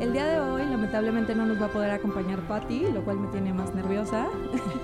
El 0.00 0.12
día 0.12 0.26
de 0.26 0.40
hoy, 0.40 0.62
lamentablemente, 0.66 1.34
no 1.34 1.46
nos 1.46 1.60
va 1.60 1.66
a 1.66 1.72
poder 1.72 1.90
acompañar 1.90 2.40
Patty, 2.48 2.90
lo 2.92 3.04
cual 3.04 3.18
me 3.18 3.28
tiene 3.28 3.54
más 3.54 3.74
nerviosa. 3.74 4.26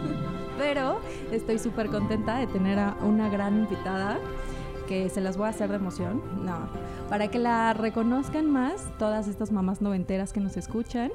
Pero 0.59 1.01
estoy 1.33 1.59
súper 1.59 1.89
contenta 1.89 2.39
de 2.39 2.47
tener 2.47 2.79
a 2.79 2.97
una 3.03 3.29
gran 3.29 3.59
invitada 3.59 4.19
que 4.87 5.09
se 5.09 5.21
las 5.21 5.37
voy 5.37 5.47
a 5.47 5.51
hacer 5.51 5.69
de 5.69 5.77
emoción. 5.77 6.23
No, 6.45 6.69
para 7.11 7.29
que 7.29 7.41
la 7.41 7.75
reconozcan 7.75 8.49
más 8.49 8.87
todas 8.97 9.27
estas 9.27 9.51
mamás 9.51 9.83
noventeras 9.83 10.33
que 10.33 10.39
nos 10.39 10.57
escuchan. 10.57 11.11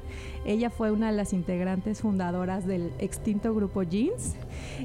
Ella 0.46 0.70
fue 0.70 0.92
una 0.92 1.10
de 1.10 1.16
las 1.16 1.32
integrantes 1.32 2.02
fundadoras 2.02 2.68
del 2.68 2.92
extinto 3.00 3.56
grupo 3.56 3.82
Jeans. 3.82 4.36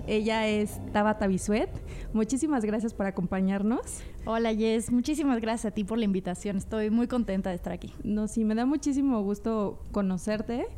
Ella 0.06 0.46
es 0.46 0.80
Tabata 0.92 1.26
Bisuet. 1.26 1.68
Muchísimas 2.12 2.64
gracias 2.64 2.94
por 2.94 3.06
acompañarnos. 3.06 4.02
Hola 4.24 4.54
Jess, 4.54 4.92
muchísimas 4.92 5.40
gracias 5.40 5.72
a 5.72 5.74
ti 5.74 5.82
por 5.82 5.98
la 5.98 6.04
invitación. 6.04 6.56
Estoy 6.56 6.90
muy 6.90 7.08
contenta 7.08 7.50
de 7.50 7.56
estar 7.56 7.72
aquí. 7.72 7.92
No, 8.04 8.28
sí, 8.28 8.44
me 8.44 8.54
da 8.54 8.64
muchísimo 8.64 9.20
gusto 9.24 9.82
conocerte. 9.90 10.68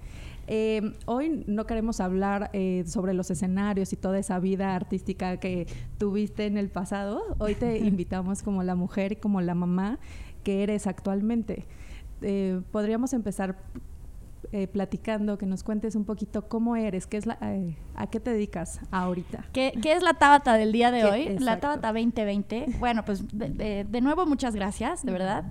Eh, 0.54 0.92
hoy 1.06 1.44
no 1.46 1.64
queremos 1.64 1.98
hablar 1.98 2.50
eh, 2.52 2.84
sobre 2.86 3.14
los 3.14 3.30
escenarios 3.30 3.94
y 3.94 3.96
toda 3.96 4.18
esa 4.18 4.38
vida 4.38 4.74
artística 4.74 5.38
que 5.38 5.66
tuviste 5.96 6.44
en 6.44 6.58
el 6.58 6.68
pasado. 6.68 7.22
Hoy 7.38 7.54
te 7.54 7.78
invitamos 7.86 8.42
como 8.42 8.62
la 8.62 8.74
mujer 8.74 9.12
y 9.12 9.16
como 9.16 9.40
la 9.40 9.54
mamá 9.54 9.98
que 10.44 10.62
eres 10.62 10.86
actualmente. 10.86 11.64
Eh, 12.20 12.60
podríamos 12.70 13.14
empezar 13.14 13.64
eh, 14.54 14.66
platicando, 14.66 15.38
que 15.38 15.46
nos 15.46 15.62
cuentes 15.62 15.94
un 15.94 16.04
poquito 16.04 16.46
cómo 16.46 16.76
eres, 16.76 17.06
qué 17.06 17.16
es 17.16 17.24
la, 17.24 17.38
eh, 17.40 17.74
a 17.94 18.06
qué 18.06 18.20
te 18.20 18.30
dedicas 18.32 18.80
ahorita. 18.90 19.46
¿Qué, 19.52 19.72
¿Qué, 19.80 19.94
es 19.94 20.02
la 20.02 20.12
Tabata 20.12 20.58
del 20.58 20.72
día 20.72 20.90
de 20.90 21.04
hoy? 21.04 21.38
La 21.38 21.58
Tabata 21.58 21.90
2020. 21.92 22.66
Bueno, 22.78 23.02
pues 23.02 23.26
de, 23.28 23.48
de, 23.48 23.84
de, 23.88 24.00
nuevo 24.02 24.26
muchas 24.26 24.54
gracias, 24.54 25.06
de 25.06 25.12
verdad. 25.12 25.44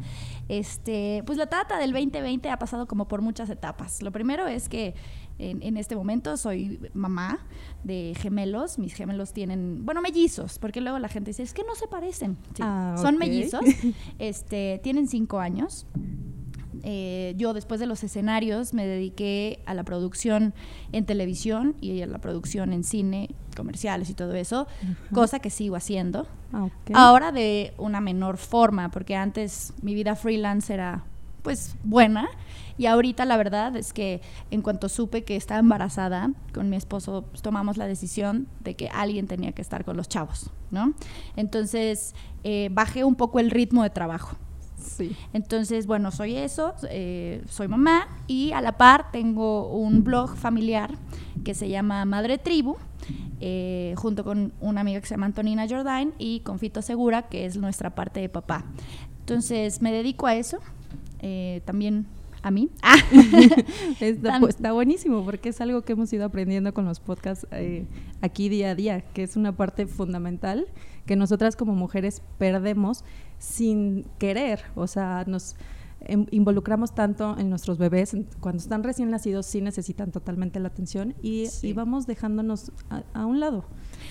Este, 0.49 1.23
pues 1.25 1.39
la 1.39 1.47
Tabata 1.47 1.79
del 1.79 1.93
2020 1.93 2.47
ha 2.51 2.59
pasado 2.59 2.85
como 2.85 3.07
por 3.07 3.23
muchas 3.23 3.49
etapas. 3.49 4.03
Lo 4.03 4.11
primero 4.11 4.45
es 4.45 4.69
que 4.69 4.93
en, 5.39 5.63
en, 5.63 5.77
este 5.77 5.95
momento 5.95 6.37
soy 6.37 6.79
mamá 6.93 7.39
de 7.83 8.13
gemelos. 8.19 8.77
Mis 8.77 8.93
gemelos 8.93 9.33
tienen, 9.33 9.83
bueno, 9.83 10.01
mellizos, 10.01 10.59
porque 10.59 10.79
luego 10.79 10.99
la 10.99 11.07
gente 11.07 11.31
dice, 11.31 11.41
es 11.41 11.53
que 11.53 11.63
no 11.63 11.73
se 11.73 11.87
parecen. 11.87 12.37
Sí, 12.55 12.61
ah, 12.63 12.93
son 12.97 13.15
okay. 13.15 13.29
mellizos. 13.29 13.61
Este, 14.19 14.79
tienen 14.83 15.07
cinco 15.07 15.39
años. 15.39 15.87
Eh, 16.83 17.33
yo 17.37 17.53
después 17.53 17.79
de 17.79 17.85
los 17.85 18.03
escenarios 18.03 18.73
me 18.73 18.85
dediqué 18.85 19.61
a 19.65 19.73
la 19.73 19.83
producción 19.83 20.53
en 20.91 21.05
televisión 21.05 21.75
y 21.81 22.01
a 22.01 22.07
la 22.07 22.19
producción 22.19 22.73
en 22.73 22.83
cine, 22.83 23.29
comerciales 23.55 24.09
y 24.09 24.13
todo 24.13 24.33
eso, 24.35 24.67
uh 24.83 24.85
-huh. 24.85 25.13
cosa 25.13 25.39
que 25.39 25.49
sigo 25.49 25.75
haciendo. 25.75 26.27
Ah, 26.53 26.63
okay. 26.63 26.95
Ahora 26.95 27.31
de 27.31 27.73
una 27.77 28.01
menor 28.01 28.37
forma, 28.37 28.89
porque 28.91 29.15
antes 29.15 29.73
mi 29.81 29.93
vida 29.93 30.15
freelance 30.15 30.73
era 30.73 31.03
pues 31.41 31.75
buena 31.83 32.29
y 32.77 32.85
ahorita 32.85 33.25
la 33.25 33.37
verdad 33.37 33.75
es 33.75 33.93
que 33.93 34.21
en 34.51 34.61
cuanto 34.61 34.89
supe 34.89 35.23
que 35.23 35.35
estaba 35.35 35.59
embarazada 35.59 36.31
con 36.53 36.69
mi 36.69 36.75
esposo 36.75 37.25
pues, 37.29 37.41
tomamos 37.41 37.77
la 37.77 37.87
decisión 37.87 38.47
de 38.61 38.75
que 38.75 38.89
alguien 38.89 39.27
tenía 39.27 39.51
que 39.51 39.61
estar 39.61 39.83
con 39.83 39.97
los 39.97 40.07
chavos, 40.07 40.51
¿no? 40.71 40.93
Entonces 41.35 42.15
eh, 42.43 42.69
bajé 42.71 43.03
un 43.03 43.15
poco 43.15 43.39
el 43.39 43.51
ritmo 43.51 43.83
de 43.83 43.89
trabajo. 43.89 44.37
Entonces, 45.33 45.87
bueno, 45.87 46.11
soy 46.11 46.35
eso, 46.35 46.73
eh, 46.89 47.43
soy 47.49 47.67
mamá 47.67 48.07
y 48.27 48.51
a 48.51 48.61
la 48.61 48.77
par 48.77 49.11
tengo 49.11 49.67
un 49.67 50.03
blog 50.03 50.35
familiar 50.35 50.91
que 51.43 51.53
se 51.53 51.69
llama 51.69 52.05
Madre 52.05 52.37
Tribu, 52.37 52.77
eh, 53.39 53.93
junto 53.97 54.23
con 54.23 54.53
una 54.61 54.81
amiga 54.81 54.99
que 54.99 55.07
se 55.07 55.15
llama 55.15 55.25
Antonina 55.25 55.67
Jordain 55.67 56.13
y 56.17 56.41
con 56.41 56.59
Fito 56.59 56.81
Segura, 56.81 57.23
que 57.23 57.45
es 57.45 57.57
nuestra 57.57 57.95
parte 57.95 58.19
de 58.19 58.29
papá. 58.29 58.65
Entonces, 59.19 59.81
me 59.81 59.91
dedico 59.91 60.27
a 60.27 60.35
eso. 60.35 60.59
Eh, 61.19 61.61
también 61.65 62.07
a 62.41 62.51
mí. 62.51 62.69
Ah. 62.83 62.97
está, 63.99 64.39
pues, 64.39 64.55
está, 64.55 64.71
buenísimo 64.71 65.23
porque 65.23 65.49
es 65.49 65.61
algo 65.61 65.81
que 65.83 65.93
hemos 65.93 66.11
ido 66.13 66.25
aprendiendo 66.25 66.73
con 66.73 66.85
los 66.85 66.99
podcasts 66.99 67.47
eh, 67.51 67.85
aquí 68.21 68.49
día 68.49 68.71
a 68.71 68.75
día, 68.75 69.01
que 69.01 69.23
es 69.23 69.35
una 69.35 69.55
parte 69.55 69.85
fundamental 69.85 70.67
que 71.05 71.15
nosotras 71.15 71.55
como 71.55 71.73
mujeres 71.73 72.21
perdemos 72.37 73.03
sin 73.37 74.05
querer, 74.17 74.63
o 74.75 74.87
sea, 74.87 75.23
nos 75.27 75.55
involucramos 76.31 76.93
tanto 76.93 77.37
en 77.37 77.49
nuestros 77.49 77.77
bebés, 77.77 78.15
cuando 78.39 78.61
están 78.61 78.83
recién 78.83 79.09
nacidos 79.09 79.45
sí 79.45 79.61
necesitan 79.61 80.11
totalmente 80.11 80.59
la 80.59 80.69
atención 80.69 81.15
y, 81.21 81.47
sí. 81.47 81.69
y 81.69 81.73
vamos 81.73 82.07
dejándonos 82.07 82.71
a, 82.89 83.03
a 83.13 83.25
un 83.25 83.39
lado. 83.39 83.65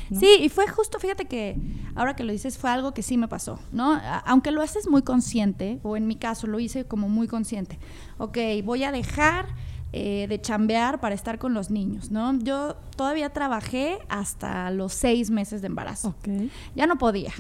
¿no? 0.09 0.21
Sí, 0.21 0.29
y 0.41 0.49
fue 0.49 0.69
justo, 0.69 0.99
fíjate 0.99 1.27
que 1.27 1.57
ahora 1.95 2.15
que 2.15 2.25
lo 2.25 2.33
dices, 2.33 2.59
fue 2.59 2.71
algo 2.71 2.95
que 2.95 3.03
sí 3.03 3.17
me 3.17 3.29
pasó, 3.29 3.59
¿no? 3.73 4.01
Aunque 4.25 4.51
lo 4.51 4.63
haces 4.63 4.89
muy 4.89 5.03
consciente, 5.03 5.81
o 5.83 5.97
en 5.97 6.07
mi 6.07 6.17
caso 6.17 6.47
lo 6.47 6.61
hice 6.61 6.85
como 6.85 7.09
muy 7.09 7.27
consciente. 7.27 7.79
Ok, 8.19 8.39
voy 8.65 8.85
a 8.85 8.93
dejar 8.93 9.47
eh, 9.93 10.27
de 10.29 10.41
chambear 10.41 11.01
para 11.01 11.17
estar 11.17 11.41
con 11.41 11.53
los 11.53 11.71
niños, 11.71 12.13
¿no? 12.13 12.39
Yo 12.39 12.77
todavía 12.97 13.33
trabajé 13.33 13.99
hasta 14.09 14.71
los 14.71 14.93
seis 14.93 15.31
meses 15.31 15.63
de 15.63 15.67
embarazo. 15.67 16.15
Okay. 16.21 16.49
Ya 16.77 16.87
no 16.87 16.97
podía, 16.97 17.33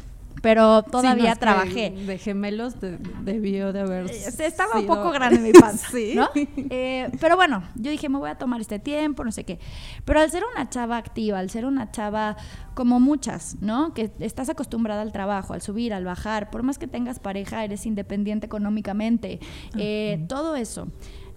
pero 0.42 0.82
todavía 0.82 1.24
sí, 1.24 1.30
no, 1.30 1.36
trabajé. 1.36 1.90
De 1.90 2.18
gemelos 2.18 2.80
de, 2.80 2.98
debió 3.22 3.72
de 3.72 3.80
haber. 3.80 4.10
Eh, 4.10 4.28
estaba 4.38 4.72
sido... 4.72 4.80
un 4.80 4.86
poco 4.86 5.10
grande 5.10 5.38
mi 5.52 5.52
panza, 5.52 5.88
sí. 5.90 6.12
¿no? 6.14 6.28
Eh, 6.34 7.10
pero 7.20 7.36
bueno, 7.36 7.62
yo 7.76 7.90
dije, 7.90 8.08
me 8.08 8.18
voy 8.18 8.30
a 8.30 8.36
tomar 8.36 8.60
este 8.60 8.78
tiempo, 8.78 9.24
no 9.24 9.32
sé 9.32 9.44
qué. 9.44 9.58
Pero 10.04 10.20
al 10.20 10.30
ser 10.30 10.42
una 10.54 10.68
chava 10.68 10.96
activa, 10.96 11.38
al 11.38 11.50
ser 11.50 11.66
una 11.66 11.90
chava 11.90 12.36
como 12.74 13.00
muchas, 13.00 13.56
¿no? 13.60 13.92
Que 13.92 14.10
estás 14.20 14.48
acostumbrada 14.48 15.02
al 15.02 15.12
trabajo, 15.12 15.52
al 15.52 15.62
subir, 15.62 15.92
al 15.92 16.04
bajar, 16.04 16.50
por 16.50 16.62
más 16.62 16.78
que 16.78 16.86
tengas 16.86 17.18
pareja, 17.18 17.64
eres 17.64 17.84
independiente 17.86 18.46
económicamente, 18.46 19.40
uh 19.42 19.76
-huh. 19.76 19.80
eh, 19.80 20.24
todo 20.28 20.56
eso. 20.56 20.88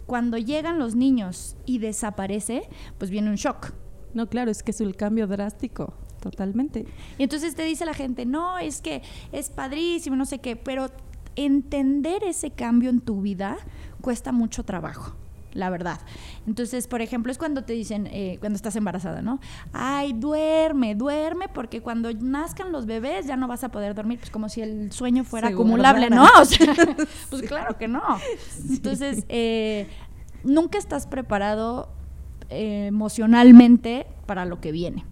Cuando 0.06 0.38
llegan 0.38 0.80
los 0.80 0.96
niños 0.96 1.56
y 1.66 1.80
desaparece, 1.80 2.70
pues 2.98 3.10
viene 3.10 3.30
un 3.30 3.36
shock. 3.36 3.74
No, 4.14 4.28
claro, 4.28 4.52
es 4.52 4.64
que 4.64 4.72
es 4.72 4.82
el 4.82 4.96
cambio 4.96 5.28
drástico. 5.28 5.94
Totalmente. 6.24 6.86
Y 7.18 7.24
entonces 7.24 7.54
te 7.54 7.64
dice 7.64 7.86
la 7.86 7.94
gente, 7.94 8.26
no, 8.26 8.58
es 8.58 8.80
que 8.80 9.02
es 9.34 9.50
padrísimo, 9.50 10.16
no 10.16 10.26
sé 10.26 10.40
qué, 10.40 10.56
pero 10.56 10.90
entender 11.36 12.24
ese 12.24 12.52
cambio 12.52 12.90
en 12.90 13.02
tu 13.02 13.22
vida 13.22 13.58
cuesta 14.00 14.32
mucho 14.32 14.64
trabajo 14.64 15.16
la 15.54 15.70
verdad. 15.70 16.00
Entonces, 16.48 16.88
por 16.88 17.04
ejemplo, 17.04 17.32
es 17.32 17.38
cuando 17.38 17.64
te 17.64 17.74
dicen, 17.74 18.08
eh, 18.08 18.38
cuando 18.40 18.56
estás 18.56 18.76
embarazada, 18.76 19.22
¿no? 19.22 19.40
Ay, 19.72 20.14
duerme, 20.14 20.96
duerme, 20.96 21.48
porque 21.48 21.80
cuando 21.80 22.12
nazcan 22.12 22.72
los 22.72 22.88
bebés 22.88 23.28
ya 23.28 23.38
no 23.38 23.48
vas 23.48 23.64
a 23.64 23.70
poder 23.70 23.94
dormir, 23.94 24.18
pues 24.18 24.32
como 24.32 24.50
si 24.50 24.62
el 24.62 24.92
sueño 24.92 25.24
fuera 25.24 25.50
Seguro, 25.50 25.66
acumulable, 25.66 26.10
¿no? 26.10 26.26
O 26.42 26.46
sea, 26.46 26.74
pues 27.30 27.42
sí. 27.42 27.48
claro 27.48 27.78
que 27.78 27.88
no. 27.88 28.02
Entonces, 28.68 29.26
eh, 29.30 29.88
nunca 30.44 30.80
estás 30.80 31.06
preparado 31.06 31.90
eh, 32.50 32.88
emocionalmente 32.88 34.08
para 34.26 34.46
lo 34.46 34.60
que 34.60 34.72
viene 34.72 35.06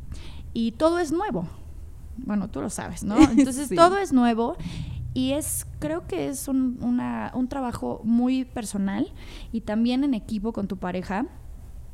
y 0.53 0.71
todo 0.73 0.99
es 0.99 1.11
nuevo. 1.11 1.47
Bueno, 2.17 2.49
tú 2.49 2.61
lo 2.61 2.69
sabes, 2.69 3.03
¿no? 3.03 3.17
Entonces 3.31 3.69
sí. 3.69 3.75
todo 3.75 3.97
es 3.97 4.13
nuevo 4.13 4.55
y 5.13 5.33
es, 5.33 5.65
creo 5.79 6.07
que 6.07 6.27
es 6.27 6.47
un, 6.47 6.77
una, 6.81 7.31
un 7.33 7.47
trabajo 7.47 8.01
muy 8.03 8.45
personal 8.45 9.11
y 9.51 9.61
también 9.61 10.03
en 10.03 10.13
equipo 10.13 10.53
con 10.53 10.67
tu 10.67 10.77
pareja 10.77 11.25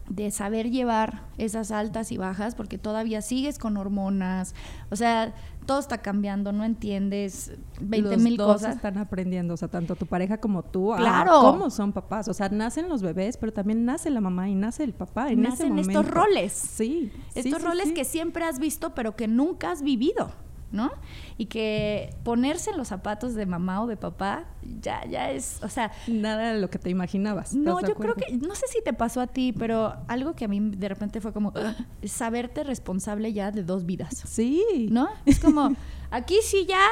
de 0.09 0.31
saber 0.31 0.69
llevar 0.69 1.24
esas 1.38 1.71
altas 1.71 2.12
y 2.12 2.18
bajas 2.18 2.56
porque 2.56 2.77
todavía 2.77 3.21
sigues 3.21 3.59
con 3.59 3.77
hormonas, 3.77 4.56
o 4.89 4.95
sea, 4.95 5.33
todo 5.65 5.80
está 5.80 5.98
cambiando, 5.98 6.54
no 6.54 6.63
entiendes 6.63 7.51
20 7.81 8.12
los 8.12 8.24
mil 8.24 8.38
dos 8.38 8.54
cosas. 8.54 8.75
están 8.77 8.98
aprendiendo, 8.98 9.54
o 9.54 9.57
sea, 9.57 9.68
tanto 9.68 9.95
tu 9.95 10.06
pareja 10.06 10.38
como 10.38 10.63
tú, 10.63 10.94
claro. 10.95 11.39
a 11.39 11.42
cómo 11.42 11.69
son 11.69 11.92
papás, 11.92 12.27
o 12.30 12.33
sea, 12.33 12.48
nacen 12.50 12.88
los 12.88 13.01
bebés, 13.01 13.38
pero 13.38 13.51
también 13.51 13.83
nace 13.83 14.09
la 14.09 14.21
mamá 14.21 14.50
y 14.50 14.56
nace 14.56 14.83
el 14.83 14.94
papá 14.94 15.30
en 15.30 15.42
Nacen 15.42 15.54
ese 15.54 15.69
momento. 15.69 16.00
estos 16.00 16.07
roles. 16.13 16.54
Sí. 16.54 17.12
Estos 17.36 17.62
sí, 17.62 17.65
roles 17.65 17.88
sí, 17.89 17.94
que 17.94 18.06
siempre 18.06 18.45
has 18.45 18.59
visto, 18.59 18.95
pero 18.95 19.15
que 19.15 19.27
nunca 19.27 19.71
has 19.71 19.81
vivido. 19.81 20.31
¿No? 20.72 20.92
Y 21.38 21.46
que 21.46 22.14
ponerse 22.24 22.72
en 22.72 22.78
los 22.78 22.90
zapatos 22.90 23.36
de 23.36 23.46
mamá 23.46 23.81
o 23.84 23.88
de 23.88 23.98
papá 23.98 24.46
ya, 24.81 25.06
ya 25.06 25.31
es, 25.31 25.60
o 25.64 25.69
sea... 25.69 25.92
Nada 26.08 26.54
de 26.54 26.60
lo 26.60 26.69
que 26.69 26.80
te 26.80 26.90
imaginabas. 26.90 27.54
No, 27.54 27.80
yo 27.81 27.96
creo 27.96 28.16
que, 28.16 28.34
no 28.38 28.56
sé 28.56 28.68
si 28.68 28.81
te 28.84 28.94
pasó 28.94 29.22
a 29.22 29.28
ti, 29.28 29.54
pero 29.54 29.96
algo 30.08 30.36
que 30.36 30.46
a 30.46 30.48
mí 30.48 30.60
de 30.60 30.90
repente 30.90 31.22
fue 31.22 31.34
como, 31.34 31.50
uh, 31.50 32.08
saberte 32.08 32.64
responsable 32.64 33.34
ya 33.34 33.52
de 33.52 33.64
dos 33.64 33.86
vidas. 33.86 34.24
Sí. 34.28 34.88
¿No? 34.92 35.08
Es 35.25 35.40
como, 35.40 35.75
aquí 36.12 36.40
sí 36.44 36.66
ya... 36.66 36.86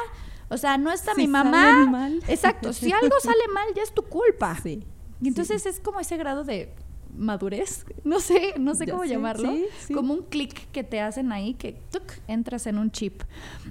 O 0.48 0.58
sea, 0.58 0.78
no 0.78 0.92
está 0.92 1.16
si 1.16 1.22
mi 1.22 1.28
mamá. 1.28 1.88
Mal. 1.88 2.22
Exacto. 2.28 2.72
Si 2.72 2.92
algo 2.92 3.16
sale 3.20 3.48
mal, 3.52 3.66
ya 3.76 3.82
es 3.82 3.92
tu 3.92 4.04
culpa. 4.04 4.56
Sí. 4.62 4.86
Y 5.20 5.28
entonces 5.28 5.66
es 5.66 5.80
como 5.80 6.00
ese 6.00 6.18
grado 6.18 6.44
de 6.44 6.72
madurez, 7.18 7.86
no 8.04 8.20
sé, 8.20 8.54
no 8.60 8.76
sé 8.76 8.88
cómo 8.88 9.06
llamarlo, 9.06 9.54
como 9.94 10.14
un 10.14 10.24
clic 10.24 10.70
que 10.72 10.84
te 10.84 11.02
hacen 11.02 11.32
ahí 11.32 11.54
que 11.54 11.82
entras 12.28 12.68
en 12.68 12.78
un 12.78 12.92
chip. 12.92 13.24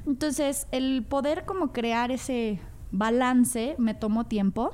Entonces, 0.06 0.66
el 0.72 1.04
poder 1.08 1.44
como 1.44 1.72
crear 1.72 2.10
ese 2.10 2.60
balance 2.90 3.74
me 3.78 3.94
tomó 3.94 4.24
tiempo, 4.24 4.72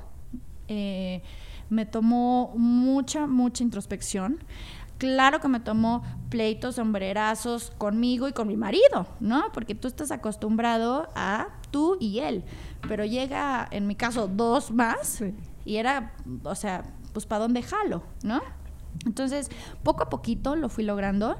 eh, 0.68 1.22
me 1.68 1.86
tomó 1.86 2.52
mucha, 2.56 3.26
mucha 3.26 3.62
introspección. 3.62 4.42
Claro 4.98 5.40
que 5.40 5.48
me 5.48 5.60
tomó 5.60 6.02
pleitos, 6.28 6.74
sombrerazos 6.74 7.70
conmigo 7.78 8.28
y 8.28 8.32
con 8.32 8.46
mi 8.48 8.56
marido, 8.58 9.06
¿no? 9.18 9.44
Porque 9.54 9.74
tú 9.74 9.88
estás 9.88 10.10
acostumbrado 10.10 11.08
a 11.14 11.48
tú 11.70 11.96
y 12.00 12.18
él, 12.18 12.44
pero 12.86 13.06
llega, 13.06 13.66
en 13.70 13.86
mi 13.86 13.94
caso, 13.94 14.28
dos 14.28 14.70
más 14.70 15.22
y 15.64 15.76
era, 15.76 16.12
o 16.44 16.54
sea, 16.54 16.84
pues 17.12 17.26
para 17.26 17.40
dónde 17.40 17.62
jalo, 17.62 18.02
¿no? 18.22 18.40
Entonces, 19.06 19.50
poco 19.82 20.02
a 20.02 20.10
poquito 20.10 20.56
lo 20.56 20.68
fui 20.68 20.84
logrando. 20.84 21.36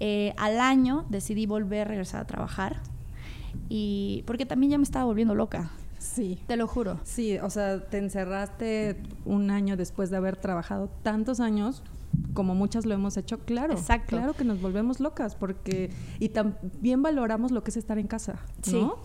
Eh, 0.00 0.34
al 0.36 0.60
año 0.60 1.06
decidí 1.08 1.46
volver 1.46 1.82
a 1.82 1.84
regresar 1.90 2.20
a 2.20 2.26
trabajar 2.26 2.76
y 3.68 4.22
porque 4.26 4.46
también 4.46 4.70
ya 4.70 4.78
me 4.78 4.84
estaba 4.84 5.04
volviendo 5.04 5.34
loca. 5.34 5.70
Sí. 5.98 6.38
Te 6.46 6.56
lo 6.56 6.68
juro. 6.68 7.00
Sí, 7.02 7.38
o 7.38 7.50
sea, 7.50 7.84
te 7.84 7.98
encerraste 7.98 8.96
un 9.24 9.50
año 9.50 9.76
después 9.76 10.10
de 10.10 10.16
haber 10.16 10.36
trabajado 10.36 10.88
tantos 11.02 11.40
años 11.40 11.82
como 12.32 12.54
muchas 12.54 12.86
lo 12.86 12.94
hemos 12.94 13.16
hecho, 13.16 13.38
claro. 13.40 13.74
Exacto. 13.74 14.16
Claro 14.16 14.32
que 14.32 14.44
nos 14.44 14.60
volvemos 14.60 15.00
locas 15.00 15.34
porque 15.34 15.90
y 16.18 16.30
también 16.30 17.02
valoramos 17.02 17.50
lo 17.50 17.62
que 17.62 17.70
es 17.70 17.76
estar 17.76 17.98
en 17.98 18.06
casa, 18.06 18.38
¿no? 18.72 18.96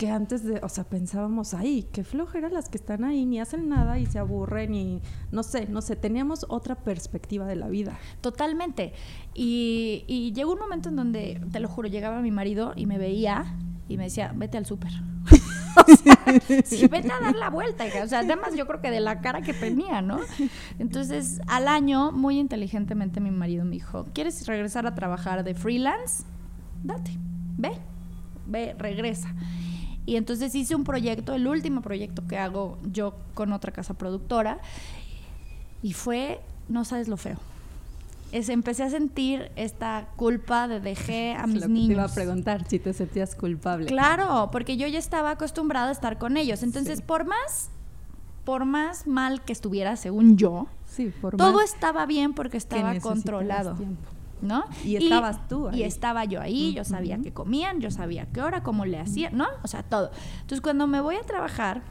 Que 0.00 0.10
antes 0.10 0.42
de, 0.44 0.60
o 0.62 0.68
sea, 0.70 0.84
pensábamos, 0.84 1.52
ay, 1.52 1.86
qué 1.92 2.04
flojera 2.04 2.48
las 2.48 2.70
que 2.70 2.78
están 2.78 3.04
ahí, 3.04 3.26
ni 3.26 3.38
hacen 3.38 3.68
nada 3.68 3.98
y 3.98 4.06
se 4.06 4.18
aburren 4.18 4.74
y 4.74 5.02
no 5.30 5.42
sé, 5.42 5.66
no 5.66 5.82
sé, 5.82 5.94
teníamos 5.94 6.46
otra 6.48 6.74
perspectiva 6.74 7.44
de 7.44 7.54
la 7.54 7.68
vida. 7.68 7.98
Totalmente. 8.22 8.94
Y, 9.34 10.32
llegó 10.34 10.54
un 10.54 10.58
momento 10.58 10.88
en 10.88 10.96
donde, 10.96 11.42
te 11.52 11.60
lo 11.60 11.68
juro, 11.68 11.86
llegaba 11.86 12.22
mi 12.22 12.30
marido 12.30 12.72
y 12.76 12.86
me 12.86 12.96
veía 12.96 13.54
y 13.90 13.98
me 13.98 14.04
decía, 14.04 14.32
vete 14.34 14.56
al 14.56 14.64
súper. 14.64 14.90
o 15.76 15.94
sea, 15.94 16.40
sí, 16.64 16.86
vete 16.86 17.12
a 17.12 17.20
dar 17.20 17.36
la 17.36 17.50
vuelta, 17.50 17.84
O 18.02 18.08
sea, 18.08 18.20
además 18.20 18.56
yo 18.56 18.66
creo 18.66 18.80
que 18.80 18.90
de 18.90 19.00
la 19.00 19.20
cara 19.20 19.42
que 19.42 19.52
tenía, 19.52 20.00
¿no? 20.00 20.20
Entonces, 20.78 21.42
al 21.46 21.68
año, 21.68 22.10
muy 22.10 22.38
inteligentemente 22.38 23.20
mi 23.20 23.32
marido 23.32 23.66
me 23.66 23.72
dijo, 23.72 24.06
¿quieres 24.14 24.46
regresar 24.46 24.86
a 24.86 24.94
trabajar 24.94 25.44
de 25.44 25.52
freelance? 25.52 26.24
Date, 26.84 27.18
ve, 27.58 27.72
ve, 28.46 28.74
regresa. 28.78 29.34
Y 30.06 30.16
entonces 30.16 30.54
hice 30.54 30.74
un 30.74 30.84
proyecto, 30.84 31.34
el 31.34 31.46
último 31.46 31.82
proyecto 31.82 32.26
que 32.26 32.38
hago 32.38 32.78
yo 32.90 33.14
con 33.34 33.52
otra 33.52 33.72
casa 33.72 33.94
productora, 33.94 34.58
y 35.82 35.92
fue, 35.92 36.40
no 36.68 36.84
sabes 36.84 37.08
lo 37.08 37.16
feo 37.16 37.38
es, 38.32 38.48
empecé 38.48 38.84
a 38.84 38.90
sentir 38.90 39.50
esta 39.56 40.08
culpa 40.16 40.68
de 40.68 40.80
dejé 40.80 41.34
a 41.38 41.46
mis 41.46 41.68
niños. 41.68 41.88
Te 41.88 41.92
iba 41.94 42.04
a 42.04 42.14
preguntar 42.14 42.68
si 42.68 42.78
te 42.78 42.92
sentías 42.92 43.34
culpable. 43.34 43.86
Claro, 43.86 44.50
porque 44.52 44.76
yo 44.76 44.86
ya 44.86 44.98
estaba 44.98 45.32
acostumbrada 45.32 45.88
a 45.88 45.92
estar 45.92 46.18
con 46.18 46.36
ellos. 46.36 46.62
Entonces, 46.62 47.00
por 47.02 47.24
más 47.24 47.70
por 48.44 48.64
más 48.64 49.06
mal 49.06 49.42
que 49.42 49.52
estuviera, 49.52 49.96
según 49.96 50.38
yo, 50.38 50.66
sí, 50.86 51.12
todo 51.36 51.60
estaba 51.60 52.06
bien 52.06 52.32
porque 52.32 52.56
estaba 52.56 52.98
controlado. 52.98 53.76
¿No? 54.42 54.64
Y 54.84 54.96
estabas 54.96 55.48
tú 55.48 55.68
ahí. 55.68 55.80
Y 55.80 55.82
estaba 55.84 56.24
yo 56.24 56.40
ahí, 56.40 56.74
yo 56.74 56.84
sabía 56.84 57.18
que 57.18 57.32
comían, 57.32 57.80
yo 57.80 57.90
sabía 57.90 58.26
qué 58.26 58.42
hora, 58.42 58.62
cómo 58.62 58.84
le 58.84 58.98
hacían, 58.98 59.36
¿no? 59.36 59.48
O 59.62 59.68
sea, 59.68 59.82
todo. 59.82 60.10
Entonces, 60.34 60.60
cuando 60.60 60.86
me 60.86 61.00
voy 61.00 61.16
a 61.16 61.22
trabajar, 61.22 61.82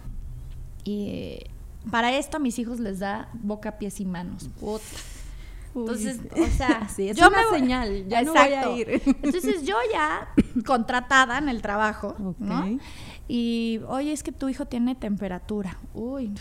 y 0.84 1.40
para 1.92 2.16
esto 2.18 2.38
a 2.38 2.40
mis 2.40 2.58
hijos 2.60 2.80
les 2.80 3.00
da 3.00 3.30
boca, 3.34 3.78
pies 3.78 4.00
y 4.00 4.06
manos. 4.06 4.50
Puta 4.60 4.84
entonces, 5.76 6.20
o 6.32 6.48
sea, 6.48 6.88
sí, 6.96 7.10
es 7.10 7.18
yo 7.18 7.28
una 7.28 7.50
señal, 7.52 8.08
ya 8.08 8.24
no 8.24 8.34
voy 8.34 8.54
a 8.54 8.70
ir. 8.72 8.90
Entonces 9.06 9.64
yo 9.64 9.76
ya 9.92 10.30
contratada 10.66 11.38
en 11.38 11.50
el 11.50 11.62
trabajo, 11.62 12.16
¿no? 12.40 12.80
Y, 13.28 13.80
oye, 13.88 14.12
es 14.12 14.24
que 14.24 14.32
tu 14.32 14.50
hijo 14.50 14.66
tiene 14.66 14.96
temperatura. 14.96 15.78
Uy, 15.94 16.32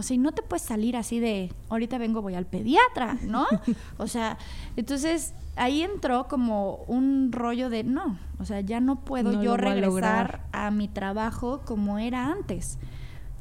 o 0.00 0.02
sea, 0.02 0.14
y 0.14 0.18
no 0.18 0.32
te 0.32 0.40
puedes 0.42 0.62
salir 0.62 0.96
así 0.96 1.20
de, 1.20 1.52
ahorita 1.68 1.98
vengo, 1.98 2.22
voy 2.22 2.34
al 2.34 2.46
pediatra, 2.46 3.18
¿no? 3.22 3.46
O 3.98 4.06
sea, 4.06 4.38
entonces 4.76 5.34
ahí 5.56 5.82
entró 5.82 6.26
como 6.26 6.76
un 6.86 7.32
rollo 7.32 7.68
de, 7.68 7.84
no, 7.84 8.18
o 8.38 8.46
sea, 8.46 8.60
ya 8.60 8.80
no 8.80 9.04
puedo 9.04 9.42
yo 9.42 9.58
regresar 9.58 10.46
a 10.52 10.70
mi 10.70 10.88
trabajo 10.88 11.60
como 11.66 11.98
era 11.98 12.32
antes. 12.32 12.78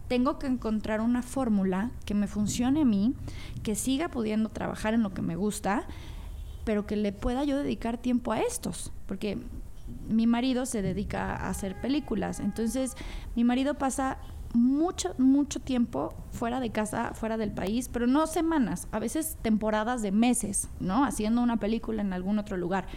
Tengo 0.09 0.37
que 0.37 0.47
encontrar 0.47 0.99
una 0.99 1.21
fórmula 1.21 1.91
que 2.03 2.13
me 2.13 2.27
funcione 2.27 2.81
a 2.81 2.85
mí, 2.85 3.15
que 3.63 3.75
siga 3.75 4.09
pudiendo 4.09 4.49
trabajar 4.49 4.93
en 4.93 5.01
lo 5.01 5.13
que 5.13 5.21
me 5.21 5.37
gusta, 5.37 5.87
pero 6.65 6.85
que 6.85 6.97
le 6.97 7.13
pueda 7.13 7.45
yo 7.45 7.57
dedicar 7.57 7.97
tiempo 7.97 8.33
a 8.33 8.41
estos, 8.41 8.91
porque 9.05 9.37
mi 10.09 10.27
marido 10.27 10.65
se 10.65 10.81
dedica 10.81 11.37
a 11.37 11.49
hacer 11.49 11.79
películas, 11.79 12.41
entonces 12.41 12.95
mi 13.35 13.45
marido 13.45 13.75
pasa 13.75 14.17
mucho, 14.53 15.13
mucho 15.17 15.59
tiempo 15.59 16.13
fuera 16.31 16.59
de 16.59 16.71
casa, 16.71 17.13
fuera 17.13 17.37
del 17.37 17.51
país, 17.51 17.89
pero 17.91 18.07
no 18.07 18.27
semanas, 18.27 18.87
a 18.91 18.99
veces 18.99 19.37
temporadas 19.41 20.01
de 20.01 20.11
meses, 20.11 20.69
¿no? 20.79 21.05
Haciendo 21.05 21.41
una 21.41 21.57
película 21.57 22.01
en 22.01 22.13
algún 22.13 22.39
otro 22.39 22.57
lugar. 22.57 22.87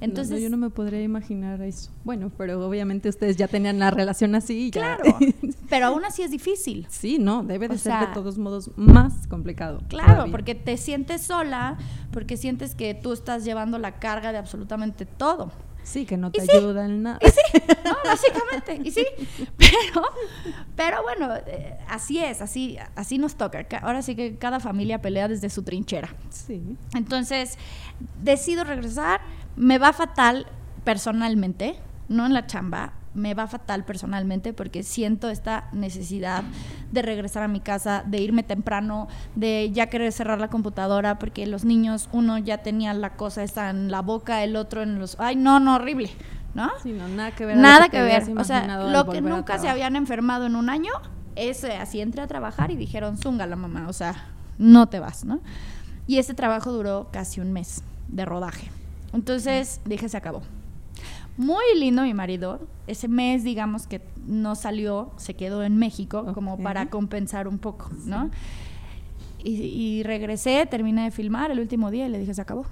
Entonces, 0.00 0.40
yo 0.40 0.48
no 0.48 0.56
me 0.56 0.70
podría 0.70 1.02
imaginar 1.02 1.60
eso. 1.62 1.90
Bueno, 2.04 2.30
pero 2.36 2.64
obviamente 2.64 3.08
ustedes 3.08 3.36
ya 3.36 3.48
tenían 3.48 3.78
la 3.78 3.90
relación 3.90 4.34
así. 4.34 4.70
claro, 4.70 5.02
pero 5.68 5.86
aún 5.86 6.04
así 6.04 6.22
es 6.22 6.30
difícil. 6.30 6.86
Sí, 6.88 7.18
no, 7.18 7.42
debe 7.42 7.68
de 7.68 7.78
ser 7.78 7.98
de 8.00 8.14
todos 8.14 8.38
modos 8.38 8.70
más 8.76 9.26
complicado. 9.26 9.82
Claro, 9.88 10.30
porque 10.30 10.54
te 10.54 10.76
sientes 10.76 11.22
sola, 11.22 11.78
porque 12.12 12.36
sientes 12.36 12.74
que 12.74 12.94
tú 12.94 13.12
estás 13.12 13.44
llevando 13.44 13.78
la 13.78 13.98
carga 13.98 14.30
de 14.30 14.38
absolutamente 14.38 15.04
todo. 15.04 15.50
Sí, 15.88 16.04
que 16.04 16.18
no 16.18 16.30
te 16.30 16.42
ayuda 16.42 16.84
en 16.84 17.02
nada. 17.02 17.18
Y 17.22 17.28
sí, 17.30 17.62
no, 17.82 17.96
básicamente, 18.04 18.78
y 18.84 18.90
sí. 18.90 19.06
Pero, 19.56 20.02
pero 20.76 21.02
bueno, 21.02 21.34
eh, 21.46 21.78
así 21.88 22.18
es, 22.18 22.42
así, 22.42 22.76
así 22.94 23.16
nos 23.16 23.36
toca. 23.36 23.66
Ahora 23.80 24.02
sí 24.02 24.14
que 24.14 24.36
cada 24.36 24.60
familia 24.60 25.00
pelea 25.00 25.28
desde 25.28 25.48
su 25.48 25.62
trinchera. 25.62 26.14
Sí. 26.28 26.76
Entonces, 26.94 27.56
decido 28.22 28.64
regresar, 28.64 29.22
me 29.56 29.78
va 29.78 29.94
fatal 29.94 30.46
personalmente, 30.84 31.76
no 32.08 32.26
en 32.26 32.34
la 32.34 32.46
chamba, 32.46 32.92
me 33.14 33.34
va 33.34 33.46
fatal 33.46 33.84
personalmente 33.84 34.52
porque 34.52 34.82
siento 34.82 35.28
esta 35.28 35.68
necesidad 35.72 36.44
de 36.92 37.02
regresar 37.02 37.42
a 37.42 37.48
mi 37.48 37.60
casa, 37.60 38.04
de 38.06 38.20
irme 38.20 38.42
temprano, 38.42 39.08
de 39.34 39.70
ya 39.72 39.88
querer 39.88 40.12
cerrar 40.12 40.40
la 40.40 40.48
computadora 40.48 41.18
porque 41.18 41.46
los 41.46 41.64
niños, 41.64 42.08
uno 42.12 42.38
ya 42.38 42.58
tenía 42.58 42.94
la 42.94 43.16
cosa 43.16 43.42
esa 43.42 43.70
en 43.70 43.90
la 43.90 44.02
boca, 44.02 44.44
el 44.44 44.56
otro 44.56 44.82
en 44.82 44.98
los... 44.98 45.18
Ay, 45.18 45.36
no, 45.36 45.60
no, 45.60 45.76
horrible, 45.76 46.10
¿no? 46.54 46.70
Sí, 46.82 46.92
no, 46.92 47.08
nada 47.08 47.32
que 47.32 47.46
ver. 47.46 47.56
Nada 47.56 47.88
que, 47.88 48.00
ver. 48.02 48.24
O 48.36 48.44
sea, 48.44 48.88
lo 48.90 49.08
que 49.08 49.20
nunca 49.20 49.58
se 49.58 49.68
habían 49.68 49.96
enfermado 49.96 50.46
en 50.46 50.56
un 50.56 50.70
año, 50.70 50.92
es 51.36 51.64
así 51.64 52.00
entré 52.00 52.22
a 52.22 52.26
trabajar 52.26 52.70
y 52.70 52.76
dijeron, 52.76 53.16
zunga 53.16 53.46
la 53.46 53.56
mamá, 53.56 53.86
o 53.88 53.92
sea, 53.92 54.14
no 54.58 54.88
te 54.88 54.98
vas, 54.98 55.24
¿no? 55.24 55.40
Y 56.06 56.18
ese 56.18 56.34
trabajo 56.34 56.72
duró 56.72 57.08
casi 57.12 57.40
un 57.40 57.52
mes 57.52 57.82
de 58.08 58.24
rodaje. 58.24 58.70
Entonces 59.12 59.80
dije, 59.84 60.08
se 60.08 60.16
acabó. 60.16 60.42
Muy 61.38 61.62
lindo 61.76 62.02
mi 62.02 62.14
marido. 62.14 62.58
Ese 62.88 63.06
mes, 63.06 63.44
digamos 63.44 63.86
que 63.86 64.02
no 64.26 64.56
salió, 64.56 65.12
se 65.16 65.34
quedó 65.34 65.62
en 65.62 65.76
México 65.76 66.32
como 66.34 66.58
para 66.58 66.90
compensar 66.90 67.46
un 67.46 67.58
poco, 67.58 67.90
¿no? 68.04 68.30
Y, 69.44 70.02
regresé, 70.02 70.66
terminé 70.66 71.04
de 71.04 71.10
filmar 71.12 71.52
el 71.52 71.60
último 71.60 71.92
día 71.92 72.06
y 72.06 72.10
le 72.10 72.18
dije, 72.18 72.34
se 72.34 72.42
acabó. 72.42 72.66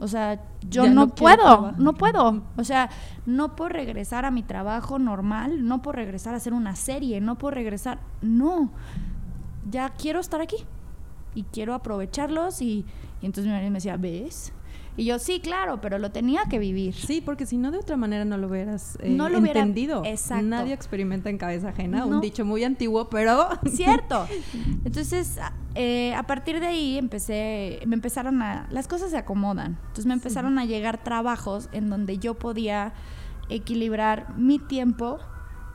O 0.00 0.08
sea, 0.08 0.40
yo 0.70 0.88
no, 0.88 1.08
puedo, 1.08 1.72
no 1.72 1.92
puedo. 1.92 2.42
O 2.56 2.64
sea, 2.64 2.88
no 3.26 3.54
puedo 3.54 3.68
regresar 3.68 4.24
a 4.24 4.30
mi 4.30 4.42
trabajo 4.42 4.98
normal, 4.98 5.66
no 5.68 5.82
puedo 5.82 5.96
regresar 5.96 6.32
a 6.32 6.38
hacer 6.38 6.54
una 6.54 6.76
serie, 6.76 7.20
no 7.20 7.36
puedo 7.36 7.54
regresar. 7.56 8.00
No, 8.22 8.70
ya 9.70 9.90
quiero 9.90 10.20
estar 10.20 10.40
aquí 10.40 10.56
y 11.34 11.42
quiero 11.42 11.74
aprovecharlos. 11.74 12.62
Y, 12.62 12.86
y 13.20 13.26
entonces 13.26 13.44
mi 13.44 13.52
marido 13.52 13.70
me 13.70 13.76
decía, 13.76 13.98
¿ves? 13.98 14.54
Y 14.98 15.04
yo, 15.04 15.20
sí, 15.20 15.38
claro, 15.38 15.80
pero 15.80 16.00
lo 16.00 16.10
tenía 16.10 16.46
que 16.50 16.58
vivir. 16.58 16.92
Sí, 16.92 17.20
porque 17.20 17.46
si 17.46 17.56
no, 17.56 17.70
de 17.70 17.78
otra 17.78 17.96
manera 17.96 18.24
no 18.24 18.36
lo 18.36 18.48
hubieras 18.48 18.98
eh, 19.00 19.10
no 19.10 19.28
lo 19.28 19.38
entendido. 19.38 20.02
exacto. 20.04 20.44
Nadie 20.44 20.74
experimenta 20.74 21.30
en 21.30 21.38
cabeza 21.38 21.68
ajena, 21.68 22.04
un 22.04 22.20
dicho 22.20 22.44
muy 22.44 22.64
antiguo, 22.64 23.08
pero... 23.08 23.46
Cierto. 23.70 24.26
Entonces, 24.84 25.38
eh, 25.76 26.12
a 26.16 26.24
partir 26.24 26.58
de 26.58 26.66
ahí 26.66 26.98
empecé, 26.98 27.78
me 27.86 27.94
empezaron 27.94 28.42
a... 28.42 28.66
Las 28.72 28.88
cosas 28.88 29.12
se 29.12 29.16
acomodan. 29.16 29.78
Entonces 29.82 30.06
me 30.06 30.14
empezaron 30.14 30.58
a 30.58 30.64
llegar 30.64 31.04
trabajos 31.04 31.68
en 31.70 31.90
donde 31.90 32.18
yo 32.18 32.34
podía 32.34 32.92
equilibrar 33.48 34.36
mi 34.36 34.58
tiempo 34.58 35.20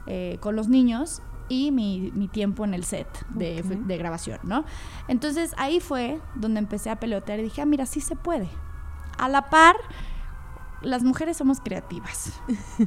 eh, 0.05 0.37
con 0.41 0.57
los 0.57 0.67
niños 0.67 1.21
y 1.47 1.71
mi, 1.71 2.11
mi, 2.13 2.27
tiempo 2.27 2.65
en 2.65 2.73
el 2.73 2.83
set 2.83 3.07
de, 3.29 3.63
de, 3.63 3.97
grabación, 3.97 4.39
¿no? 4.43 4.65
Entonces 5.07 5.53
ahí 5.57 5.79
fue 5.79 6.19
donde 6.35 6.59
empecé 6.59 6.89
a 6.89 6.97
pelotear 6.97 7.39
y 7.39 7.43
dije, 7.43 7.61
ah, 7.61 7.65
mira, 7.65 7.85
sí 7.85 8.01
se 8.01 8.17
puede 8.17 8.49
a 9.17 9.29
la 9.29 9.49
par, 9.49 9.75
las 10.81 11.03
mujeres 11.03 11.37
somos 11.37 11.59
creativas, 11.61 12.33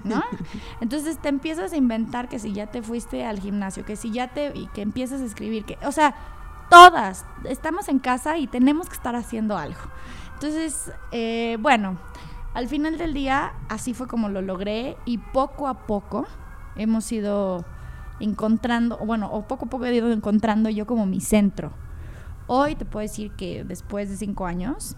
¿no? 0.04 0.22
Entonces 0.80 1.18
te 1.18 1.28
empiezas 1.28 1.72
a 1.72 1.76
inventar 1.76 2.28
que 2.28 2.38
si 2.38 2.52
ya 2.52 2.66
te 2.66 2.82
fuiste 2.82 3.24
al 3.24 3.40
gimnasio, 3.40 3.84
que 3.84 3.96
si 3.96 4.10
ya 4.10 4.28
te 4.28 4.52
y 4.54 4.66
que 4.68 4.82
empiezas 4.82 5.20
a 5.20 5.24
escribir, 5.24 5.64
que, 5.64 5.78
o 5.86 5.92
sea, 5.92 6.14
todas 6.68 7.24
estamos 7.44 7.88
en 7.88 7.98
casa 7.98 8.38
y 8.38 8.46
tenemos 8.46 8.88
que 8.88 8.94
estar 8.94 9.16
haciendo 9.16 9.56
algo. 9.56 9.80
Entonces, 10.34 10.92
eh, 11.12 11.56
bueno, 11.60 11.98
al 12.54 12.68
final 12.68 12.98
del 12.98 13.14
día 13.14 13.54
así 13.68 13.94
fue 13.94 14.06
como 14.06 14.28
lo 14.28 14.42
logré 14.42 14.96
y 15.04 15.18
poco 15.18 15.68
a 15.68 15.86
poco 15.86 16.26
hemos 16.76 17.10
ido 17.12 17.64
encontrando, 18.20 18.98
bueno, 18.98 19.30
o 19.30 19.46
poco 19.46 19.66
a 19.66 19.68
poco 19.68 19.84
he 19.86 19.94
ido 19.94 20.10
encontrando 20.12 20.70
yo 20.70 20.86
como 20.86 21.06
mi 21.06 21.20
centro. 21.20 21.72
Hoy 22.46 22.74
te 22.76 22.84
puedo 22.84 23.02
decir 23.02 23.32
que 23.32 23.64
después 23.64 24.08
de 24.08 24.16
cinco 24.16 24.46
años 24.46 24.96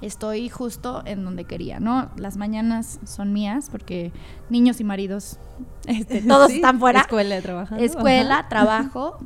estoy 0.00 0.48
justo 0.48 1.02
en 1.04 1.24
donde 1.24 1.44
quería, 1.44 1.80
¿no? 1.80 2.10
Las 2.16 2.36
mañanas 2.36 3.00
son 3.04 3.32
mías 3.32 3.68
porque 3.70 4.12
niños 4.50 4.80
y 4.80 4.84
maridos, 4.84 5.38
este, 5.86 6.22
todos 6.22 6.50
están 6.50 6.78
fuera. 6.78 7.00
Escuela, 7.00 7.40
trabajo. 7.40 7.74
Escuela, 7.76 8.46
trabajo. 8.48 9.18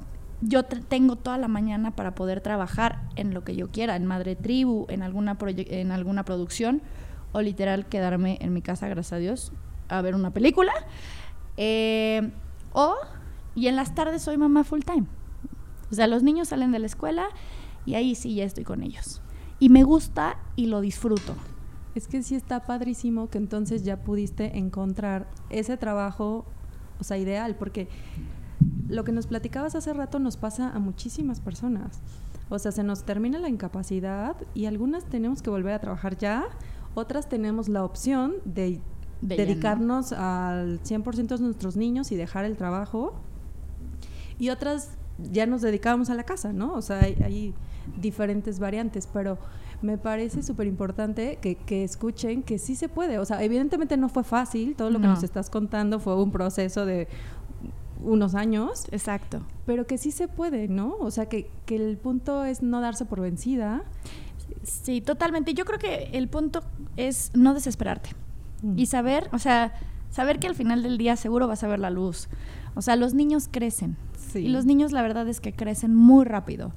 Yo 0.42 0.64
tengo 0.64 1.16
toda 1.16 1.36
la 1.36 1.48
mañana 1.48 1.90
para 1.90 2.14
poder 2.14 2.40
trabajar 2.40 3.02
en 3.16 3.34
lo 3.34 3.44
que 3.44 3.54
yo 3.56 3.70
quiera, 3.70 3.96
en 3.96 4.06
Madre 4.06 4.36
Tribu, 4.36 4.86
en 4.88 5.02
alguna, 5.02 5.36
en 5.38 5.92
alguna 5.92 6.24
producción, 6.24 6.80
o 7.32 7.42
literal 7.42 7.86
quedarme 7.86 8.38
en 8.40 8.54
mi 8.54 8.62
casa, 8.62 8.88
gracias 8.88 9.12
a 9.12 9.16
Dios, 9.18 9.52
a 9.88 10.00
ver 10.00 10.14
una 10.14 10.30
película. 10.30 10.72
Eh, 11.58 12.30
o, 12.72 12.94
y 13.54 13.66
en 13.66 13.76
las 13.76 13.94
tardes 13.94 14.22
soy 14.22 14.38
mamá 14.38 14.64
full 14.64 14.80
time. 14.80 15.06
O 15.90 15.94
sea, 15.94 16.06
los 16.06 16.22
niños 16.22 16.48
salen 16.48 16.72
de 16.72 16.78
la 16.78 16.86
escuela 16.86 17.28
y 17.84 17.94
ahí 17.96 18.14
sí 18.14 18.34
ya 18.34 18.44
estoy 18.44 18.64
con 18.64 18.82
ellos. 18.82 19.20
Y 19.60 19.68
me 19.68 19.84
gusta 19.84 20.38
y 20.56 20.66
lo 20.66 20.80
disfruto. 20.80 21.34
Es 21.94 22.08
que 22.08 22.22
sí 22.22 22.34
está 22.34 22.64
padrísimo 22.64 23.28
que 23.28 23.38
entonces 23.38 23.84
ya 23.84 24.02
pudiste 24.02 24.58
encontrar 24.58 25.28
ese 25.50 25.76
trabajo, 25.76 26.44
o 26.98 27.04
sea, 27.04 27.18
ideal, 27.18 27.56
porque 27.56 27.88
lo 28.88 29.04
que 29.04 29.12
nos 29.12 29.26
platicabas 29.26 29.74
hace 29.74 29.92
rato 29.92 30.18
nos 30.18 30.36
pasa 30.36 30.70
a 30.70 30.78
muchísimas 30.78 31.40
personas. 31.40 32.00
O 32.48 32.58
sea, 32.58 32.72
se 32.72 32.82
nos 32.82 33.04
termina 33.04 33.38
la 33.38 33.48
incapacidad 33.48 34.36
y 34.54 34.66
algunas 34.66 35.04
tenemos 35.04 35.42
que 35.42 35.50
volver 35.50 35.74
a 35.74 35.78
trabajar 35.78 36.16
ya, 36.16 36.46
otras 36.94 37.28
tenemos 37.28 37.68
la 37.68 37.84
opción 37.84 38.34
de, 38.44 38.80
dedicarnos 39.20 40.12
al 40.12 40.82
100% 40.82 41.36
de 41.36 41.44
nuestros 41.44 41.76
niños 41.76 42.10
y 42.10 42.16
dejar 42.16 42.44
el 42.44 42.56
trabajo. 42.56 43.14
Y 44.38 44.48
otras 44.48 44.96
ya 45.30 45.46
nos 45.46 45.62
dedicábamos 45.62 46.10
a 46.10 46.14
la 46.14 46.24
casa, 46.24 46.52
¿no? 46.52 46.72
O 46.72 46.82
sea, 46.82 47.00
hay, 47.00 47.54
diferentes 48.00 48.58
variantes, 48.58 49.06
pero 49.06 49.38
me 49.82 49.96
parece 49.96 50.42
súper 50.42 50.66
importante 50.66 51.38
que, 51.40 51.84
escuchen 51.84 52.42
que 52.42 52.58
sí 52.58 52.74
se 52.74 52.88
puede. 52.88 53.18
O 53.18 53.24
sea, 53.24 53.42
evidentemente 53.42 53.96
no 53.96 54.08
fue 54.08 54.24
fácil, 54.24 54.74
todo 54.76 54.90
lo 54.90 55.00
que 55.00 55.06
nos 55.06 55.22
estás 55.22 55.50
contando 55.50 56.00
fue 56.00 56.20
un 56.22 56.30
proceso 56.30 56.84
de 56.84 57.08
unos 58.02 58.34
años. 58.34 58.86
Exacto. 58.90 59.42
Pero 59.66 59.86
que 59.86 59.98
sí 59.98 60.10
se 60.10 60.28
puede, 60.28 60.68
¿no? 60.68 60.96
O 61.00 61.10
sea, 61.10 61.26
que, 61.26 61.50
que 61.66 61.76
el 61.76 61.96
punto 61.96 62.44
es 62.44 62.62
no 62.62 62.80
darse 62.80 63.04
por 63.04 63.20
vencida. 63.20 63.82
Sí, 64.62 65.00
totalmente. 65.00 65.54
Yo 65.54 65.64
creo 65.64 65.78
que 65.78 66.10
el 66.12 66.28
punto 66.28 66.62
es 66.96 67.30
no 67.34 67.54
desesperarte 67.54 68.10
mm. 68.62 68.78
y 68.78 68.86
saber, 68.86 69.28
o 69.32 69.38
sea, 69.38 69.72
saber 70.10 70.38
que 70.38 70.46
al 70.46 70.54
final 70.54 70.82
del 70.82 70.98
día 70.98 71.16
seguro 71.16 71.46
vas 71.46 71.62
a 71.62 71.68
ver 71.68 71.78
la 71.78 71.90
luz. 71.90 72.28
O 72.74 72.82
sea, 72.82 72.96
los 72.96 73.14
niños 73.14 73.48
crecen. 73.50 73.96
Y 74.34 74.48
los 74.48 74.64
niños 74.64 74.92
la 74.92 75.02
verdad 75.02 75.26
es 75.28 75.40
que 75.40 75.52
crecen 75.52 75.94
muy 75.94 76.24
rápido. 76.24 76.72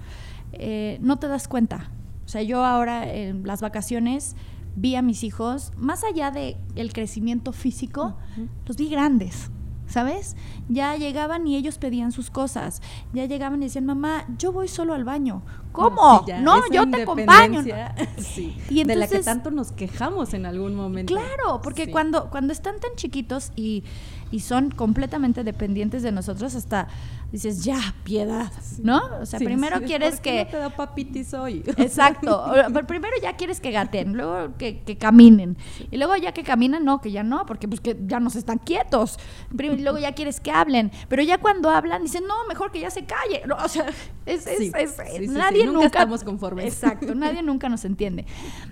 Eh, 0.54 0.98
no 1.02 1.18
te 1.20 1.28
das 1.28 1.48
cuenta. 1.48 1.92
O 2.26 2.28
sea, 2.28 2.42
yo 2.42 2.64
ahora 2.64 3.12
en 3.12 3.46
las 3.46 3.62
vacaciones 3.62 4.36
vi 4.76 4.96
a 4.96 5.02
mis 5.02 5.24
hijos, 5.24 5.72
más 5.78 6.04
allá 6.04 6.32
del 6.32 6.58
el 6.76 6.94
crecimiento 6.94 7.52
físico, 7.52 8.18
los 8.66 8.78
vi 8.78 8.90
grandes. 8.90 9.52
¿Sabes? 9.94 10.36
Ya 10.70 10.96
llegaban 10.96 11.46
y 11.46 11.56
ellos 11.56 11.78
pedían 11.78 12.12
sus 12.12 12.32
cosas. 12.32 12.82
Ya 13.14 13.26
llegaban 13.26 13.62
y 13.62 13.66
decían, 13.66 13.86
mamá, 13.86 14.26
yo 14.40 14.52
voy 14.52 14.68
solo 14.68 14.96
al 14.96 15.04
baño. 15.04 15.44
¿Cómo? 15.72 16.26
no, 16.42 16.68
yo 16.72 16.90
te 16.90 17.04
acompaño. 17.04 17.64
Sí, 18.18 18.58
y 18.70 18.84
de 18.84 18.96
la 18.96 19.08
que 19.08 19.20
tanto 19.20 19.52
nos 19.52 19.72
quejamos 19.72 20.34
en 20.34 20.48
algún 20.48 20.76
momento. 20.76 21.14
Claro, 21.14 21.62
porque 21.62 21.92
cuando, 21.92 22.32
cuando 22.32 22.54
están 22.54 22.80
tan 22.80 22.96
chiquitos 22.96 23.52
y, 23.56 23.84
y 24.32 24.40
son 24.40 24.72
completamente 24.72 25.44
dependientes 25.44 26.02
de 26.02 26.12
nosotros, 26.12 26.56
hasta 26.56 26.88
dices, 27.34 27.64
ya, 27.64 27.96
piedad, 28.04 28.52
¿no? 28.80 29.02
O 29.20 29.26
sea, 29.26 29.40
primero 29.40 29.82
quieres 29.82 30.20
que... 30.20 30.46
No 30.46 30.52
te 30.52 30.58
da 30.58 30.70
papitis 30.70 31.34
hoy. 31.34 31.64
Exacto. 31.78 32.46
primero 32.88 33.14
ya 33.22 33.36
quieres 33.36 33.60
que 33.60 33.72
gaten, 33.72 34.14
luego 34.14 34.56
que, 34.58 34.84
que 34.84 35.00
caminen. 35.00 35.58
Y 35.90 35.98
luego 35.98 36.16
ya 36.16 36.32
que 36.32 36.44
caminan, 36.44 36.86
no, 36.86 37.02
que 37.02 37.12
ya 37.12 37.24
no, 37.24 37.48
porque 37.48 37.68
pues 37.68 37.82
que 37.82 37.98
ya 38.06 38.20
nos 38.20 38.36
están 38.36 38.60
quietos. 38.60 39.18
Y 39.52 39.82
luego 39.84 40.00
ya 40.00 40.14
quieres 40.14 40.40
que 40.40 40.52
hablen. 40.52 40.92
Pero 41.08 41.22
ya 41.22 41.38
cuando 41.38 41.70
hablan, 41.70 42.04
dicen, 42.04 42.24
no, 42.28 42.34
mejor 42.48 42.72
que 42.72 42.80
ya 42.80 42.90
se 42.90 43.06
calle. 43.06 43.44
o 43.64 43.68
sea, 43.68 43.86
es, 44.26 44.48
es, 44.48 45.30
nadie 45.30 45.66
nunca, 45.66 45.86
estamos 45.86 46.24
conformes. 46.24 46.66
Exacto, 46.66 47.14
nadie 47.16 47.44
nunca 47.44 47.70
nos 47.70 47.86
entiende. 47.86 48.26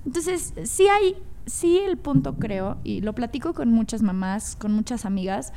Entonces, 0.05 0.53
sí 0.63 0.87
hay, 0.87 1.15
sí 1.45 1.79
el 1.79 1.97
punto 1.97 2.35
creo, 2.35 2.77
y 2.83 3.01
lo 3.01 3.13
platico 3.13 3.53
con 3.53 3.69
muchas 3.69 4.01
mamás, 4.01 4.55
con 4.55 4.73
muchas 4.73 5.05
amigas, 5.05 5.53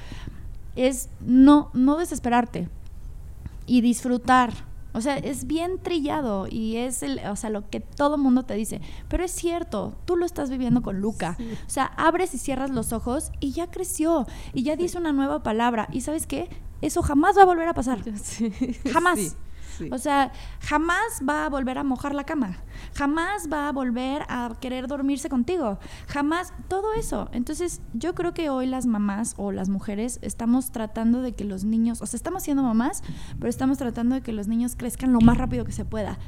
es 0.76 1.08
no, 1.20 1.70
no 1.73 1.96
desesperarte 1.99 2.68
y 3.66 3.80
disfrutar. 3.80 4.52
O 4.94 5.00
sea, 5.00 5.16
es 5.16 5.46
bien 5.46 5.78
trillado 5.82 6.46
y 6.48 6.76
es 6.76 7.02
el, 7.02 7.20
o 7.28 7.36
sea, 7.36 7.50
lo 7.50 7.68
que 7.68 7.80
todo 7.80 8.16
mundo 8.16 8.44
te 8.44 8.54
dice. 8.54 8.80
Pero 9.08 9.24
es 9.24 9.32
cierto, 9.32 9.96
tú 10.04 10.16
lo 10.16 10.24
estás 10.24 10.50
viviendo 10.50 10.82
con 10.82 11.00
Luca. 11.00 11.36
O 11.66 11.70
sea, 11.70 11.86
abres 11.86 12.32
y 12.34 12.38
cierras 12.38 12.70
los 12.70 12.92
ojos 12.92 13.32
y 13.40 13.50
ya 13.50 13.70
creció 13.70 14.26
y 14.52 14.62
ya 14.62 14.76
dice 14.76 14.96
una 14.96 15.12
nueva 15.12 15.42
palabra. 15.42 15.88
¿Y 15.92 16.02
sabes 16.02 16.26
qué? 16.26 16.48
Eso 16.80 17.02
jamás 17.02 17.36
va 17.36 17.42
a 17.42 17.46
volver 17.46 17.68
a 17.68 17.74
pasar. 17.74 17.98
Jamás. 18.92 19.36
O 19.90 19.99
sea, 19.99 20.33
jamás 20.61 21.23
va 21.28 21.47
a 21.47 21.49
volver 21.49 21.78
a 21.78 21.85
mojar 21.85 22.14
la 22.14 22.25
cama, 22.25 22.59
jamás 22.95 23.49
va 23.52 23.69
a 23.69 23.73
volver 23.73 24.23
a 24.28 24.52
querer 24.61 24.87
dormirse 24.87 25.28
contigo, 25.28 25.78
jamás, 26.07 26.52
todo 26.69 26.95
eso. 26.95 27.28
Entonces, 27.33 27.81
yo 27.93 28.14
creo 28.14 28.35
que 28.35 28.50
hoy 28.50 28.66
las 28.66 28.87
mamás 28.87 29.35
o 29.37 29.52
las 29.52 29.69
mujeres 29.69 30.19
estamos 30.23 30.71
tratando 30.71 31.23
de 31.23 31.33
que 31.33 31.45
los 31.45 31.64
niños, 31.64 32.02
o 32.02 32.07
sea, 32.07 32.16
estamos 32.16 32.43
siendo 32.43 32.62
mamás, 32.62 33.02
pero 33.38 33.49
estamos 33.49 33.78
tratando 33.78 34.14
de 34.14 34.23
que 34.23 34.33
los 34.33 34.49
niños 34.49 34.76
crezcan 34.76 35.12
lo 35.12 35.21
más 35.21 35.38
rápido 35.38 35.64
que 35.64 35.73
se 35.73 35.85
pueda, 35.85 36.19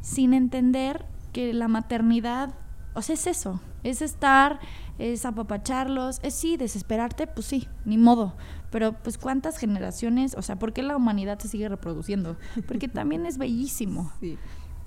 sin 0.00 0.34
entender 0.34 1.06
que 1.32 1.52
la 1.52 1.68
maternidad, 1.68 2.54
o 2.94 3.02
sea, 3.02 3.14
es 3.14 3.26
eso, 3.26 3.60
es 3.82 4.02
estar, 4.02 4.58
es 4.98 5.24
apapacharlos, 5.24 6.20
es 6.22 6.34
sí, 6.34 6.56
desesperarte, 6.56 7.26
pues 7.26 7.46
sí, 7.46 7.68
ni 7.84 7.98
modo, 7.98 8.34
pero 8.76 8.92
pues 8.92 9.16
cuántas 9.16 9.56
generaciones, 9.56 10.34
o 10.36 10.42
sea, 10.42 10.58
¿por 10.58 10.74
qué 10.74 10.82
la 10.82 10.98
humanidad 10.98 11.38
se 11.38 11.48
sigue 11.48 11.66
reproduciendo? 11.66 12.36
Porque 12.68 12.88
también 12.88 13.24
es 13.24 13.38
bellísimo. 13.38 14.12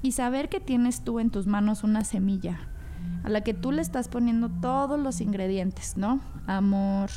Y 0.03 0.11
saber 0.11 0.47
que 0.47 0.59
tienes 0.59 1.01
tú 1.01 1.19
en 1.19 1.31
tus 1.31 1.47
manos 1.47 1.83
una 1.83 2.03
semilla 2.03 2.69
a 3.23 3.29
la 3.29 3.41
que 3.41 3.55
tú 3.55 3.71
le 3.71 3.81
estás 3.81 4.07
poniendo 4.07 4.47
todos 4.47 4.99
los 4.99 5.21
ingredientes, 5.21 5.97
¿no? 5.97 6.21
Amor, 6.45 7.09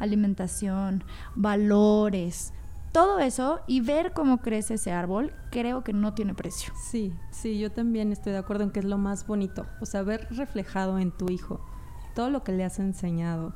alimentación, 0.00 1.02
valores, 1.34 2.52
todo 2.92 3.20
eso 3.20 3.60
y 3.66 3.80
ver 3.80 4.12
cómo 4.12 4.42
crece 4.42 4.74
ese 4.74 4.92
árbol, 4.92 5.32
creo 5.50 5.82
que 5.82 5.94
no 5.94 6.12
tiene 6.12 6.34
precio. 6.34 6.74
Sí, 6.90 7.14
sí, 7.30 7.58
yo 7.58 7.72
también 7.72 8.12
estoy 8.12 8.32
de 8.32 8.38
acuerdo 8.38 8.64
en 8.64 8.70
que 8.70 8.80
es 8.80 8.84
lo 8.84 8.98
más 8.98 9.26
bonito, 9.26 9.64
o 9.80 9.86
sea, 9.86 10.02
ver 10.02 10.28
reflejado 10.30 10.98
en 10.98 11.10
tu 11.10 11.30
hijo 11.30 11.58
todo 12.14 12.28
lo 12.28 12.44
que 12.44 12.52
le 12.52 12.64
has 12.64 12.78
enseñado 12.80 13.54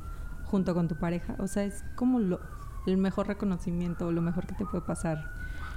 junto 0.53 0.75
con 0.75 0.87
tu 0.87 0.97
pareja. 0.97 1.35
O 1.39 1.47
sea, 1.47 1.65
es 1.65 1.83
como 1.97 2.21
lo, 2.21 2.39
el 2.87 2.97
mejor 2.97 3.29
reconocimiento, 3.29 4.11
lo 4.11 4.23
mejor 4.23 4.47
que 4.47 4.55
te 4.55 4.65
puede 4.65 4.83
pasar 4.83 5.31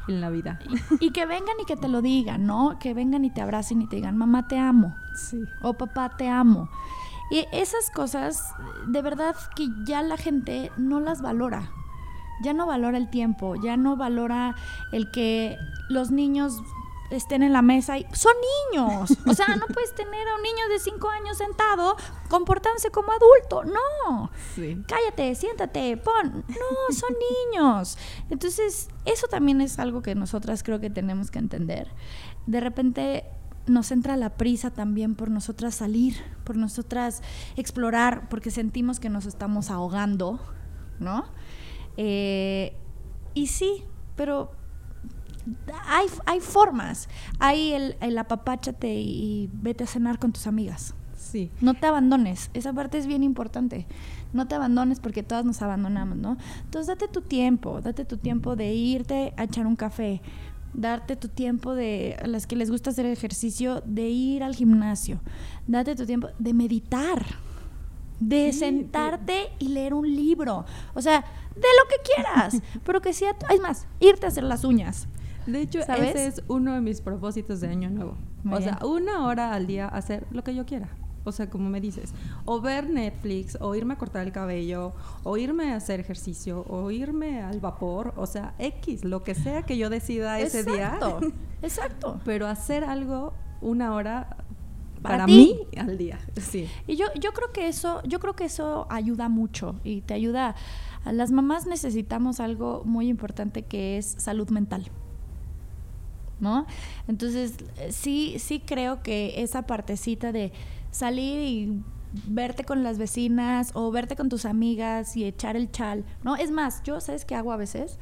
en 0.08 0.22
la 0.22 0.30
vida. 0.30 0.60
Y, 1.00 1.12
que 1.12 1.26
vengan 1.26 1.56
y 1.62 1.66
que 1.66 1.76
te 1.76 1.88
lo 1.88 2.02
digan, 2.02 2.46
¿no? 2.46 2.78
Que 2.80 2.94
vengan 2.94 3.26
y 3.26 3.32
te 3.32 3.42
abracen 3.42 3.82
y 3.82 3.88
te 3.88 3.98
digan, 3.98 4.18
mamá, 4.18 4.48
te 4.48 4.58
amo. 4.58 4.96
Sí. 5.16 5.44
O 5.62 5.74
papá, 5.74 6.16
te 6.18 6.28
amo. 6.30 6.70
Y 7.32 7.46
esas 7.52 7.90
cosas, 7.92 8.54
de 8.88 9.02
verdad 9.02 9.36
que 9.56 9.68
ya 9.86 10.02
la 10.02 10.18
gente 10.18 10.72
no 10.78 11.00
las 11.00 11.22
valora. 11.22 11.72
Ya 12.44 12.54
no 12.54 12.68
valora 12.68 12.98
el 12.98 13.10
tiempo, 13.10 13.56
ya 13.56 13.78
no 13.78 13.96
valora 13.96 14.56
el 14.92 15.10
que 15.10 15.58
los 15.90 16.12
niños 16.12 16.62
estén 17.12 17.44
en 17.44 17.54
la 17.54 17.62
mesa 17.62 17.98
y 17.98 18.06
son 18.14 18.34
niños. 18.72 19.18
O 19.28 19.34
sea, 19.34 19.56
no 19.56 19.66
puedes 19.68 19.94
tener 19.96 20.28
a 20.28 20.36
un 20.36 20.42
niño 20.42 20.68
de 20.70 20.80
cinco 20.80 21.10
años 21.10 21.38
sentado 21.38 21.96
comportándose 22.30 22.92
como 22.92 23.10
adulto. 23.12 23.64
No. 23.64 24.32
Cállate, 24.88 25.36
siéntate, 25.36 25.98
pon. 25.98 26.46
No, 26.48 26.96
son 26.96 27.16
niños. 27.54 27.98
Entonces, 28.30 28.90
eso 29.06 29.28
también 29.28 29.62
es 29.62 29.80
algo 29.80 30.02
que 30.02 30.16
nosotras 30.16 30.64
creo 30.64 30.80
que 30.80 30.90
tenemos 30.90 31.32
que 31.32 31.40
entender. 31.40 31.92
De 32.46 32.60
repente 32.60 33.26
nos 33.68 33.92
entra 33.92 34.16
la 34.16 34.38
prisa 34.38 34.72
también 34.72 35.16
por 35.16 35.32
nosotras 35.32 35.76
salir, 35.76 36.16
por 36.44 36.56
nosotras 36.56 37.22
explorar, 37.56 38.30
porque 38.30 38.52
sentimos 38.52 39.00
que 39.00 39.10
nos 39.10 39.26
estamos 39.26 39.72
ahogando, 39.72 40.40
¿no? 41.00 41.26
Eh, 41.98 42.78
y 43.34 43.48
sí, 43.48 43.84
pero 44.16 44.52
hay, 45.88 46.08
hay 46.26 46.40
formas. 46.40 47.10
Hay 47.40 47.74
el, 47.74 47.98
el 48.02 48.18
apapáchate 48.18 48.94
y 48.94 49.50
vete 49.54 49.84
a 49.84 49.88
cenar 49.88 50.20
con 50.20 50.32
tus 50.32 50.48
amigas. 50.48 50.94
Sí. 51.18 51.52
No 51.62 51.74
te 51.74 51.88
abandones. 51.88 52.50
Esa 52.54 52.74
parte 52.74 52.98
es 52.98 53.08
bien 53.08 53.24
importante. 53.24 53.88
No 54.34 54.48
te 54.48 54.56
abandones 54.56 55.00
porque 55.00 55.24
todas 55.24 55.46
nos 55.46 55.62
abandonamos, 55.62 56.18
¿no? 56.18 56.38
Entonces 56.64 56.88
date 56.88 57.08
tu 57.08 57.22
tiempo, 57.22 57.82
date 57.82 58.06
tu 58.06 58.18
tiempo 58.18 58.56
de 58.56 58.74
irte 58.74 59.34
a 59.38 59.44
echar 59.44 59.66
un 59.66 59.76
café. 59.76 60.22
darte 60.74 61.16
tu 61.16 61.30
tiempo 61.30 61.74
de 61.74 62.18
a 62.22 62.28
las 62.28 62.48
que 62.48 62.56
les 62.56 62.70
gusta 62.70 62.90
hacer 62.90 63.06
ejercicio, 63.06 63.82
de 63.86 64.10
ir 64.10 64.44
al 64.44 64.56
gimnasio, 64.56 65.22
date 65.68 65.96
tu 65.96 66.06
tiempo 66.06 66.28
de 66.38 66.54
meditar, 66.54 67.26
de 68.20 68.52
sentarte 68.54 69.52
y 69.60 69.70
leer 69.70 69.94
un 69.94 70.14
libro, 70.14 70.66
o 70.94 71.02
sea, 71.02 71.22
de 71.56 71.62
lo 71.62 71.88
que 71.90 72.14
quieras, 72.14 72.62
pero 72.84 73.02
que 73.02 73.14
sea, 73.14 73.36
es 73.54 73.62
más, 73.62 73.88
irte 74.00 74.26
a 74.26 74.30
hacer 74.30 74.44
las 74.44 74.64
uñas. 74.64 75.08
De 75.46 75.62
hecho, 75.62 75.80
ese 75.80 76.28
es 76.28 76.44
uno 76.48 76.74
de 76.74 76.82
mis 76.82 77.02
propósitos 77.02 77.62
de 77.62 77.68
año 77.68 77.90
nuevo. 77.90 78.18
o 78.52 78.62
sea, 78.62 78.80
una 78.84 79.26
hora 79.26 79.54
al 79.54 79.68
día 79.68 79.88
hacer 79.88 80.26
lo 80.32 80.44
que 80.44 80.56
yo 80.56 80.66
quiera. 80.66 80.90
O 81.26 81.32
sea, 81.32 81.50
como 81.50 81.70
me 81.70 81.82
dices, 81.82 82.14
o 82.46 82.62
ver 82.62 82.88
Netflix, 82.88 83.58
o 83.60 83.74
irme 83.74 83.96
a 83.96 83.98
cortar 83.98 84.26
el 84.28 84.32
cabello, 84.32 84.94
o 85.24 85.38
irme 85.38 85.74
a 85.74 85.78
hacer 85.78 86.00
ejercicio, 86.00 86.64
o 86.70 86.92
irme 86.92 87.42
al 87.42 87.60
vapor, 87.60 88.14
o 88.16 88.28
sea, 88.28 88.54
X, 88.60 89.04
lo 89.04 89.24
que 89.24 89.34
sea 89.34 89.64
que 89.64 89.76
yo 89.76 89.90
decida 89.90 90.40
ese 90.40 90.64
día. 90.64 91.00
Exacto. 91.64 92.20
Pero 92.26 92.46
hacer 92.48 92.84
algo 92.84 93.34
una 93.62 93.96
hora 93.96 94.38
para, 95.02 95.26
mí 95.26 95.62
al 95.78 95.98
día. 95.98 96.20
Sí. 96.40 96.70
Y 96.86 96.96
yo, 96.96 97.08
yo 97.20 97.34
creo 97.34 97.52
que 97.52 97.68
eso, 97.68 98.02
yo 98.04 98.20
creo 98.20 98.36
que 98.36 98.46
eso 98.46 98.86
ayuda 98.90 99.28
mucho 99.28 99.80
y 99.84 100.02
te 100.02 100.14
ayuda. 100.14 100.56
A 101.06 101.12
las 101.12 101.32
mamás 101.32 101.66
necesitamos 101.66 102.40
algo 102.40 102.84
muy 102.86 103.08
importante 103.08 103.64
que 103.64 103.98
es 103.98 104.16
salud 104.18 104.50
mental. 104.50 104.92
¿No? 106.40 106.66
Entonces, 107.08 107.56
sí, 107.90 108.36
sí 108.40 108.60
creo 108.60 109.02
que 109.02 109.42
esa 109.42 109.62
partecita 109.62 110.32
de 110.32 110.52
salir 110.92 111.42
y 111.42 111.84
verte 112.28 112.64
con 112.64 112.84
las 112.84 112.98
vecinas 112.98 113.72
o 113.74 113.92
verte 113.92 114.16
con 114.16 114.30
tus 114.30 114.46
amigas 114.46 115.16
y 115.18 115.26
echar 115.26 115.56
el 115.56 115.72
chal, 115.72 116.06
¿no? 116.24 116.36
Es 116.36 116.52
más, 116.52 116.84
yo, 116.84 117.00
¿sabes 117.02 117.26
qué 117.26 117.36
hago 117.36 117.52
a 117.52 117.58
veces? 117.58 117.98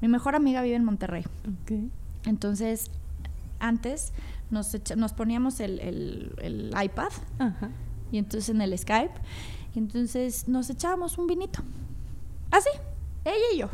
Mi 0.00 0.08
mejor 0.08 0.34
amiga 0.34 0.62
vive 0.62 0.76
en 0.76 0.84
Monterrey. 0.84 1.24
Entonces, 2.26 2.90
antes 3.58 4.12
nos, 4.50 4.76
nos 4.96 5.12
poníamos 5.12 5.60
el, 5.60 6.74
iPad 6.82 7.12
y 8.12 8.18
entonces 8.18 8.50
en 8.50 8.60
el 8.60 8.76
Skype, 8.78 9.14
y 9.74 9.78
entonces 9.78 10.46
nos 10.48 10.70
echábamos 10.70 11.18
un 11.18 11.26
vinito. 11.26 11.62
Así, 12.50 12.70
ella 13.24 13.44
y 13.54 13.58
yo. 13.58 13.70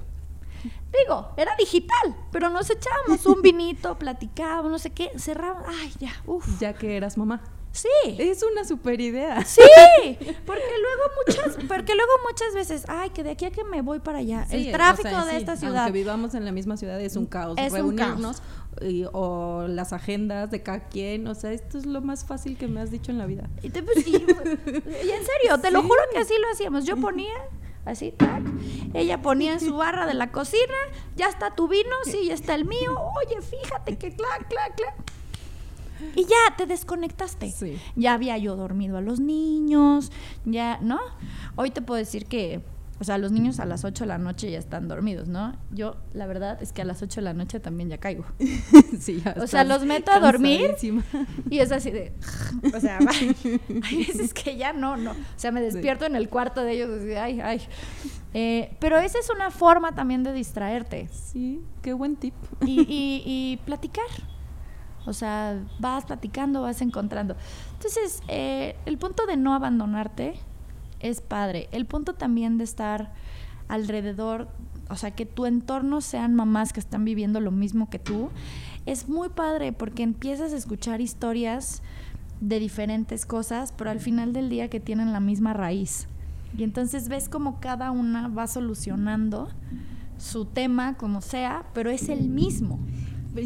Digo, 0.63 1.29
era 1.37 1.53
digital, 1.59 2.17
pero 2.33 2.51
nos 2.51 2.69
echábamos 2.71 3.25
un 3.27 3.43
vinito, 3.43 3.99
platicábamos, 3.99 4.71
no 4.71 4.79
sé 4.79 4.91
qué, 4.91 5.11
cerrábamos, 5.19 5.67
ay, 5.69 5.93
ya, 5.99 6.13
uff. 6.27 6.47
Ya 6.61 6.73
que 6.75 6.97
eras 6.97 7.17
mamá. 7.17 7.43
Sí. 7.73 7.89
Es 8.19 8.43
una 8.43 8.65
super 8.65 9.01
idea. 9.01 9.45
Sí, 9.45 9.63
porque 10.47 10.75
luego 10.81 11.03
muchas, 11.25 11.57
porque 11.69 11.95
luego 11.95 12.13
muchas 12.29 12.53
veces, 12.53 12.85
ay, 12.89 13.11
que 13.11 13.23
de 13.23 13.31
aquí 13.31 13.45
a 13.45 13.53
que 13.53 13.63
me 13.63 13.81
voy 13.81 14.01
para 14.01 14.19
allá, 14.19 14.47
el 14.51 14.73
tráfico 14.73 15.25
de 15.25 15.37
esta 15.37 15.57
ciudad. 15.57 15.85
Aunque 15.85 15.93
vivamos 15.93 16.35
en 16.35 16.45
la 16.45 16.53
misma 16.53 16.77
ciudad 16.77 17.01
es 17.01 17.15
un 17.15 17.27
caos. 17.27 17.57
Es 17.59 17.73
Reunirnos 17.73 18.43
o 19.13 19.67
las 19.69 19.93
agendas 19.93 20.51
de 20.51 20.63
cada 20.63 20.89
quien, 20.89 21.27
o 21.27 21.35
sea, 21.35 21.53
esto 21.53 21.79
es 21.79 21.87
lo 21.87 22.01
más 22.01 22.25
fácil 22.25 22.57
que 22.57 22.67
me 22.67 22.81
has 22.81 22.91
dicho 22.91 23.11
en 23.11 23.19
la 23.19 23.27
vida. 23.27 23.49
Y, 23.63 23.71
pues, 23.71 24.07
y, 24.07 24.15
en 24.17 24.25
serio, 24.25 25.59
te 25.61 25.71
lo 25.71 25.83
juro 25.83 26.01
que 26.13 26.19
así 26.19 26.35
lo 26.41 26.49
hacíamos. 26.51 26.85
Yo 26.85 26.97
ponía 26.97 27.35
así, 27.85 28.13
tac. 28.13 28.43
Ella 28.95 29.23
ponía 29.23 29.53
en 29.53 29.61
su 29.61 29.77
barra 29.77 30.07
de 30.07 30.15
la 30.15 30.31
cocina, 30.33 30.75
ya 31.17 31.29
está 31.29 31.55
tu 31.55 31.69
vino, 31.69 31.95
sí, 32.05 32.27
ya 32.27 32.35
está 32.35 32.55
el 32.55 32.65
mío. 32.65 32.97
Oye, 33.25 33.41
fíjate 33.41 33.97
que 33.97 34.15
clac, 34.15 34.49
clac, 34.49 34.75
clac. 34.77 34.95
Y 36.15 36.25
ya 36.25 36.57
te 36.57 36.67
desconectaste. 36.67 37.53
Ya 37.95 38.15
había 38.15 38.39
yo 38.39 38.57
dormido 38.57 38.97
a 38.97 39.01
los 39.01 39.21
niños, 39.21 40.11
ya, 40.45 40.79
¿no? 40.81 40.99
Hoy 41.57 41.71
te 41.71 41.83
puedo 41.83 41.99
decir 41.99 42.27
que, 42.27 42.63
o 43.01 43.05
sea, 43.05 43.17
los 43.17 43.33
niños 43.33 43.61
a 43.61 43.65
las 43.65 43.85
8 43.85 44.05
de 44.05 44.09
la 44.09 44.19
noche 44.19 44.51
ya 44.51 44.59
están 44.59 44.87
dormidos, 44.87 45.27
¿no? 45.27 45.57
Yo, 45.71 45.97
la 46.13 46.27
verdad 46.27 46.63
es 46.63 46.73
que 46.73 46.83
a 46.83 46.85
las 46.85 47.01
8 47.03 47.21
de 47.21 47.25
la 47.25 47.33
noche 47.33 47.59
también 47.59 47.89
ya 47.89 47.97
caigo. 47.97 48.25
sí, 49.01 49.23
ya 49.25 49.35
o 49.41 49.47
sea, 49.47 49.65
los 49.65 49.87
meto 49.87 50.13
a 50.13 50.21
dormir 50.21 50.77
y 51.49 51.59
es 51.61 51.73
así 51.73 51.91
de, 51.91 52.13
o 52.75 52.79
sea, 52.79 52.99
hay 53.85 54.05
veces 54.05 54.35
que 54.35 54.59
ya 54.59 54.75
no, 54.75 54.99
no. 54.99 55.13
O 55.13 55.15
sea, 55.37 55.51
me 55.51 55.63
despierto 55.63 56.05
en 56.05 56.15
el 56.15 56.29
cuarto 56.29 56.61
de 56.61 56.73
ellos 56.73 57.03
y 57.05 57.15
ay, 57.15 57.41
ay. 57.41 57.63
Eh, 58.35 58.77
pero 58.81 58.99
esa 58.99 59.19
es 59.19 59.31
una 59.31 59.51
forma 59.51 59.95
también 59.95 60.23
de 60.23 60.35
distraerte. 60.35 61.09
Sí, 61.09 61.65
qué 61.81 61.95
buen 61.95 62.17
tip. 62.17 62.35
y, 62.67 62.83
y, 62.83 63.23
y 63.25 63.57
platicar. 63.65 64.05
O 65.07 65.15
sea, 65.15 65.59
vas 65.79 66.05
platicando, 66.05 66.61
vas 66.61 66.83
encontrando. 66.83 67.35
Entonces, 67.73 68.23
eh, 68.29 68.77
el 68.85 68.99
punto 68.99 69.25
de 69.25 69.39
no 69.39 69.55
abandonarte 69.55 70.35
es 71.01 71.21
padre. 71.21 71.69
El 71.73 71.87
punto 71.87 72.15
también 72.15 72.59
de 72.59 72.65
estar 72.65 73.13
alrededor, 73.69 74.49
o 74.89 74.97
sea, 74.97 75.13
que 75.13 75.27
tu 75.27 75.47
entorno 75.47 76.01
sean 76.01 76.35
mamás 76.35 76.73
que 76.73 76.81
están 76.81 77.05
viviendo 77.05 77.41
lo 77.41 77.51
mismo 77.51 77.91
que 77.91 77.99
tú, 77.99 78.31
es 78.87 79.09
muy 79.09 79.29
padre 79.29 79.73
porque 79.73 80.03
empiezas 80.03 80.53
a 80.53 80.57
escuchar 80.57 81.01
historias 81.01 81.83
de 82.41 82.59
diferentes 82.59 83.27
cosas, 83.27 83.73
pero 83.77 83.91
al 83.91 84.01
final 84.01 84.33
del 84.33 84.49
día 84.49 84.69
que 84.69 84.81
tienen 84.81 85.13
la 85.13 85.21
misma 85.21 85.53
raíz. 85.53 86.09
Y 86.57 86.65
entonces 86.65 87.09
ves 87.09 87.29
como 87.29 87.61
cada 87.61 87.91
una 87.91 88.29
va 88.29 88.47
solucionando 88.47 89.49
su 90.19 90.45
tema 90.47 90.97
como 90.97 91.21
sea, 91.21 91.65
pero 91.75 91.91
es 91.91 92.09
el 92.09 92.29
mismo. 92.29 92.79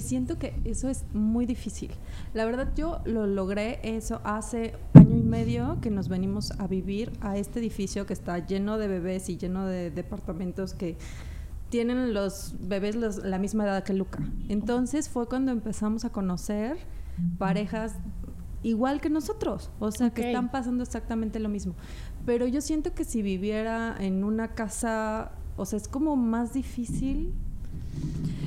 Siento 0.01 0.39
que 0.39 0.59
eso 0.65 0.89
es 0.89 1.05
muy 1.13 1.47
difícil. 1.47 1.91
La 2.33 2.45
verdad 2.45 2.73
yo 2.75 3.01
lo 3.05 3.27
logré 3.27 3.81
eso 3.83 4.21
hace 4.25 4.75
año 5.15 5.21
y 5.21 5.27
medio 5.27 5.79
que 5.81 5.91
nos 5.91 6.09
venimos 6.09 6.51
a 6.59 6.67
vivir 6.67 7.13
a 7.21 7.37
este 7.37 7.61
edificio 7.61 8.05
que 8.05 8.13
está 8.13 8.45
lleno 8.45 8.79
de 8.79 8.89
bebés 8.89 9.29
y 9.29 9.37
lleno 9.37 9.65
de 9.67 9.91
departamentos 9.91 10.75
que 10.75 10.97
tienen 11.69 12.13
los 12.13 12.55
bebés 12.59 12.97
la 12.97 13.39
misma 13.39 13.65
edad 13.65 13.85
que 13.85 13.93
Luca. 13.93 14.21
Entonces 14.49 15.09
fue 15.09 15.27
cuando 15.27 15.53
empezamos 15.53 16.05
a 16.05 16.11
conocer 16.11 16.79
parejas 17.39 17.95
igual 18.65 19.01
que 19.01 19.09
nosotros, 19.09 19.71
o 19.79 19.93
sea, 19.93 20.11
que 20.11 20.29
están 20.29 20.51
pasando 20.51 20.83
exactamente 20.83 21.39
lo 21.39 21.49
mismo. 21.49 21.75
Pero 22.27 22.47
yo 22.47 22.61
siento 22.61 22.93
que 22.95 23.05
si 23.05 23.23
viviera 23.23 23.95
en 23.99 24.25
una 24.25 24.49
casa, 24.55 25.33
o 25.57 25.65
sea, 25.65 25.77
es 25.77 25.87
como 25.87 26.17
más 26.17 26.55
difícil 26.55 27.33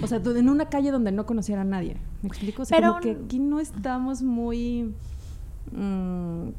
o 0.01 0.07
sea, 0.07 0.21
en 0.23 0.49
una 0.49 0.65
calle 0.69 0.91
donde 0.91 1.11
no 1.11 1.25
conociera 1.25 1.61
a 1.61 1.65
nadie. 1.65 1.97
¿Me 2.21 2.27
explico? 2.27 2.63
O 2.63 2.65
sea, 2.65 2.79
como 2.81 2.99
que 2.99 3.11
aquí 3.11 3.39
no 3.39 3.59
estamos 3.59 4.21
muy. 4.21 4.93
Mm, 5.71 6.49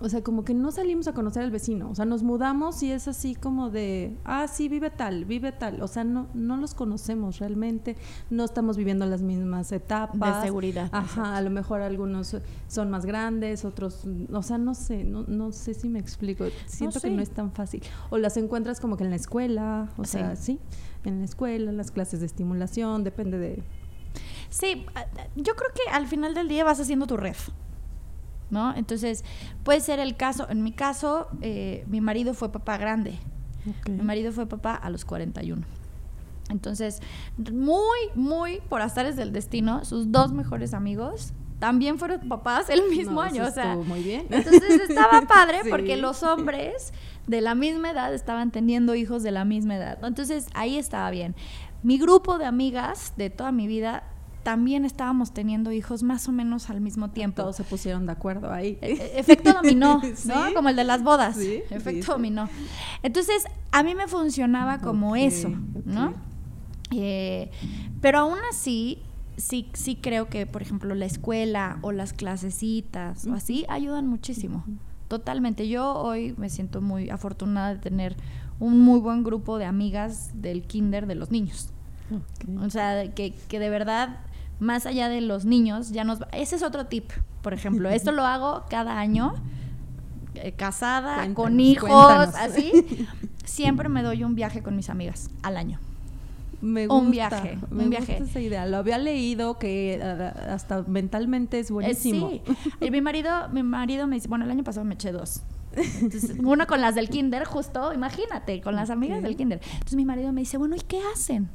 o 0.00 0.08
sea, 0.08 0.22
como 0.22 0.44
que 0.44 0.54
no 0.54 0.72
salimos 0.72 1.06
a 1.06 1.14
conocer 1.14 1.42
al 1.42 1.50
vecino. 1.50 1.88
O 1.88 1.94
sea, 1.94 2.04
nos 2.04 2.22
mudamos 2.22 2.82
y 2.82 2.90
es 2.90 3.06
así 3.06 3.34
como 3.34 3.70
de, 3.70 4.16
ah, 4.24 4.48
sí, 4.48 4.68
vive 4.68 4.90
tal, 4.90 5.24
vive 5.24 5.52
tal. 5.52 5.80
O 5.82 5.88
sea, 5.88 6.04
no, 6.04 6.26
no 6.34 6.56
los 6.56 6.74
conocemos 6.74 7.38
realmente. 7.38 7.96
No 8.28 8.44
estamos 8.44 8.76
viviendo 8.76 9.06
las 9.06 9.22
mismas 9.22 9.70
etapas. 9.72 10.42
De 10.42 10.48
seguridad. 10.48 10.90
Ajá, 10.92 11.36
a 11.36 11.40
lo 11.42 11.50
mejor 11.50 11.80
algunos 11.80 12.36
son 12.66 12.90
más 12.90 13.06
grandes, 13.06 13.64
otros, 13.64 14.04
o 14.32 14.42
sea, 14.42 14.58
no 14.58 14.74
sé, 14.74 15.04
no, 15.04 15.22
no 15.28 15.52
sé 15.52 15.74
si 15.74 15.88
me 15.88 16.00
explico. 16.00 16.44
Siento 16.66 17.00
que 17.00 17.10
no 17.10 17.22
es 17.22 17.30
tan 17.30 17.52
fácil. 17.52 17.82
O 18.10 18.18
las 18.18 18.36
encuentras 18.36 18.80
como 18.80 18.96
que 18.96 19.04
en 19.04 19.10
la 19.10 19.16
escuela, 19.16 19.88
o 19.96 20.04
sea, 20.04 20.34
sí 20.36 20.58
en 21.04 21.20
la 21.20 21.24
escuela, 21.24 21.72
las 21.72 21.90
clases 21.90 22.20
de 22.20 22.26
estimulación, 22.26 23.04
depende 23.04 23.38
de... 23.38 23.62
Sí, 24.48 24.86
yo 25.36 25.54
creo 25.56 25.70
que 25.74 25.90
al 25.90 26.06
final 26.06 26.34
del 26.34 26.48
día 26.48 26.64
vas 26.64 26.80
haciendo 26.80 27.06
tu 27.06 27.16
red, 27.16 27.36
¿no? 28.54 28.74
Entonces, 28.74 29.22
puede 29.64 29.80
ser 29.80 29.98
el 29.98 30.16
caso, 30.16 30.48
en 30.48 30.62
mi 30.62 30.72
caso, 30.72 31.28
eh, 31.42 31.84
mi 31.88 32.00
marido 32.00 32.32
fue 32.32 32.50
papá 32.50 32.78
grande. 32.78 33.18
Mi 33.86 34.02
marido 34.02 34.32
fue 34.32 34.46
papá 34.46 34.74
a 34.74 34.88
los 34.88 35.04
41. 35.04 35.62
Entonces, 36.48 37.00
muy, 37.36 37.98
muy 38.14 38.60
por 38.68 38.80
azares 38.80 39.16
del 39.16 39.32
destino, 39.32 39.84
sus 39.84 40.12
dos 40.12 40.32
mejores 40.32 40.72
amigos 40.72 41.34
también 41.58 41.98
fueron 41.98 42.28
papás 42.28 42.68
el 42.68 42.90
mismo 42.90 43.22
año. 43.22 43.44
O 43.44 43.50
sea, 43.50 43.76
muy 43.76 44.02
bien. 44.02 44.26
Entonces 44.30 44.82
estaba 44.88 45.22
padre 45.28 45.60
porque 45.70 45.96
los 45.96 46.22
hombres 46.22 46.92
de 47.26 47.40
la 47.40 47.54
misma 47.54 47.90
edad 47.90 48.12
estaban 48.12 48.50
teniendo 48.50 48.94
hijos 48.94 49.22
de 49.22 49.30
la 49.30 49.44
misma 49.46 49.76
edad. 49.76 49.98
Entonces 50.04 50.46
ahí 50.52 50.76
estaba 50.76 51.10
bien. 51.10 51.34
Mi 51.82 51.98
grupo 51.98 52.36
de 52.36 52.44
amigas 52.44 53.14
de 53.16 53.30
toda 53.30 53.50
mi 53.50 53.66
vida 53.66 54.04
también 54.44 54.84
estábamos 54.84 55.32
teniendo 55.32 55.72
hijos 55.72 56.02
más 56.02 56.28
o 56.28 56.32
menos 56.32 56.70
al 56.70 56.80
mismo 56.80 57.10
tiempo. 57.10 57.42
Todos 57.42 57.56
se 57.56 57.64
pusieron 57.64 58.06
de 58.06 58.12
acuerdo 58.12 58.52
ahí. 58.52 58.78
E, 58.80 58.92
e, 58.92 59.18
efecto 59.18 59.52
dominó, 59.52 60.00
¿no? 60.26 60.34
Como 60.54 60.68
el 60.68 60.76
de 60.76 60.84
las 60.84 61.02
bodas. 61.02 61.36
¿Sí? 61.36 61.62
Efecto 61.70 62.12
dominó. 62.12 62.48
Entonces, 63.02 63.44
a 63.72 63.82
mí 63.82 63.94
me 63.94 64.06
funcionaba 64.06 64.78
como 64.78 65.16
eso, 65.16 65.50
¿no? 65.84 66.14
Eh, 66.92 67.50
pero 68.00 68.20
aún 68.20 68.38
así, 68.50 69.00
sí, 69.36 69.68
sí 69.72 69.96
creo 69.96 70.28
que, 70.28 70.46
por 70.46 70.62
ejemplo, 70.62 70.94
la 70.94 71.06
escuela 71.06 71.78
o 71.80 71.90
las 71.90 72.12
clasecitas 72.12 73.26
o 73.26 73.32
así 73.32 73.64
ayudan 73.68 74.06
muchísimo. 74.06 74.64
Totalmente. 75.08 75.68
Yo 75.68 75.94
hoy 75.94 76.34
me 76.36 76.50
siento 76.50 76.80
muy 76.80 77.10
afortunada 77.10 77.74
de 77.74 77.80
tener 77.80 78.16
un 78.60 78.78
muy 78.80 79.00
buen 79.00 79.24
grupo 79.24 79.58
de 79.58 79.64
amigas 79.64 80.30
del 80.34 80.62
kinder 80.62 81.06
de 81.06 81.14
los 81.14 81.30
niños. 81.30 81.70
O 82.60 82.70
sea, 82.70 83.12
que, 83.14 83.32
que 83.48 83.58
de 83.58 83.70
verdad, 83.70 84.18
más 84.64 84.86
allá 84.86 85.08
de 85.08 85.20
los 85.20 85.44
niños, 85.44 85.90
ya 85.90 86.02
nos... 86.04 86.18
Ese 86.32 86.56
es 86.56 86.62
otro 86.62 86.86
tip, 86.86 87.12
por 87.42 87.54
ejemplo. 87.54 87.88
Esto 87.88 88.10
lo 88.10 88.24
hago 88.24 88.64
cada 88.68 88.98
año, 88.98 89.34
eh, 90.34 90.52
casada, 90.52 91.32
con 91.34 91.60
hijos, 91.60 91.90
así. 92.34 93.06
Siempre 93.44 93.88
me 93.88 94.02
doy 94.02 94.24
un 94.24 94.34
viaje 94.34 94.62
con 94.62 94.74
mis 94.74 94.90
amigas 94.90 95.30
al 95.42 95.56
año. 95.56 95.78
Me 96.60 96.86
gusta, 96.86 97.04
un 97.04 97.10
viaje, 97.10 97.58
me 97.70 97.84
un 97.84 97.90
gusta 97.90 98.06
viaje. 98.06 98.24
esa 98.24 98.40
idea. 98.40 98.66
Lo 98.66 98.78
había 98.78 98.96
leído 98.96 99.58
que 99.58 100.00
uh, 100.00 100.50
hasta 100.50 100.82
mentalmente 100.84 101.58
es 101.58 101.70
buenísimo. 101.70 102.30
Eh, 102.30 102.42
sí. 102.46 102.76
Y 102.80 102.90
mi 102.90 103.02
marido, 103.02 103.50
mi 103.52 103.62
marido 103.62 104.06
me 104.06 104.16
dice, 104.16 104.28
bueno, 104.28 104.46
el 104.46 104.50
año 104.50 104.64
pasado 104.64 104.86
me 104.86 104.94
eché 104.94 105.12
dos. 105.12 105.42
Entonces, 105.76 106.36
uno 106.42 106.66
con 106.66 106.80
las 106.80 106.94
del 106.94 107.10
kinder, 107.10 107.44
justo, 107.44 107.92
imagínate, 107.92 108.62
con 108.62 108.76
las 108.76 108.88
amigas 108.90 109.22
del 109.22 109.36
kinder. 109.36 109.60
Entonces 109.62 109.96
mi 109.96 110.04
marido 110.04 110.32
me 110.32 110.40
dice, 110.40 110.56
bueno, 110.56 110.74
¿y 110.76 110.80
qué 110.80 111.00
hacen? 111.12 111.50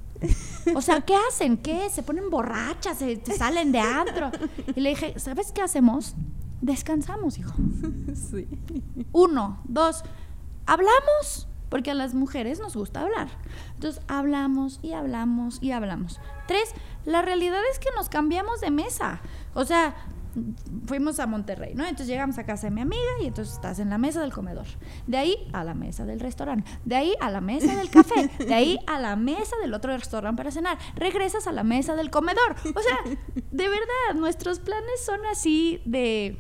O 0.76 0.82
sea, 0.82 1.02
¿qué 1.02 1.16
hacen? 1.30 1.58
¿Qué? 1.58 1.90
¿Se 1.90 2.04
ponen 2.04 2.30
borrachas? 2.30 2.98
¿Se, 2.98 3.22
se 3.24 3.38
salen 3.38 3.72
de 3.72 3.80
antro? 3.80 4.32
Y 4.76 4.82
le 4.82 4.90
dije, 4.90 5.18
¿sabes 5.18 5.52
qué 5.52 5.62
hacemos? 5.62 6.16
Descansamos, 6.62 7.38
hijo. 7.38 7.54
Sí. 8.14 8.48
Uno, 9.12 9.62
dos, 9.64 10.04
hablamos, 10.66 11.48
porque 11.70 11.92
a 11.92 11.94
las 11.94 12.14
mujeres 12.14 12.60
nos 12.60 12.76
gusta 12.76 13.02
hablar. 13.02 13.30
Entonces, 13.76 14.02
hablamos 14.08 14.80
y 14.82 14.94
hablamos 14.94 15.60
y 15.62 15.72
hablamos. 15.72 16.20
Tres, 16.48 16.74
la 17.06 17.22
realidad 17.22 17.62
es 17.72 17.80
que 17.80 17.90
nos 17.96 18.10
cambiamos 18.10 18.60
de 18.62 18.72
mesa. 18.72 19.22
O 19.54 19.64
sea, 19.66 19.96
fuimos 20.86 21.20
a 21.20 21.28
Monterrey, 21.28 21.74
¿no? 21.76 21.84
Entonces 21.84 22.08
llegamos 22.08 22.38
a 22.38 22.46
casa 22.46 22.68
de 22.68 22.72
mi 22.72 22.82
amiga 22.82 23.12
y 23.22 23.28
entonces 23.28 23.56
estás 23.56 23.80
en 23.80 23.90
la 23.90 23.98
mesa 23.98 24.22
del 24.22 24.32
comedor. 24.32 24.66
De 25.08 25.18
ahí 25.18 25.36
a 25.54 25.64
la 25.64 25.74
mesa 25.74 26.06
del 26.06 26.20
restaurante. 26.20 26.70
De 26.86 26.96
ahí 26.96 27.14
a 27.20 27.30
la 27.30 27.42
mesa 27.42 27.76
del 27.76 27.90
café. 27.90 28.30
De 28.38 28.54
ahí 28.54 28.80
a 28.88 29.00
la 29.00 29.16
mesa 29.16 29.56
del 29.62 29.74
otro 29.74 29.96
restaurante 29.96 30.38
para 30.38 30.52
cenar. 30.52 30.78
Regresas 30.96 31.48
a 31.48 31.52
la 31.52 31.64
mesa 31.64 31.96
del 31.96 32.10
comedor. 32.10 32.56
O 32.64 32.82
sea, 32.82 33.18
de 33.36 33.68
verdad, 33.68 34.16
nuestros 34.16 34.60
planes 34.60 35.04
son 35.06 35.20
así 35.26 35.82
de 35.86 36.40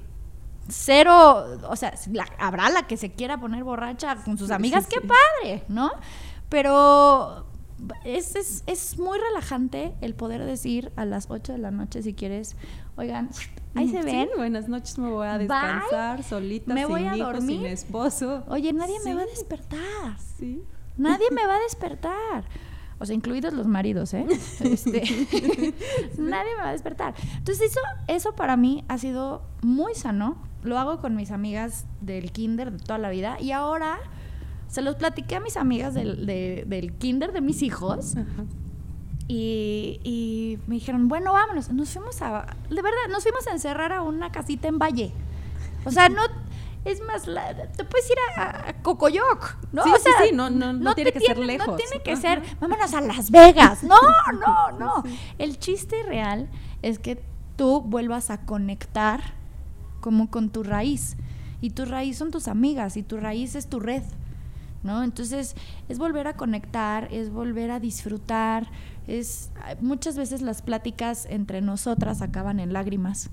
cero, 0.69 1.60
o 1.67 1.75
sea, 1.75 1.93
la, 2.12 2.28
habrá 2.38 2.69
la 2.69 2.88
que 2.88 2.97
se 2.97 3.12
quiera 3.12 3.39
poner 3.39 3.63
borracha 3.63 4.15
con 4.17 4.38
sus 4.38 4.52
amigas, 4.52 4.88
qué 4.88 5.02
padre, 5.02 5.63
¿no? 5.67 5.91
Pero 6.47 7.45
es, 8.04 8.36
es, 8.36 8.63
es, 8.67 8.97
muy 8.97 9.17
relajante 9.19 9.93
el 10.02 10.13
poder 10.13 10.43
decir 10.45 10.91
a 10.95 11.06
las 11.06 11.28
8 11.30 11.54
de 11.54 11.58
la 11.60 11.71
noche 11.71 12.02
si 12.02 12.13
quieres, 12.13 12.56
oigan, 13.00 13.30
ahí 13.76 13.90
se 13.90 14.04
ven. 14.04 14.28
Sí, 14.28 14.38
buenas 14.38 14.68
noches, 14.68 14.98
me 15.00 15.10
voy 15.10 15.28
a 15.28 15.38
descansar 15.38 16.18
Bye. 16.18 16.24
solita, 16.24 16.74
me 16.74 16.82
sin 16.82 16.90
voy 16.90 17.04
a 17.06 17.16
hijo, 17.16 17.26
dormir. 17.28 17.58
sin 17.58 17.66
esposo. 17.66 18.44
Oye, 18.48 18.74
nadie 18.74 19.00
sí. 19.00 19.06
me 19.06 19.16
va 19.16 19.22
a 19.22 19.26
despertar. 19.26 20.20
Sí. 20.38 20.64
Nadie 20.98 21.26
me 21.32 21.46
va 21.48 21.56
a 21.56 21.60
despertar. 21.60 22.44
O 23.00 23.06
sea, 23.06 23.16
incluidos 23.16 23.54
los 23.54 23.66
maridos, 23.66 24.14
¿eh? 24.14 24.26
Este, 24.60 25.02
nadie 26.18 26.56
me 26.58 26.62
va 26.62 26.70
a 26.70 26.72
despertar. 26.74 27.14
Entonces, 27.38 27.72
eso, 27.72 27.80
eso 28.08 28.36
para 28.36 28.58
mí 28.58 28.84
ha 28.90 28.98
sido 28.98 29.42
muy 29.62 29.96
sano. 29.96 30.38
Lo 30.64 30.78
hago 30.78 31.00
con 31.00 31.16
mis 31.16 31.32
amigas 31.32 31.86
del 32.02 32.34
kinder 32.34 32.74
de 32.74 32.80
toda 32.80 32.98
la 33.00 33.10
vida. 33.10 33.38
Y 33.40 33.52
ahora 33.52 34.00
se 34.68 34.82
los 34.82 34.96
platiqué 34.96 35.38
a 35.38 35.40
mis 35.40 35.56
amigas 35.56 35.94
del, 35.94 36.26
de, 36.26 36.66
del 36.68 36.92
kinder 36.94 37.32
de 37.32 37.40
mis 37.40 37.62
hijos. 37.62 38.18
Ajá. 38.18 38.44
Y, 39.30 40.02
y, 40.04 40.58
me 40.65 40.76
dijeron, 40.76 41.08
bueno, 41.08 41.34
vámonos. 41.34 41.70
Nos 41.70 41.92
fuimos 41.92 42.20
a, 42.22 42.48
de 42.70 42.82
verdad, 42.82 42.98
nos 43.10 43.24
fuimos 43.24 43.46
a 43.48 43.52
encerrar 43.52 43.94
a 43.94 44.02
una 44.02 44.32
casita 44.32 44.68
en 44.68 44.80
Valle. 44.80 45.13
O 45.86 45.92
sea, 45.92 46.10
no, 46.10 46.24
es 46.84 47.00
más, 47.04 47.28
la, 47.28 47.54
te 47.68 47.84
puedes 47.84 48.10
ir 48.10 48.18
a, 48.36 48.70
a 48.70 48.74
Cocoyoc, 48.82 49.58
¿no? 49.72 49.84
Sí, 49.84 49.92
o 49.94 50.00
sea, 50.00 50.13
sí, 50.18 50.30
sí, 50.30 50.36
no, 50.36 50.50
no, 50.50 50.74
no, 50.74 50.96
tiene 50.96 51.12
que 51.12 51.20
ser 51.20 51.38
lejos. 51.38 51.68
No 51.68 51.76
tiene 51.76 52.02
que 52.02 52.13
Ajá. 52.13 52.22
ser, 52.22 52.42
vámonos 52.60 52.92
a 52.94 53.02
Las 53.02 53.30
Vegas. 53.30 53.84
No, 53.84 54.00
no, 54.34 54.72
no. 54.80 55.04
Sí. 55.06 55.20
El 55.38 55.60
chiste 55.60 56.02
real 56.04 56.50
es 56.82 56.98
que 56.98 57.22
tú 57.56 57.82
vuelvas 57.82 58.32
a 58.32 58.46
conectar 58.46 59.22
como 60.02 60.32
con 60.32 60.50
tu 60.50 60.63
raíz. 60.63 61.18
Y 61.62 61.72
tu 61.72 61.86
raíz 61.86 62.18
son 62.18 62.32
tus 62.32 62.48
amigas 62.48 62.98
y 62.98 63.04
tu 63.04 63.18
raíz 63.18 63.56
es 63.56 63.68
tu 63.68 63.80
red. 63.80 64.04
¿No? 64.82 65.04
Entonces 65.04 65.56
es 65.89 66.00
volver 66.00 66.28
a 66.28 66.38
conectar, 66.38 67.10
es 67.12 67.32
volver 67.32 67.70
a 67.70 67.82
disfrutar, 67.82 68.72
es 69.08 69.52
muchas 69.82 70.15
veces 70.15 70.42
las 70.42 70.62
pláticas 70.62 71.26
entre 71.30 71.62
nosotras 71.62 72.22
acaban 72.22 72.62
en 72.62 72.72
lágrimas, 72.72 73.30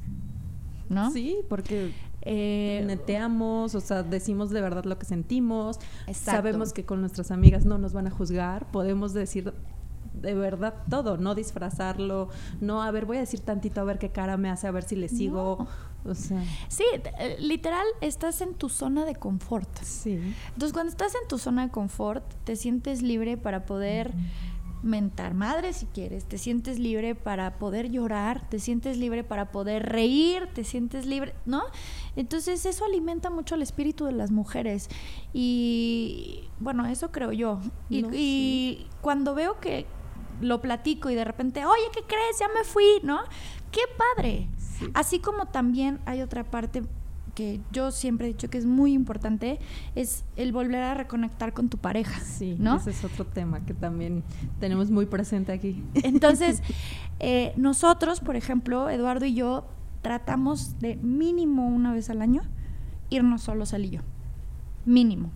¿no? 0.89 1.13
Sí, 1.13 1.39
porque 1.49 1.93
eh, 2.23 2.83
neteamos, 2.85 3.77
o 3.77 3.81
sea, 3.81 4.03
decimos 4.03 4.51
de 4.51 4.61
verdad 4.61 4.85
lo 4.85 4.99
que 4.99 5.07
sentimos, 5.07 5.79
exacto. 6.09 6.33
sabemos 6.33 6.73
que 6.73 6.85
con 6.85 7.01
nuestras 7.01 7.31
amigas 7.31 7.65
no 7.65 7.79
nos 7.79 7.93
van 7.93 8.09
a 8.09 8.11
juzgar, 8.11 8.69
podemos 8.73 9.15
decir 9.15 9.55
de 10.21 10.35
verdad 10.35 10.75
todo, 10.89 11.19
no 11.19 11.35
disfrazarlo, 11.35 12.29
no, 12.61 12.83
a 12.83 12.91
ver, 12.91 13.05
voy 13.05 13.19
a 13.19 13.21
decir 13.21 13.41
tantito 13.41 13.81
a 13.81 13.85
ver 13.85 13.99
qué 13.99 14.11
cara 14.11 14.37
me 14.37 14.51
hace, 14.51 14.67
a 14.67 14.71
ver 14.71 14.83
si 14.83 14.97
le 14.97 15.09
sigo. 15.09 15.59
No. 15.61 15.96
O 16.07 16.15
sea. 16.15 16.43
Sí, 16.69 16.85
eh, 17.19 17.37
literal, 17.41 17.87
estás 18.01 18.41
en 18.41 18.55
tu 18.55 18.69
zona 18.69 19.05
de 19.05 19.15
confort. 19.15 19.69
Sí. 19.83 20.21
Entonces, 20.49 20.73
cuando 20.73 20.91
estás 20.91 21.15
en 21.15 21.29
tu 21.29 21.39
zona 21.39 21.67
de 21.67 21.73
confort, 21.73 22.25
te 22.45 22.57
sientes 22.57 23.03
libre 23.03 23.37
para 23.37 23.67
poder 23.67 24.15
mentar 24.83 25.35
madre 25.35 25.73
si 25.73 25.87
quieres, 25.87 26.25
te 26.25 26.39
sientes 26.39 26.79
libre 26.79 27.15
para 27.15 27.59
poder 27.59 27.91
llorar, 27.91 28.49
te 28.49 28.59
sientes 28.59 28.97
libre 28.97 29.25
para 29.25 29.51
poder 29.51 29.85
reír, 29.85 30.49
te 30.55 30.65
sientes 30.65 31.07
libre, 31.07 31.35
¿no? 31.45 31.63
Entonces 32.15 32.65
eso 32.65 32.85
alimenta 32.85 33.31
mucho 33.31 33.55
el 33.57 33.63
espíritu 33.63 34.05
de 34.05 34.13
las 34.13 34.31
mujeres 34.31 34.89
y 35.33 36.45
bueno, 36.61 36.87
eso 36.87 37.11
creo 37.11 37.33
yo. 37.33 37.61
Y, 37.91 38.03
No, 38.03 38.11
y 38.13 38.87
cuando 39.01 39.35
veo 39.35 39.61
que 39.61 39.87
lo 40.41 40.61
platico 40.61 41.11
y 41.11 41.15
de 41.15 41.25
repente, 41.25 41.65
oye, 41.65 41.85
¿qué 41.93 42.03
crees? 42.03 42.39
Ya 42.39 42.49
me 42.49 42.65
fui, 42.65 43.01
¿no? 43.03 43.21
¡Qué 43.71 43.81
padre! 44.17 44.49
Sí. 44.79 44.91
Así 44.95 45.19
como 45.19 45.47
también 45.47 46.01
hay 46.07 46.23
otra 46.23 46.45
parte 46.45 46.83
que 47.37 47.61
yo 47.71 47.93
siempre 47.93 48.27
he 48.27 48.33
dicho 48.33 48.49
que 48.49 48.57
es 48.57 48.65
muy 48.65 48.95
importante, 48.95 49.59
es 49.95 50.25
el 50.37 50.53
volver 50.53 50.83
a 50.83 50.95
reconectar 50.95 51.53
con 51.53 51.69
tu 51.69 51.77
pareja. 51.77 52.19
Sí, 52.21 52.57
¿no? 52.59 52.77
ese 52.77 52.91
es 52.91 53.05
otro 53.05 53.27
tema 53.27 53.65
que 53.65 53.75
también 53.75 54.25
tenemos 54.59 54.91
muy 54.91 55.05
presente 55.05 55.53
aquí. 55.53 55.85
Entonces, 55.95 56.63
eh, 57.21 57.53
nosotros, 57.57 58.21
por 58.21 58.37
ejemplo, 58.37 58.89
Eduardo 58.89 59.27
y 59.27 59.35
yo, 59.35 59.67
tratamos 60.01 60.79
de 60.81 60.97
mínimo 60.97 61.69
una 61.69 61.93
vez 61.93 62.09
al 62.09 62.23
año 62.23 62.43
irnos 63.11 63.43
solos 63.43 63.73
él 63.73 63.85
y 63.85 63.91
yo. 63.91 64.01
Mínimo. 64.85 65.31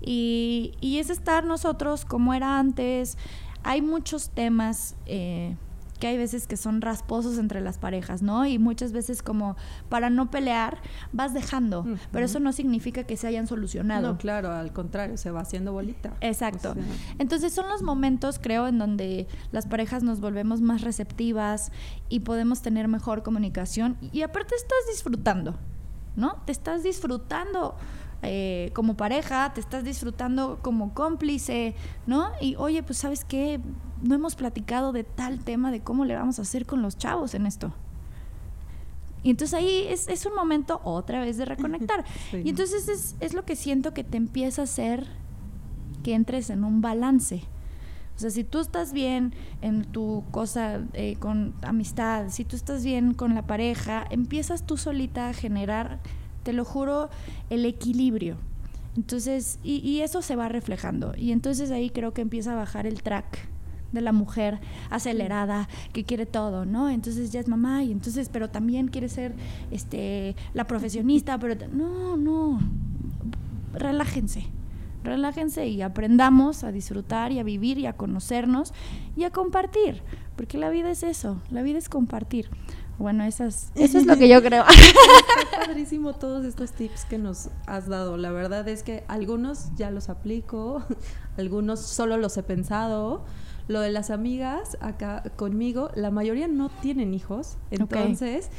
Y, 0.00 0.74
y 0.80 0.98
es 0.98 1.08
estar 1.08 1.44
nosotros 1.44 2.04
como 2.04 2.34
era 2.34 2.58
antes. 2.58 3.16
Hay 3.62 3.80
muchos 3.80 4.28
temas 4.28 4.94
eh, 5.06 5.56
que 6.04 6.08
hay 6.08 6.18
veces 6.18 6.46
que 6.46 6.58
son 6.58 6.82
rasposos 6.82 7.38
entre 7.38 7.62
las 7.62 7.78
parejas, 7.78 8.20
¿no? 8.20 8.44
Y 8.44 8.58
muchas 8.58 8.92
veces 8.92 9.22
como 9.22 9.56
para 9.88 10.10
no 10.10 10.30
pelear 10.30 10.82
vas 11.14 11.32
dejando, 11.32 11.86
pero 12.12 12.26
eso 12.26 12.40
no 12.40 12.52
significa 12.52 13.04
que 13.04 13.16
se 13.16 13.26
hayan 13.26 13.46
solucionado. 13.46 14.08
No, 14.08 14.18
claro, 14.18 14.52
al 14.52 14.70
contrario, 14.74 15.16
se 15.16 15.30
va 15.30 15.40
haciendo 15.40 15.72
bolita. 15.72 16.12
Exacto. 16.20 16.72
O 16.72 16.74
sea, 16.74 16.82
Entonces 17.18 17.54
son 17.54 17.70
los 17.70 17.82
momentos, 17.82 18.38
creo, 18.38 18.68
en 18.68 18.76
donde 18.76 19.28
las 19.50 19.64
parejas 19.64 20.02
nos 20.02 20.20
volvemos 20.20 20.60
más 20.60 20.82
receptivas 20.82 21.72
y 22.10 22.20
podemos 22.20 22.60
tener 22.60 22.86
mejor 22.86 23.22
comunicación. 23.22 23.96
Y 24.12 24.20
aparte 24.20 24.56
estás 24.56 24.80
disfrutando, 24.92 25.54
¿no? 26.16 26.42
Te 26.44 26.52
estás 26.52 26.82
disfrutando 26.82 27.76
eh, 28.26 28.70
como 28.74 28.96
pareja, 28.96 29.52
te 29.54 29.60
estás 29.60 29.84
disfrutando 29.84 30.58
como 30.62 30.94
cómplice, 30.94 31.74
¿no? 32.06 32.30
Y 32.40 32.56
oye, 32.56 32.82
pues 32.82 32.98
sabes 32.98 33.24
qué, 33.24 33.60
no 34.02 34.14
hemos 34.14 34.34
platicado 34.34 34.92
de 34.92 35.04
tal 35.04 35.40
tema, 35.40 35.70
de 35.70 35.80
cómo 35.80 36.04
le 36.04 36.14
vamos 36.14 36.38
a 36.38 36.42
hacer 36.42 36.66
con 36.66 36.82
los 36.82 36.96
chavos 36.98 37.34
en 37.34 37.46
esto. 37.46 37.72
Y 39.22 39.30
entonces 39.30 39.54
ahí 39.54 39.86
es, 39.88 40.08
es 40.08 40.26
un 40.26 40.34
momento 40.34 40.80
otra 40.84 41.20
vez 41.20 41.36
de 41.36 41.44
reconectar. 41.46 42.04
Sí. 42.30 42.42
Y 42.44 42.50
entonces 42.50 42.88
es, 42.88 43.16
es 43.20 43.34
lo 43.34 43.44
que 43.44 43.56
siento 43.56 43.94
que 43.94 44.04
te 44.04 44.16
empieza 44.16 44.62
a 44.62 44.64
hacer 44.64 45.06
que 46.02 46.14
entres 46.14 46.50
en 46.50 46.64
un 46.64 46.80
balance. 46.80 47.42
O 48.16 48.18
sea, 48.18 48.30
si 48.30 48.44
tú 48.44 48.60
estás 48.60 48.92
bien 48.92 49.34
en 49.60 49.84
tu 49.84 50.22
cosa 50.30 50.80
eh, 50.92 51.16
con 51.18 51.54
amistad, 51.62 52.28
si 52.28 52.44
tú 52.44 52.54
estás 52.54 52.84
bien 52.84 53.12
con 53.14 53.34
la 53.34 53.42
pareja, 53.42 54.04
empiezas 54.08 54.64
tú 54.64 54.76
solita 54.76 55.30
a 55.30 55.32
generar, 55.32 55.98
te 56.44 56.52
lo 56.52 56.64
juro, 56.64 57.10
el 57.50 57.64
equilibrio. 57.64 58.36
Entonces, 58.96 59.58
y, 59.64 59.78
y 59.78 60.02
eso 60.02 60.22
se 60.22 60.36
va 60.36 60.48
reflejando. 60.48 61.14
Y 61.16 61.32
entonces 61.32 61.72
ahí 61.72 61.90
creo 61.90 62.14
que 62.14 62.22
empieza 62.22 62.52
a 62.52 62.56
bajar 62.56 62.86
el 62.86 63.02
track 63.02 63.48
de 63.94 64.00
la 64.00 64.12
mujer 64.12 64.58
acelerada 64.90 65.68
que 65.92 66.04
quiere 66.04 66.26
todo, 66.26 66.66
¿no? 66.66 66.90
Entonces 66.90 67.32
ya 67.32 67.40
es 67.40 67.48
mamá 67.48 67.82
y 67.84 67.92
entonces, 67.92 68.28
pero 68.28 68.50
también 68.50 68.88
quiere 68.88 69.08
ser 69.08 69.34
este 69.70 70.36
la 70.52 70.66
profesionista, 70.66 71.38
pero 71.40 71.54
no, 71.72 72.16
no. 72.16 72.60
Relájense. 73.72 74.46
Relájense 75.04 75.66
y 75.66 75.82
aprendamos 75.82 76.64
a 76.64 76.72
disfrutar 76.72 77.30
y 77.30 77.38
a 77.38 77.42
vivir 77.42 77.78
y 77.78 77.84
a 77.84 77.92
conocernos 77.92 78.72
y 79.16 79.24
a 79.24 79.30
compartir, 79.30 80.02
porque 80.34 80.56
la 80.56 80.70
vida 80.70 80.90
es 80.90 81.02
eso, 81.02 81.42
la 81.50 81.60
vida 81.60 81.76
es 81.76 81.90
compartir. 81.90 82.48
Bueno, 82.98 83.24
esas, 83.24 83.72
eso 83.74 83.98
es 83.98 84.06
lo 84.06 84.16
que 84.16 84.28
yo 84.28 84.42
creo. 84.42 84.64
Está 85.42 85.60
padrísimo 85.66 86.14
todos 86.14 86.44
estos 86.44 86.72
tips 86.72 87.04
que 87.04 87.18
nos 87.18 87.48
has 87.66 87.88
dado. 87.88 88.16
La 88.16 88.30
verdad 88.30 88.68
es 88.68 88.82
que 88.82 89.04
algunos 89.08 89.74
ya 89.76 89.90
los 89.90 90.08
aplico, 90.08 90.84
algunos 91.36 91.80
solo 91.80 92.16
los 92.16 92.36
he 92.36 92.42
pensado. 92.42 93.24
Lo 93.66 93.80
de 93.80 93.90
las 93.90 94.10
amigas 94.10 94.76
acá 94.80 95.22
conmigo, 95.36 95.90
la 95.94 96.10
mayoría 96.10 96.48
no 96.48 96.68
tienen 96.68 97.14
hijos, 97.14 97.56
entonces 97.70 98.50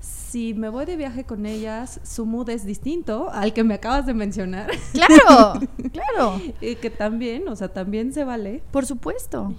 si 0.00 0.52
me 0.52 0.68
voy 0.68 0.84
de 0.84 0.96
viaje 0.96 1.22
con 1.22 1.46
ellas, 1.46 2.00
su 2.02 2.26
mood 2.26 2.50
es 2.50 2.66
distinto 2.66 3.30
al 3.30 3.52
que 3.52 3.62
me 3.62 3.74
acabas 3.74 4.04
de 4.04 4.14
mencionar. 4.14 4.68
claro, 4.92 5.60
claro, 5.92 6.40
y 6.60 6.74
que 6.74 6.90
también, 6.90 7.46
o 7.46 7.54
sea, 7.54 7.68
también 7.68 8.12
se 8.12 8.24
vale. 8.24 8.62
por 8.72 8.84
supuesto. 8.84 9.54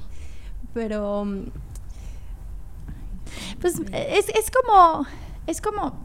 Pero... 0.74 1.26
Pues 3.60 3.80
es, 3.92 4.30
es 4.30 4.52
como 4.52 5.06
es 5.50 5.62
como, 5.62 6.00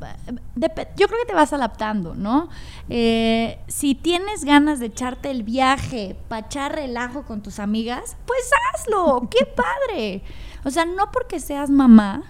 yo 0.57 1.07
creo 1.07 1.21
que 1.21 1.27
te 1.27 1.35
vas 1.35 1.53
adaptando, 1.53 2.15
¿no? 2.15 2.49
Eh, 2.89 3.59
si 3.69 3.95
tienes 3.95 4.43
ganas 4.45 4.79
de 4.81 4.87
echarte 4.87 5.31
el 5.31 5.43
viaje 5.43 6.17
para 6.29 6.47
echar 6.47 6.75
relajo 6.75 7.25
con 7.25 7.43
tus 7.43 7.59
amigas, 7.59 8.17
pues 8.27 8.51
hazlo, 8.73 9.29
qué 9.31 9.45
padre. 9.57 10.23
O 10.65 10.71
sea, 10.71 10.87
no 10.87 11.13
porque 11.13 11.41
seas 11.41 11.69
mamá, 11.69 12.23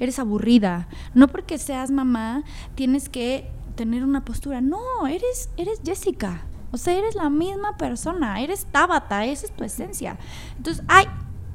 eres 0.00 0.18
aburrida, 0.18 0.88
no 1.14 1.28
porque 1.28 1.58
seas 1.58 1.92
mamá, 1.92 2.42
tienes 2.74 3.08
que 3.08 3.48
tener 3.76 4.02
una 4.02 4.24
postura, 4.24 4.60
no, 4.60 5.06
eres, 5.06 5.50
eres 5.56 5.80
Jessica. 5.84 6.42
O 6.72 6.76
sea, 6.76 6.98
eres 6.98 7.14
la 7.14 7.30
misma 7.30 7.76
persona, 7.76 8.40
eres 8.42 8.66
Tabata, 8.66 9.24
esa 9.24 9.46
es 9.46 9.52
tu 9.52 9.62
esencia. 9.62 10.18
Entonces, 10.56 10.84
ay, 10.88 11.06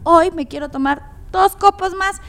hoy 0.03 0.31
me 0.31 0.47
quiero 0.47 0.69
tomar 0.69 1.11
dos 1.31 1.57
copos 1.57 1.93
más 1.93 2.21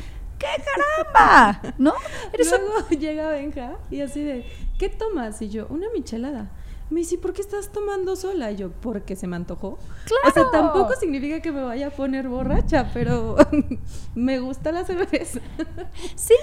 ¿qué 0.44 0.62
caramba? 0.62 1.74
¿No? 1.78 1.94
Luego 2.38 2.88
llega 2.90 3.30
Benja 3.30 3.76
y 3.90 4.00
así 4.00 4.22
de, 4.22 4.46
¿qué 4.78 4.88
tomas? 4.88 5.40
Y 5.42 5.48
yo, 5.48 5.66
una 5.68 5.87
michelada. 5.94 6.50
Me 6.90 7.00
dice, 7.00 7.16
¿por 7.16 7.33
qué 7.33 7.40
estás 7.40 7.72
tomando 7.72 8.14
sola? 8.14 8.52
Y 8.52 8.57
yo, 8.57 8.70
porque 8.70 9.16
se 9.16 9.26
me 9.26 9.37
antojó. 9.37 9.78
Claro. 10.04 10.28
O 10.28 10.30
sea, 10.33 10.50
tampoco 10.52 10.94
significa 11.00 11.40
que 11.40 11.50
me 11.50 11.62
vaya 11.62 11.87
a 11.87 11.90
poner 11.90 12.28
borracha, 12.28 12.90
pero 12.92 13.37
me 14.14 14.38
gusta 14.38 14.70
la 14.70 14.85
cerveza. 14.85 15.40
Sí, 16.14 16.35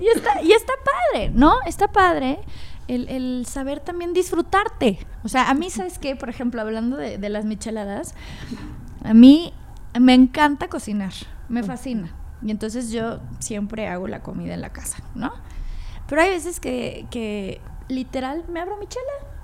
y, 0.00 0.08
está, 0.08 0.42
y 0.42 0.52
está 0.52 0.72
padre, 0.84 1.30
¿no? 1.30 1.58
Está 1.64 1.92
padre. 1.92 2.40
El, 2.88 3.46
saber 3.46 3.80
también 3.80 4.12
disfrutarte. 4.12 4.98
O 5.22 5.28
sea, 5.28 5.48
a 5.48 5.54
mí, 5.54 5.70
¿sabes 5.70 5.98
qué? 5.98 6.16
Por 6.16 6.28
ejemplo, 6.28 6.60
hablando 6.60 6.96
de, 6.96 7.16
de 7.16 7.28
las 7.28 7.44
micheladas, 7.44 8.14
a 9.04 9.14
mí 9.14 9.52
me 9.98 10.14
encanta 10.14 10.68
cocinar, 10.68 11.12
me 11.48 11.62
fascina. 11.62 12.25
Y 12.42 12.50
entonces 12.50 12.90
yo 12.90 13.20
siempre 13.38 13.88
hago 13.88 14.08
la 14.08 14.22
comida 14.22 14.54
en 14.54 14.60
la 14.60 14.70
casa, 14.70 14.98
¿no? 15.14 15.32
Pero 16.08 16.22
hay 16.22 16.30
veces 16.30 16.60
que, 16.60 17.06
que 17.10 17.60
literal 17.88 18.44
me 18.48 18.60
abro 18.60 18.76
mi 18.76 18.86
chela. 18.86 19.36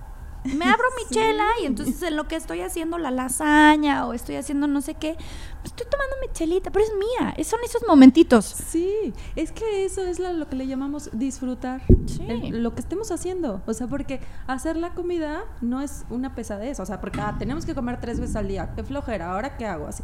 Me 0.45 0.65
abro 0.65 0.85
mi 0.97 1.09
chela 1.15 1.47
y 1.63 1.67
entonces 1.67 2.03
en 2.03 2.17
lo 2.17 2.27
que 2.27 2.37
estoy 2.37 2.61
haciendo 2.61 2.99
la 2.99 3.11
lasaña 3.11 4.07
o 4.07 4.13
estoy 4.13 4.37
haciendo 4.37 4.67
no 4.67 4.81
sé 4.81 4.95
qué, 4.95 5.17
estoy 5.65 5.87
tomando 5.89 6.17
mi 6.21 6.33
chelita, 6.33 6.71
pero 6.71 6.85
es 6.85 6.93
mía. 6.95 7.35
Son 7.45 7.61
esos 7.65 7.83
momentitos. 7.87 8.45
Sí, 8.45 9.13
es 9.37 9.53
que 9.53 9.85
eso 9.85 10.03
es 10.03 10.19
lo, 10.19 10.49
que 10.49 10.57
le 10.57 10.67
llamamos 10.67 11.11
disfrutar. 11.13 11.83
Sí. 12.07 12.51
lo 12.51 12.75
que 12.75 12.81
estemos 12.81 13.11
haciendo. 13.11 13.63
O 13.67 13.75
sea, 13.75 13.87
porque 13.87 14.21
hacer 14.47 14.77
la 14.77 14.95
comida 14.95 15.45
no 15.61 15.81
es 15.81 16.05
una 16.11 16.35
pesadez. 16.35 16.81
O 16.81 16.87
sea, 16.87 17.01
porque 17.01 17.21
ah, 17.21 17.37
tenemos 17.39 17.65
que 17.65 17.75
comer 17.75 18.01
tres 18.01 18.19
veces 18.21 18.37
al 18.37 18.49
día. 18.49 18.73
Qué 18.75 18.83
flojera. 18.83 19.33
¿Ahora 19.33 19.57
qué 19.57 19.67
hago? 19.67 19.87
Así. 19.87 20.03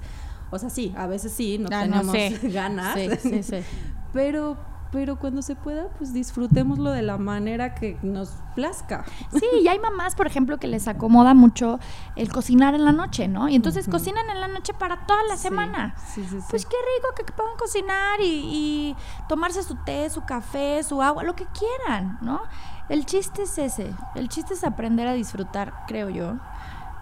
O 0.50 0.58
sea, 0.58 0.70
sí, 0.70 0.94
a 0.96 1.06
veces 1.06 1.32
sí, 1.32 1.58
no 1.58 1.68
ah, 1.72 1.82
tenemos 1.82 2.16
ganas. 2.42 2.94
Sí, 2.94 3.08
sí, 3.20 3.42
sí. 3.42 3.56
pero, 4.12 4.56
pero 4.90 5.18
cuando 5.18 5.42
se 5.42 5.54
pueda, 5.56 5.88
pues 5.98 6.12
disfrutémoslo 6.12 6.90
de 6.90 7.02
la 7.02 7.18
manera 7.18 7.74
que 7.74 7.98
nos 8.02 8.30
plazca. 8.54 9.04
Sí, 9.32 9.44
y 9.62 9.68
hay 9.68 9.78
mamás, 9.78 10.14
por 10.14 10.26
ejemplo, 10.26 10.58
que 10.58 10.66
les 10.66 10.88
acomoda 10.88 11.34
mucho 11.34 11.78
el 12.16 12.32
cocinar 12.32 12.74
en 12.74 12.84
la 12.84 12.92
noche, 12.92 13.28
¿no? 13.28 13.48
Y 13.48 13.54
entonces 13.54 13.88
cocinan 13.88 14.28
en 14.30 14.40
la 14.40 14.48
noche 14.48 14.72
para 14.72 15.06
toda 15.06 15.22
la 15.28 15.36
semana. 15.36 15.94
Sí, 16.14 16.24
sí, 16.28 16.38
pues 16.48 16.64
qué 16.64 16.76
rico 16.96 17.14
que 17.14 17.32
puedan 17.32 17.56
cocinar 17.58 18.20
y, 18.20 18.24
y 18.24 18.96
tomarse 19.28 19.62
su 19.62 19.74
té, 19.84 20.08
su 20.08 20.24
café, 20.24 20.82
su 20.82 21.02
agua, 21.02 21.22
lo 21.22 21.36
que 21.36 21.46
quieran, 21.46 22.18
¿no? 22.22 22.40
El 22.88 23.04
chiste 23.04 23.42
es 23.42 23.58
ese, 23.58 23.92
el 24.14 24.30
chiste 24.30 24.54
es 24.54 24.64
aprender 24.64 25.06
a 25.06 25.12
disfrutar, 25.12 25.84
creo 25.86 26.08
yo, 26.08 26.38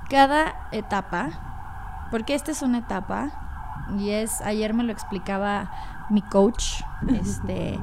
cada 0.08 0.68
etapa 0.72 1.55
porque 2.10 2.34
esta 2.34 2.50
es 2.50 2.62
una 2.62 2.78
etapa 2.78 3.30
y 3.98 4.10
es, 4.10 4.40
ayer 4.42 4.74
me 4.74 4.82
lo 4.82 4.92
explicaba 4.92 5.70
mi 6.10 6.22
coach 6.22 6.82
este, 7.08 7.78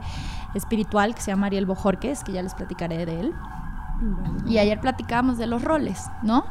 espiritual 0.53 1.15
que 1.15 1.21
se 1.21 1.31
llama 1.31 1.47
Ariel 1.47 1.65
Bojorques, 1.65 2.23
que 2.23 2.31
ya 2.31 2.41
les 2.41 2.53
platicaré 2.53 3.05
de 3.05 3.19
él. 3.19 3.33
Y 4.45 4.57
ayer 4.57 4.81
platicábamos 4.81 5.37
de 5.37 5.47
los 5.47 5.61
roles, 5.61 6.09
¿no? 6.23 6.45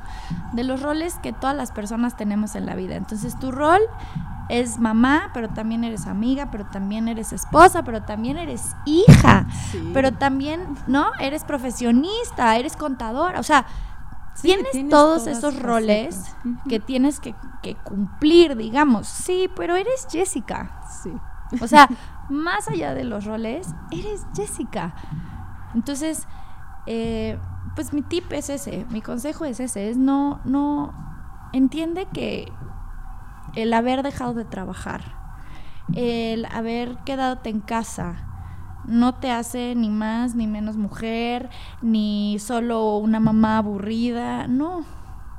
De 0.53 0.65
los 0.65 0.81
roles 0.81 1.19
que 1.23 1.35
todas 1.35 1.55
las 1.55 1.71
personas 1.71 2.17
tenemos 2.17 2.55
en 2.55 2.65
la 2.65 2.75
vida. 2.75 2.97
Entonces 2.97 3.39
tu 3.39 3.51
rol 3.51 3.81
es 4.49 4.79
mamá, 4.79 5.31
pero 5.35 5.49
también 5.49 5.85
eres 5.85 6.07
amiga, 6.07 6.51
pero 6.51 6.65
también 6.67 7.09
eres 7.09 7.33
esposa, 7.33 7.83
pero 7.83 8.03
también 8.03 8.39
eres 8.39 8.75
hija, 8.87 9.47
pero 9.93 10.13
también, 10.13 10.77
¿no? 10.87 11.11
Eres 11.21 11.45
profesionista, 11.45 12.57
eres 12.57 12.77
contadora, 12.77 13.39
o 13.41 13.43
sea, 13.43 13.67
tienes, 14.41 14.89
todos 14.89 15.27
esos 15.27 15.61
roles 15.61 16.35
que 16.69 16.81
tienes 16.81 17.21
que, 17.21 17.35
cumplir, 17.85 18.57
digamos. 18.57 19.07
Sí, 19.07 19.51
pero 19.55 19.77
eres 19.77 20.07
Jessica. 20.11 20.81
Sí. 21.03 21.13
O 21.61 21.67
sea, 21.69 21.89
más 22.29 22.69
allá 22.69 22.95
de 22.95 23.05
los 23.05 23.25
roles, 23.25 23.69
eres 23.91 24.27
Jessica. 24.35 24.95
Entonces, 25.75 26.27
eh, 26.87 27.39
pues 27.75 27.93
mi 27.93 28.03
tip 28.03 28.33
es 28.33 28.51
ese, 28.51 28.87
mi 28.91 29.01
consejo 29.01 29.45
es 29.45 29.61
ese, 29.61 29.91
es 29.91 29.97
no, 29.97 30.41
no, 30.45 30.93
entiende 31.53 32.07
que 32.13 32.53
el 33.55 33.73
haber 33.73 34.03
dejado 34.03 34.35
de 34.35 34.45
trabajar, 34.45 35.03
el 35.95 36.47
haber 36.47 36.99
quedado 37.05 37.39
en 37.45 37.61
casa, 37.61 38.32
no 38.87 39.15
te 39.15 39.31
hace 39.31 39.75
ni 39.75 39.91
más 39.91 40.35
ni 40.35 40.47
menos 40.47 40.77
mujer, 40.77 41.51
ni 41.81 42.39
solo 42.39 42.99
una 42.99 43.21
mamá 43.21 43.59
aburrida, 43.59 44.47
no. 44.47 44.85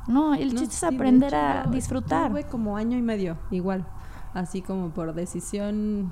No, 0.08 0.34
el 0.34 0.50
chiste 0.50 0.76
es 0.76 0.84
aprender 0.84 1.34
a 1.34 1.66
disfrutar. 1.72 2.48
Como 2.50 2.76
año 2.76 2.98
y 2.98 3.02
medio, 3.02 3.38
igual, 3.52 3.86
así 4.34 4.62
como 4.62 4.90
por 4.90 5.14
decisión 5.14 6.12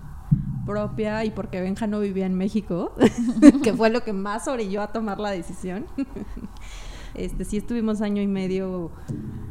propia 0.66 1.26
y 1.26 1.32
porque 1.32 1.60
Benja 1.60 1.88
no 1.88 2.00
vivía 2.00 2.26
en 2.26 2.36
México, 2.36 2.94
que 3.64 3.74
fue 3.74 3.90
lo 3.90 4.04
que 4.04 4.14
más 4.14 4.48
orilló 4.48 4.82
a 4.82 4.88
tomar 4.88 5.20
la 5.20 5.32
decisión. 5.32 5.86
Este, 7.14 7.44
sí 7.44 7.58
estuvimos 7.58 8.00
año 8.00 8.22
y 8.22 8.28
medio 8.28 8.90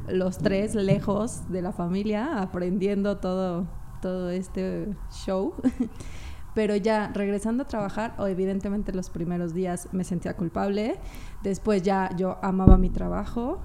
los 0.09 0.39
tres 0.39 0.75
lejos 0.75 1.47
de 1.51 1.61
la 1.61 1.73
familia, 1.73 2.41
aprendiendo 2.41 3.19
todo, 3.19 3.67
todo 4.01 4.31
este 4.31 4.89
show. 5.11 5.53
Pero 6.55 6.75
ya 6.77 7.09
regresando 7.15 7.63
a 7.65 7.67
trabajar, 7.67 8.15
o 8.19 8.27
evidentemente 8.27 8.93
los 8.93 9.11
primeros 9.11 9.55
días 9.55 9.89
me 9.93 10.05
sentía 10.05 10.37
culpable, 10.37 10.99
después 11.43 11.83
ya 11.83 12.11
yo 12.17 12.39
amaba 12.43 12.77
mi 12.77 12.91
trabajo 12.91 13.61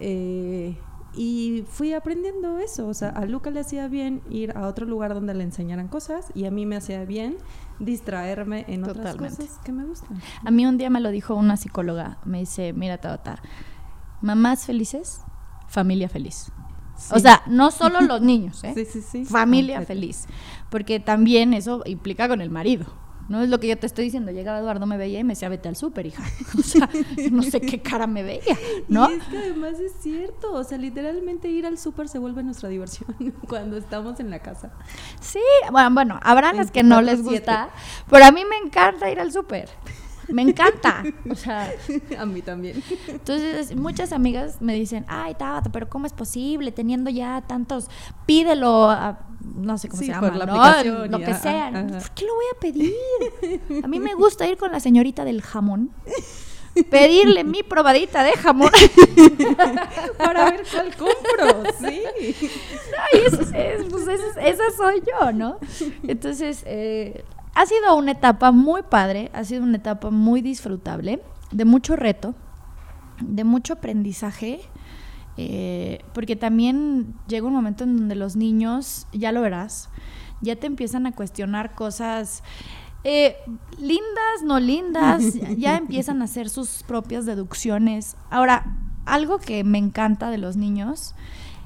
eh, 0.00 0.76
y 1.16 1.64
fui 1.68 1.92
aprendiendo 1.92 2.58
eso. 2.58 2.88
O 2.88 2.94
sea, 2.94 3.10
a 3.10 3.24
Luca 3.24 3.50
le 3.50 3.60
hacía 3.60 3.88
bien 3.88 4.22
ir 4.30 4.56
a 4.56 4.66
otro 4.66 4.86
lugar 4.86 5.14
donde 5.14 5.34
le 5.34 5.44
enseñaran 5.44 5.88
cosas 5.88 6.30
y 6.34 6.44
a 6.46 6.50
mí 6.50 6.66
me 6.66 6.76
hacía 6.76 7.04
bien 7.04 7.36
distraerme 7.78 8.64
en 8.68 8.84
otras 8.84 9.16
cosas 9.16 9.60
que 9.64 9.72
me 9.72 9.84
gustan. 9.84 10.20
A 10.44 10.50
mí 10.50 10.66
un 10.66 10.78
día 10.78 10.90
me 10.90 11.00
lo 11.00 11.10
dijo 11.10 11.34
una 11.34 11.56
psicóloga, 11.56 12.18
me 12.24 12.40
dice, 12.40 12.72
mira 12.72 12.98
Tabata, 12.98 13.40
mamás 14.20 14.66
felices, 14.66 15.20
familia 15.68 16.08
feliz. 16.08 16.52
O 17.10 17.18
sea, 17.18 17.42
no 17.46 17.70
solo 17.70 18.00
los 18.00 18.20
niños, 18.20 18.62
¿eh? 18.64 18.72
Sí, 18.74 18.84
sí, 18.84 19.02
sí. 19.02 19.24
Familia 19.24 19.82
feliz. 19.82 20.26
Porque 20.70 21.00
también 21.00 21.54
eso 21.54 21.82
implica 21.86 22.28
con 22.28 22.40
el 22.40 22.50
marido. 22.50 22.86
No 23.28 23.42
es 23.42 23.48
lo 23.48 23.58
que 23.58 23.68
yo 23.68 23.78
te 23.78 23.86
estoy 23.86 24.04
diciendo. 24.04 24.32
Llegaba 24.32 24.58
Eduardo, 24.58 24.84
me 24.86 24.98
veía 24.98 25.18
y 25.18 25.24
me 25.24 25.32
decía, 25.32 25.48
vete 25.48 25.68
al 25.68 25.76
súper, 25.76 26.06
hija. 26.06 26.22
O 26.58 26.62
sea, 26.62 26.88
no 27.30 27.42
sé 27.42 27.60
qué 27.60 27.80
cara 27.80 28.06
me 28.06 28.22
veía, 28.22 28.58
¿no? 28.88 29.10
Y 29.10 29.14
es 29.14 29.24
que 29.24 29.38
además 29.38 29.78
es 29.80 29.92
cierto. 30.00 30.52
O 30.52 30.64
sea, 30.64 30.76
literalmente 30.78 31.48
ir 31.48 31.66
al 31.66 31.78
súper 31.78 32.08
se 32.08 32.18
vuelve 32.18 32.42
nuestra 32.42 32.68
diversión 32.68 33.14
cuando 33.48 33.76
estamos 33.76 34.20
en 34.20 34.30
la 34.30 34.40
casa. 34.40 34.72
Sí, 35.20 35.40
bueno, 35.70 35.90
bueno 35.92 36.20
habrá 36.22 36.52
las 36.52 36.70
que 36.70 36.82
no 36.82 37.00
les 37.00 37.22
gusta, 37.22 37.70
pero 38.10 38.26
a 38.26 38.32
mí 38.32 38.42
me 38.48 38.56
encanta 38.56 39.10
ir 39.10 39.20
al 39.20 39.32
súper. 39.32 39.70
Me 40.28 40.42
encanta. 40.42 41.04
O 41.30 41.34
sea, 41.34 41.72
a 42.18 42.26
mí 42.26 42.42
también. 42.42 42.82
Entonces, 43.08 43.74
muchas 43.76 44.12
amigas 44.12 44.60
me 44.60 44.74
dicen, 44.74 45.04
ay, 45.08 45.34
Tabata, 45.34 45.70
pero 45.70 45.88
¿cómo 45.88 46.06
es 46.06 46.12
posible 46.12 46.72
teniendo 46.72 47.10
ya 47.10 47.42
tantos? 47.46 47.88
Pídelo 48.26 48.90
a, 48.90 49.18
no 49.54 49.78
sé 49.78 49.88
cómo 49.88 50.02
se 50.02 50.08
llama, 50.08 50.30
¿no? 50.30 51.06
lo 51.06 51.18
que 51.18 51.34
sea. 51.34 51.70
¿Por 51.70 52.10
qué 52.10 52.26
lo 52.26 52.34
voy 52.34 52.44
a 52.56 52.60
pedir? 52.60 52.94
A 53.82 53.88
mí 53.88 54.00
me 54.00 54.14
gusta 54.14 54.46
ir 54.46 54.56
con 54.56 54.72
la 54.72 54.80
señorita 54.80 55.24
del 55.24 55.42
jamón. 55.42 55.90
Pedirle 56.90 57.44
mi 57.44 57.62
probadita 57.62 58.24
de 58.24 58.32
jamón 58.32 58.72
para 60.18 60.50
ver 60.50 60.64
cuál 60.72 60.96
compro, 60.96 61.70
sí. 61.78 62.02
No, 62.90 63.20
y 63.20 63.26
eso, 63.26 63.42
es, 63.42 63.84
pues 63.88 64.08
esa 64.08 64.64
soy 64.76 65.00
yo, 65.06 65.30
¿no? 65.30 65.58
Entonces, 66.02 66.64
eh, 66.66 67.24
ha 67.54 67.66
sido 67.66 67.96
una 67.96 68.12
etapa 68.12 68.52
muy 68.52 68.82
padre, 68.82 69.30
ha 69.32 69.44
sido 69.44 69.62
una 69.62 69.76
etapa 69.76 70.10
muy 70.10 70.42
disfrutable, 70.42 71.22
de 71.50 71.64
mucho 71.64 71.96
reto, 71.96 72.34
de 73.20 73.44
mucho 73.44 73.74
aprendizaje, 73.74 74.60
eh, 75.36 76.04
porque 76.12 76.36
también 76.36 77.14
llega 77.28 77.46
un 77.46 77.54
momento 77.54 77.84
en 77.84 77.96
donde 77.96 78.14
los 78.14 78.36
niños, 78.36 79.06
ya 79.12 79.32
lo 79.32 79.40
verás, 79.40 79.88
ya 80.40 80.56
te 80.56 80.66
empiezan 80.66 81.06
a 81.06 81.12
cuestionar 81.12 81.74
cosas 81.74 82.42
eh, 83.04 83.36
lindas, 83.78 84.42
no 84.44 84.58
lindas, 84.58 85.34
ya 85.56 85.76
empiezan 85.76 86.22
a 86.22 86.24
hacer 86.24 86.48
sus 86.48 86.82
propias 86.82 87.26
deducciones. 87.26 88.16
Ahora, 88.30 88.76
algo 89.04 89.38
que 89.38 89.62
me 89.64 89.78
encanta 89.78 90.30
de 90.30 90.38
los 90.38 90.56
niños 90.56 91.14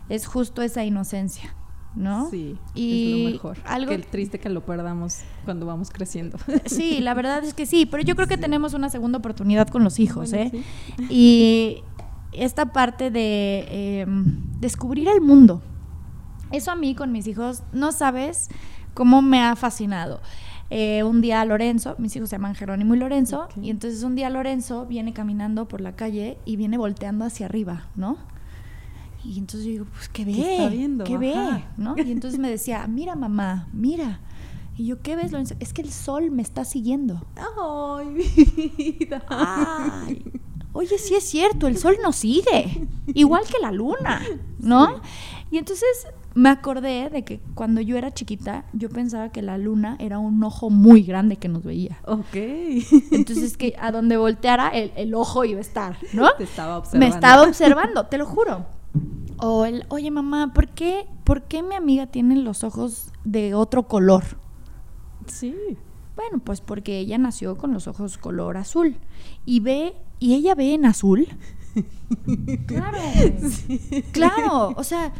es 0.08 0.26
justo 0.26 0.62
esa 0.62 0.84
inocencia. 0.84 1.54
¿No? 1.94 2.30
Sí, 2.30 2.56
y 2.74 3.12
es 3.12 3.24
lo 3.24 3.30
mejor. 3.30 3.58
Algo... 3.64 3.90
Que 3.90 3.98
triste 3.98 4.38
que 4.38 4.48
lo 4.48 4.64
perdamos 4.64 5.20
cuando 5.44 5.66
vamos 5.66 5.90
creciendo. 5.90 6.38
Sí, 6.66 7.00
la 7.00 7.14
verdad 7.14 7.42
es 7.44 7.54
que 7.54 7.66
sí, 7.66 7.86
pero 7.86 8.02
yo 8.02 8.14
creo 8.14 8.28
que 8.28 8.36
tenemos 8.36 8.74
una 8.74 8.90
segunda 8.90 9.18
oportunidad 9.18 9.68
con 9.68 9.84
los 9.84 9.98
hijos, 9.98 10.32
¿eh? 10.32 10.52
Y 11.08 11.82
esta 12.32 12.72
parte 12.72 13.10
de 13.10 14.00
em, 14.00 14.42
descubrir 14.60 15.08
el 15.08 15.20
mundo. 15.20 15.62
Eso 16.52 16.70
a 16.70 16.76
mí 16.76 16.94
con 16.94 17.12
mis 17.12 17.26
hijos, 17.26 17.62
no 17.72 17.92
sabes 17.92 18.48
cómo 18.94 19.22
me 19.22 19.42
ha 19.42 19.56
fascinado. 19.56 20.20
Eh, 20.70 21.02
un 21.02 21.22
día 21.22 21.44
Lorenzo, 21.44 21.94
mis 21.98 22.14
hijos 22.16 22.28
se 22.28 22.36
llaman 22.36 22.54
Jerónimo 22.54 22.94
y 22.94 22.98
Lorenzo, 22.98 23.48
y 23.60 23.70
entonces 23.70 24.02
un 24.02 24.14
día 24.14 24.28
Lorenzo 24.28 24.86
viene 24.86 25.12
caminando 25.14 25.66
por 25.66 25.80
la 25.80 25.96
calle 25.96 26.38
y 26.44 26.56
viene 26.56 26.76
volteando 26.76 27.24
hacia 27.24 27.46
arriba, 27.46 27.86
¿no? 27.96 28.18
Y 29.24 29.38
entonces 29.38 29.64
yo 29.64 29.72
digo, 29.72 29.86
pues, 29.92 30.08
¿qué 30.08 30.24
ve? 30.24 30.32
¿Qué, 30.32 31.04
¿Qué 31.04 31.18
ve? 31.18 31.64
¿No? 31.76 31.94
Y 31.96 32.10
entonces 32.12 32.38
me 32.38 32.50
decía, 32.50 32.86
mira 32.86 33.16
mamá, 33.16 33.68
mira. 33.72 34.20
Y 34.76 34.86
yo, 34.86 35.02
¿qué 35.02 35.16
ves? 35.16 35.32
Lorenzo? 35.32 35.54
Es 35.58 35.72
que 35.72 35.82
el 35.82 35.90
sol 35.90 36.30
me 36.30 36.42
está 36.42 36.64
siguiendo. 36.64 37.26
Ay, 37.36 38.14
vida. 38.98 39.24
Ay. 39.28 40.22
Oye, 40.72 40.98
sí 40.98 41.16
es 41.16 41.24
cierto, 41.24 41.66
el 41.66 41.76
sol 41.76 41.96
nos 42.02 42.16
sigue, 42.16 42.86
igual 43.08 43.42
que 43.44 43.58
la 43.60 43.72
luna, 43.72 44.22
¿no? 44.60 45.00
Y 45.50 45.58
entonces 45.58 46.06
me 46.34 46.50
acordé 46.50 47.10
de 47.10 47.24
que 47.24 47.40
cuando 47.54 47.80
yo 47.80 47.96
era 47.96 48.12
chiquita, 48.12 48.64
yo 48.72 48.88
pensaba 48.88 49.30
que 49.30 49.42
la 49.42 49.58
luna 49.58 49.96
era 49.98 50.20
un 50.20 50.40
ojo 50.44 50.70
muy 50.70 51.02
grande 51.02 51.36
que 51.36 51.48
nos 51.48 51.64
veía. 51.64 51.98
Ok. 52.04 52.36
Entonces 53.10 53.56
que 53.56 53.74
a 53.80 53.90
donde 53.90 54.16
volteara 54.18 54.68
el, 54.68 55.14
ojo 55.14 55.44
iba 55.44 55.58
a 55.58 55.62
estar, 55.62 55.96
¿no? 56.12 56.30
Te 56.34 56.44
estaba 56.44 56.78
observando. 56.78 57.06
Me 57.06 57.12
estaba 57.12 57.42
observando, 57.42 58.06
te 58.06 58.18
lo 58.18 58.26
juro. 58.26 58.66
O 59.38 59.64
el, 59.64 59.84
oye 59.88 60.10
mamá, 60.10 60.52
¿por 60.52 60.68
qué, 60.68 61.06
¿por 61.24 61.42
qué 61.44 61.62
mi 61.62 61.74
amiga 61.74 62.06
tiene 62.06 62.36
los 62.36 62.64
ojos 62.64 63.12
de 63.24 63.54
otro 63.54 63.86
color? 63.86 64.24
Sí. 65.26 65.54
Bueno, 66.16 66.40
pues 66.42 66.60
porque 66.60 66.98
ella 66.98 67.18
nació 67.18 67.56
con 67.56 67.72
los 67.72 67.86
ojos 67.86 68.18
color 68.18 68.56
azul 68.56 68.96
y 69.44 69.60
ve 69.60 69.94
y 70.18 70.34
ella 70.34 70.54
ve 70.54 70.74
en 70.74 70.86
azul. 70.86 71.28
claro. 72.66 72.98
Claro, 74.10 74.74
o 74.76 74.82
sea, 74.82 75.12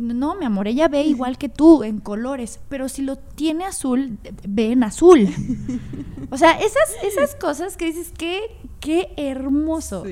no, 0.00 0.34
mi 0.34 0.44
amor, 0.44 0.66
ella 0.66 0.88
ve 0.88 1.02
igual 1.04 1.38
que 1.38 1.48
tú 1.48 1.84
en 1.84 2.00
colores, 2.00 2.58
pero 2.68 2.88
si 2.88 3.02
lo 3.02 3.16
tiene 3.16 3.64
azul, 3.64 4.18
ve 4.46 4.72
en 4.72 4.82
azul. 4.82 5.28
O 6.30 6.36
sea, 6.38 6.58
esas, 6.58 6.90
esas 7.04 7.36
cosas 7.36 7.76
que 7.76 7.86
dices, 7.86 8.12
qué, 8.16 8.40
qué 8.80 9.12
hermoso, 9.16 10.02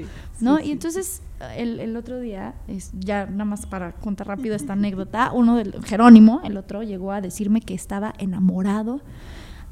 ¿no? 0.40 0.61
y 0.61 0.70
entonces 0.70 1.23
el, 1.57 1.80
el, 1.80 1.96
otro 1.96 2.20
día, 2.20 2.54
es, 2.68 2.92
ya 2.98 3.26
nada 3.26 3.44
más 3.44 3.66
para 3.66 3.92
contar 3.92 4.28
rápido 4.28 4.54
esta 4.54 4.72
anécdota, 4.74 5.33
uno 5.33 5.57
del 5.57 5.85
Jerónimo, 5.85 6.40
el 6.44 6.57
otro, 6.57 6.83
llegó 6.83 7.12
a 7.12 7.20
decirme 7.20 7.61
que 7.61 7.74
estaba 7.74 8.14
enamorado 8.18 9.00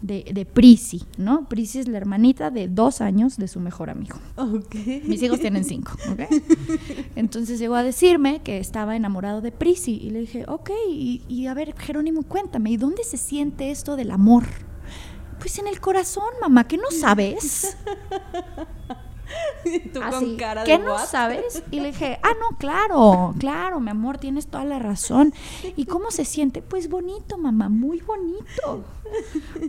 de, 0.02 0.24
de 0.34 0.44
Prisi, 0.44 1.04
¿no? 1.16 1.48
Prisi 1.48 1.78
es 1.78 1.88
la 1.88 1.96
hermanita 1.96 2.50
de 2.50 2.68
dos 2.68 3.00
años 3.00 3.36
de 3.36 3.48
su 3.48 3.60
mejor 3.60 3.88
amigo. 3.88 4.18
Mis 5.04 5.22
hijos 5.22 5.40
tienen 5.40 5.64
cinco, 5.64 5.92
¿ok? 6.10 6.20
Entonces 7.16 7.58
llegó 7.58 7.76
a 7.76 7.82
decirme 7.82 8.42
que 8.42 8.58
estaba 8.58 8.96
enamorado 8.96 9.40
de 9.40 9.52
Prisi 9.52 9.98
y 10.02 10.10
le 10.10 10.20
dije, 10.20 10.44
ok, 10.48 10.70
y, 10.90 11.22
y 11.28 11.46
a 11.46 11.54
ver, 11.54 11.74
Jerónimo, 11.78 12.24
cuéntame, 12.24 12.70
¿y 12.70 12.76
dónde 12.76 13.04
se 13.04 13.16
siente 13.16 13.70
esto 13.70 13.96
del 13.96 14.10
amor? 14.10 14.44
Pues 15.38 15.58
en 15.58 15.66
el 15.66 15.80
corazón, 15.80 16.32
mamá, 16.40 16.68
¿qué 16.68 16.76
no 16.76 16.90
sabes? 16.90 17.76
Tú 19.92 20.00
con 20.00 20.36
cara 20.36 20.62
de 20.62 20.66
¿qué 20.66 20.78
no 20.78 20.98
sabes? 20.98 21.62
Y 21.70 21.80
le 21.80 21.88
dije, 21.88 22.18
ah, 22.22 22.32
no, 22.40 22.56
claro, 22.58 23.34
claro, 23.38 23.80
mi 23.80 23.90
amor, 23.90 24.18
tienes 24.18 24.46
toda 24.46 24.64
la 24.64 24.78
razón. 24.78 25.32
¿Y 25.76 25.86
cómo 25.86 26.10
se 26.10 26.24
siente? 26.24 26.62
Pues 26.62 26.88
bonito, 26.88 27.38
mamá, 27.38 27.68
muy 27.68 28.00
bonito. 28.00 28.84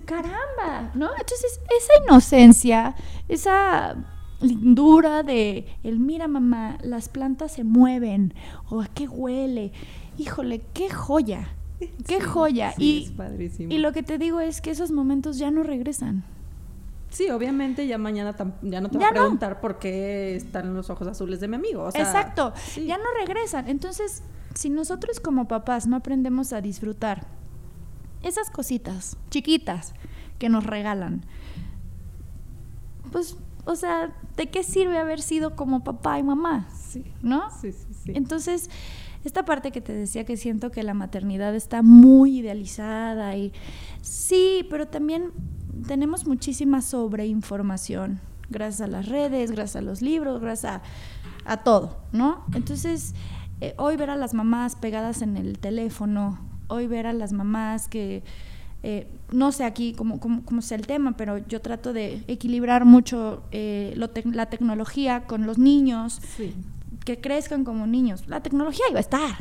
Caramba, 0.06 0.91
¿no? 0.93 1.10
Entonces, 1.12 1.60
esa 1.78 2.04
inocencia, 2.06 2.95
esa 3.28 3.95
lindura 4.41 5.23
de 5.23 5.67
el 5.84 5.99
mira 5.99 6.28
mamá, 6.28 6.78
las 6.82 7.10
plantas 7.10 7.54
se 7.54 7.63
mueven 7.63 8.34
o 8.69 8.82
a 8.82 8.88
qué 8.88 9.08
huele. 9.08 9.71
Híjole, 10.17 10.62
qué 10.73 10.89
joya. 10.89 11.49
Qué 12.08 12.21
joya. 12.21 12.73
y, 12.78 13.12
y 13.58 13.78
lo 13.80 13.91
que 13.91 14.04
te 14.04 14.17
digo 14.17 14.39
es 14.39 14.62
que 14.62 14.71
esos 14.71 14.91
momentos 14.91 15.38
ya 15.38 15.52
no 15.52 15.63
regresan. 15.63 16.23
Sí, 17.13 17.30
obviamente 17.30 17.86
ya 17.86 17.99
mañana 17.99 18.36
ya 18.63 18.82
no 18.82 18.89
te 18.89 18.97
va 18.97 19.10
a 19.10 19.12
preguntar 19.12 19.62
por 19.62 19.78
qué 19.78 20.36
están 20.36 20.73
los 20.73 20.89
ojos 20.89 21.08
azules 21.08 21.39
de 21.39 21.47
mi 21.47 21.56
amigo. 21.56 21.88
Exacto, 21.93 22.54
ya 22.76 22.97
no 22.97 23.04
regresan. 23.19 23.69
Entonces, 23.69 24.23
si 24.56 24.71
nosotros 24.71 25.19
como 25.19 25.47
papás 25.47 25.86
no 25.86 25.95
aprendemos 25.95 26.54
a 26.54 26.62
disfrutar 26.62 27.28
esas 28.23 28.49
cositas 28.49 29.15
chiquitas 29.30 29.93
que 30.39 30.49
nos 30.49 30.65
regalan, 30.65 31.23
pues, 33.12 33.38
o 33.65 33.76
sea, 33.76 34.12
¿de 34.36 34.49
qué 34.49 34.63
sirve 34.63 34.97
haber 34.97 35.21
sido 35.21 35.56
como 35.56 35.84
papá 35.84 36.17
y 36.17 36.23
mamá? 36.23 36.67
Sí. 36.76 37.06
¿No? 37.21 37.52
Sí, 37.62 37.73
sí, 37.73 37.93
sí. 37.93 38.12
Entonces, 38.15 38.71
esta 39.23 39.45
parte 39.45 39.71
que 39.71 39.82
te 39.82 39.93
decía 39.93 40.26
que 40.26 40.36
siento 40.36 40.71
que 40.71 40.82
la 40.82 40.95
maternidad 40.95 41.54
está 41.54 41.84
muy 41.84 42.39
idealizada 42.39 43.38
y 43.38 43.54
sí, 44.02 44.65
pero 44.67 44.88
también 44.88 45.32
tenemos 45.88 46.26
muchísima 46.26 46.82
sobreinformación, 46.82 48.20
gracias 48.50 48.82
a 48.82 48.88
las 48.88 49.08
redes, 49.08 49.52
gracias 49.52 49.78
a 49.78 49.82
los 49.82 50.02
libros, 50.02 50.42
gracias 50.42 50.82
a, 51.46 51.58
todo, 51.58 51.98
¿no? 52.12 52.46
Entonces, 52.54 53.14
eh, 53.62 53.74
hoy 53.78 53.98
ver 53.98 54.10
a 54.10 54.16
las 54.16 54.34
mamás 54.34 54.76
pegadas 54.76 55.22
en 55.22 55.38
el 55.38 55.60
teléfono, 55.60 56.40
hoy 56.68 56.88
ver 56.88 57.08
a 57.08 57.14
las 57.14 57.34
mamás 57.34 57.88
que, 57.88 58.24
eh, 58.82 59.08
no 59.32 59.52
sé 59.52 59.64
aquí 59.64 59.94
cómo, 59.94 60.20
cómo, 60.20 60.62
sea 60.62 60.78
el 60.78 60.88
tema, 60.88 61.16
pero 61.18 61.38
yo 61.38 61.62
trato 61.62 61.94
de 61.94 62.24
equilibrar 62.28 62.86
mucho 62.86 63.44
eh, 63.52 63.94
la 63.96 64.46
tecnología 64.48 65.26
con 65.26 65.46
los 65.46 65.58
niños, 65.58 66.22
que 67.06 67.20
crezcan 67.20 67.64
como 67.64 67.88
niños. 67.88 68.28
La 68.28 68.42
tecnología 68.42 68.86
iba 68.90 69.00
a 69.00 69.02
estar, 69.02 69.36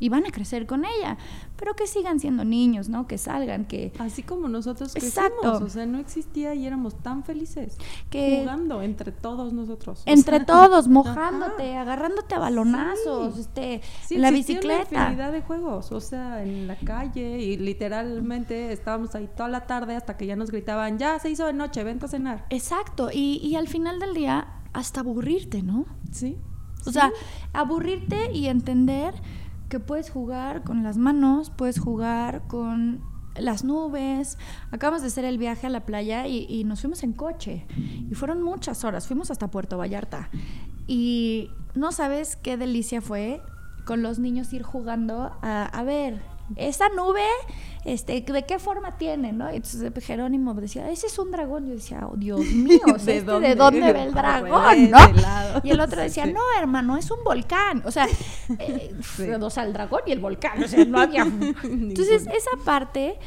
y 0.00 0.08
van 0.08 0.26
a 0.26 0.30
crecer 0.30 0.66
con 0.66 0.84
ella, 0.84 1.18
pero 1.56 1.74
que 1.74 1.86
sigan 1.86 2.20
siendo 2.20 2.44
niños, 2.44 2.88
¿no? 2.88 3.06
Que 3.06 3.18
salgan, 3.18 3.64
que... 3.64 3.92
Así 3.98 4.22
como 4.22 4.48
nosotros 4.48 4.92
crecimos, 4.92 5.62
o 5.62 5.68
sea, 5.68 5.86
no 5.86 5.98
existía 5.98 6.54
y 6.54 6.66
éramos 6.66 6.96
tan 7.02 7.24
felices, 7.24 7.76
que 8.10 8.40
jugando 8.40 8.82
entre 8.82 9.12
todos 9.12 9.52
nosotros. 9.52 10.02
Entre 10.06 10.40
todos, 10.40 10.88
mojándote, 10.88 11.76
agarrándote 11.76 12.34
a 12.34 12.38
balonazos, 12.38 13.38
este, 13.38 13.82
en 14.10 14.22
la 14.22 14.30
bicicleta. 14.30 14.88
Una 14.90 15.00
infinidad 15.02 15.32
de 15.32 15.42
juegos, 15.42 15.92
o 15.92 16.00
sea, 16.00 16.42
en 16.42 16.66
la 16.66 16.76
calle 16.76 17.40
y 17.40 17.56
literalmente 17.56 18.72
estábamos 18.72 19.14
ahí 19.14 19.28
toda 19.36 19.48
la 19.48 19.66
tarde 19.66 19.96
hasta 19.96 20.16
que 20.16 20.26
ya 20.26 20.36
nos 20.36 20.50
gritaban, 20.50 20.98
ya 20.98 21.18
se 21.18 21.30
hizo 21.30 21.46
de 21.46 21.52
noche, 21.52 21.84
vente 21.84 22.06
a 22.06 22.08
cenar. 22.08 22.46
Exacto, 22.50 23.10
y, 23.12 23.40
y 23.42 23.56
al 23.56 23.68
final 23.68 23.98
del 23.98 24.14
día 24.14 24.54
hasta 24.72 25.00
aburrirte, 25.00 25.62
¿no? 25.62 25.86
Sí. 26.12 26.38
O 26.86 26.92
sea, 26.92 27.12
aburrirte 27.52 28.32
y 28.32 28.46
entender 28.46 29.14
que 29.68 29.80
puedes 29.80 30.10
jugar 30.10 30.64
con 30.64 30.82
las 30.82 30.96
manos, 30.96 31.50
puedes 31.50 31.78
jugar 31.78 32.46
con 32.46 33.02
las 33.36 33.64
nubes. 33.64 34.38
Acabamos 34.70 35.02
de 35.02 35.08
hacer 35.08 35.24
el 35.24 35.38
viaje 35.38 35.66
a 35.66 35.70
la 35.70 35.84
playa 35.84 36.26
y, 36.26 36.64
nos 36.64 36.80
fuimos 36.80 37.02
en 37.02 37.12
coche. 37.12 37.66
Y 38.10 38.14
fueron 38.14 38.42
muchas 38.42 38.84
horas. 38.84 39.06
Fuimos 39.06 39.30
hasta 39.30 39.50
Puerto 39.50 39.78
Vallarta. 39.78 40.30
Y 40.86 41.50
no 41.74 41.92
sabes 41.92 42.36
qué 42.36 42.56
delicia 42.56 43.00
fue 43.00 43.42
con 43.84 44.02
los 44.02 44.18
niños 44.18 44.52
ir 44.52 44.62
jugando 44.62 45.32
a, 45.42 45.64
a 45.64 45.82
ver, 45.82 46.20
esa 46.56 46.88
nube, 46.90 47.26
este, 47.92 48.20
¿de 48.20 48.42
qué 48.44 48.58
forma 48.58 48.98
tiene? 48.98 49.32
¿no? 49.32 49.50
Y 49.50 49.56
entonces 49.56 49.92
Jerónimo 50.04 50.52
decía, 50.52 50.90
ese 50.90 51.06
es 51.06 51.18
un 51.18 51.30
dragón. 51.30 51.66
Yo 51.66 51.72
decía, 51.72 52.06
oh, 52.06 52.16
Dios 52.16 52.40
mío, 52.54 52.80
¿De, 52.84 52.96
este, 52.96 53.22
dónde? 53.22 53.48
¿de 53.48 53.54
dónde 53.54 53.92
ve 53.92 54.02
el 54.02 54.12
dragón? 54.12 54.90
¿no? 54.90 54.98
Y 55.62 55.70
el 55.70 55.80
otro 55.80 56.02
decía, 56.02 56.26
no, 56.26 56.40
hermano, 56.58 56.98
es 56.98 57.10
un 57.10 57.24
volcán. 57.24 57.82
O 57.86 57.90
sea, 57.90 58.06
eh, 58.58 58.94
o 59.40 59.50
sea, 59.50 59.64
el 59.64 59.72
dragón 59.72 60.02
y 60.06 60.12
el 60.12 60.20
volcán, 60.20 60.62
o 60.62 60.68
sea, 60.68 60.84
no 60.84 61.00
había... 61.00 61.22
Entonces, 61.62 62.26
esa 62.26 62.50
parte 62.64 63.18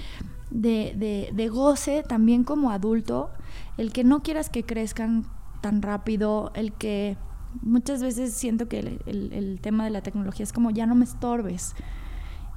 de, 0.52 0.94
de, 0.96 1.30
de 1.34 1.48
goce 1.48 2.04
también 2.04 2.44
como 2.44 2.72
adulto, 2.72 3.32
el 3.78 3.92
que 3.92 4.04
no 4.04 4.22
quieras 4.22 4.50
que 4.50 4.64
crezcan 4.64 5.26
tan 5.62 5.82
rápido, 5.82 6.52
el 6.54 6.72
que 6.74 7.18
muchas 7.62 8.04
veces 8.04 8.34
siento 8.34 8.68
que 8.68 8.80
el, 8.80 9.02
el, 9.08 9.34
el 9.34 9.60
tema 9.60 9.86
de 9.86 9.90
la 9.90 10.02
tecnología 10.02 10.44
es 10.44 10.54
como 10.54 10.70
ya 10.70 10.86
no 10.86 10.94
me 10.94 11.06
estorbes. 11.06 11.74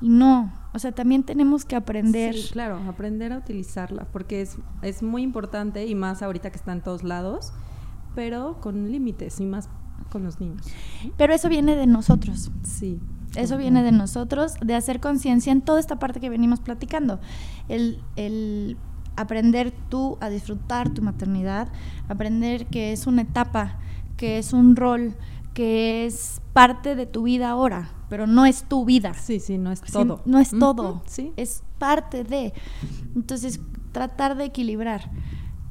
Y 0.05 0.11
no, 0.11 0.53
o 0.75 0.79
sea, 0.79 0.93
también 0.93 1.23
tenemos 1.23 1.65
que 1.65 1.77
aprender. 1.77 2.35
Sí, 2.35 2.51
claro, 2.53 2.77
aprender 2.87 3.33
a 3.33 3.39
utilizarla, 3.39 4.07
porque 4.13 4.43
es, 4.43 4.59
es 4.83 5.03
muy 5.03 5.23
importante 5.23 5.87
y 5.87 5.95
más 5.95 6.23
ahorita 6.23 6.51
que 6.51 6.59
está 6.59 6.73
en 6.73 6.83
todos 6.83 7.03
lados, 7.05 7.55
pero 8.15 8.61
con 8.61 8.93
límites 8.93 9.41
y 9.41 9.47
más 9.47 9.71
con 10.11 10.23
los 10.23 10.41
niños. 10.41 10.67
Pero 11.17 11.33
eso 11.33 11.49
viene 11.49 11.75
de 11.75 11.87
nosotros. 11.87 12.53
Sí. 12.65 13.01
Eso 13.35 13.57
viene 13.57 13.83
de 13.83 13.93
nosotros, 13.93 14.57
de 14.61 14.75
hacer 14.75 15.01
conciencia 15.01 15.51
en 15.53 15.63
toda 15.63 15.81
esta 15.81 15.99
parte 15.99 16.21
que 16.21 16.29
venimos 16.29 16.61
platicando. 16.61 17.19
El, 17.71 18.03
el 18.17 18.77
aprender 19.17 19.73
tú 19.89 20.19
a 20.21 20.29
disfrutar 20.29 20.91
tu 20.91 21.01
maternidad, 21.01 21.69
aprender 22.09 22.67
que 22.67 22.93
es 22.93 23.07
una 23.07 23.23
etapa, 23.23 23.79
que 24.19 24.37
es 24.37 24.53
un 24.53 24.77
rol, 24.77 25.17
que 25.55 26.05
es 26.05 26.43
parte 26.53 26.97
de 26.97 27.07
tu 27.07 27.23
vida 27.23 27.49
ahora, 27.49 27.91
pero 28.11 28.27
no 28.27 28.45
es 28.45 28.65
tu 28.65 28.85
vida. 28.85 29.15
Sí, 29.15 29.41
sí, 29.41 29.57
no 29.57 29.73
es 29.73 29.81
todo. 29.81 30.21
no 30.25 30.39
es 30.39 30.51
todo, 30.51 31.03
sí. 31.07 31.33
es 31.37 31.63
parte 31.79 32.25
de. 32.25 32.53
Entonces, 33.15 33.61
tratar 33.93 34.37
de 34.37 34.45
equilibrar. 34.45 35.11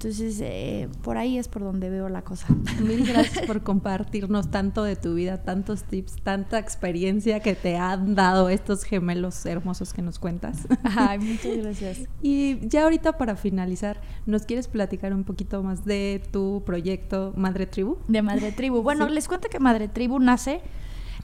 Entonces, 0.04 0.42
eh, 0.42 0.90
por 1.02 1.18
ahí 1.18 1.38
es 1.38 1.48
por 1.48 1.62
donde 1.64 1.90
veo 1.90 2.10
la 2.10 2.24
cosa. 2.24 2.48
Mil 2.86 3.06
gracias 3.08 3.46
por 3.48 3.64
compartirnos 3.64 4.52
tanto 4.52 4.84
de 4.84 4.98
tu 4.98 5.14
vida, 5.14 5.44
tantos 5.44 5.84
tips, 5.84 6.18
tanta 6.22 6.60
experiencia 6.60 7.40
que 7.40 7.56
te 7.56 7.78
han 7.78 8.14
dado 8.14 8.50
estos 8.50 8.84
gemelos 8.84 9.46
hermosos 9.46 9.94
que 9.94 10.02
nos 10.02 10.20
cuentas. 10.20 10.68
Ay, 10.84 11.20
muchas 11.22 11.56
gracias. 11.56 12.10
Y 12.22 12.68
ya 12.68 12.84
ahorita 12.84 13.18
para 13.18 13.38
finalizar, 13.38 14.02
¿nos 14.26 14.44
quieres 14.44 14.68
platicar 14.68 15.14
un 15.14 15.24
poquito 15.24 15.64
más 15.64 15.86
de 15.86 16.22
tu 16.34 16.64
proyecto 16.66 17.32
Madre 17.38 17.66
Tribu? 17.66 17.98
De 18.10 18.22
Madre 18.22 18.52
Tribu. 18.52 18.82
Bueno, 18.82 19.08
les 19.08 19.30
cuento 19.30 19.48
que 19.48 19.60
Madre 19.60 19.88
Tribu 19.88 20.20
nace 20.20 20.60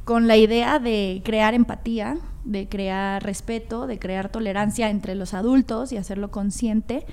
con 0.05 0.27
la 0.27 0.37
idea 0.37 0.79
de 0.79 1.21
crear 1.25 1.53
empatía, 1.53 2.17
de 2.45 2.69
crear 2.69 3.21
respeto, 3.21 3.85
de 3.87 3.99
crear 3.99 4.31
tolerancia 4.31 4.89
entre 4.89 5.13
los 5.15 5.33
adultos 5.33 5.91
y 5.91 5.97
hacerlo 5.97 6.31
consciente 6.31 7.05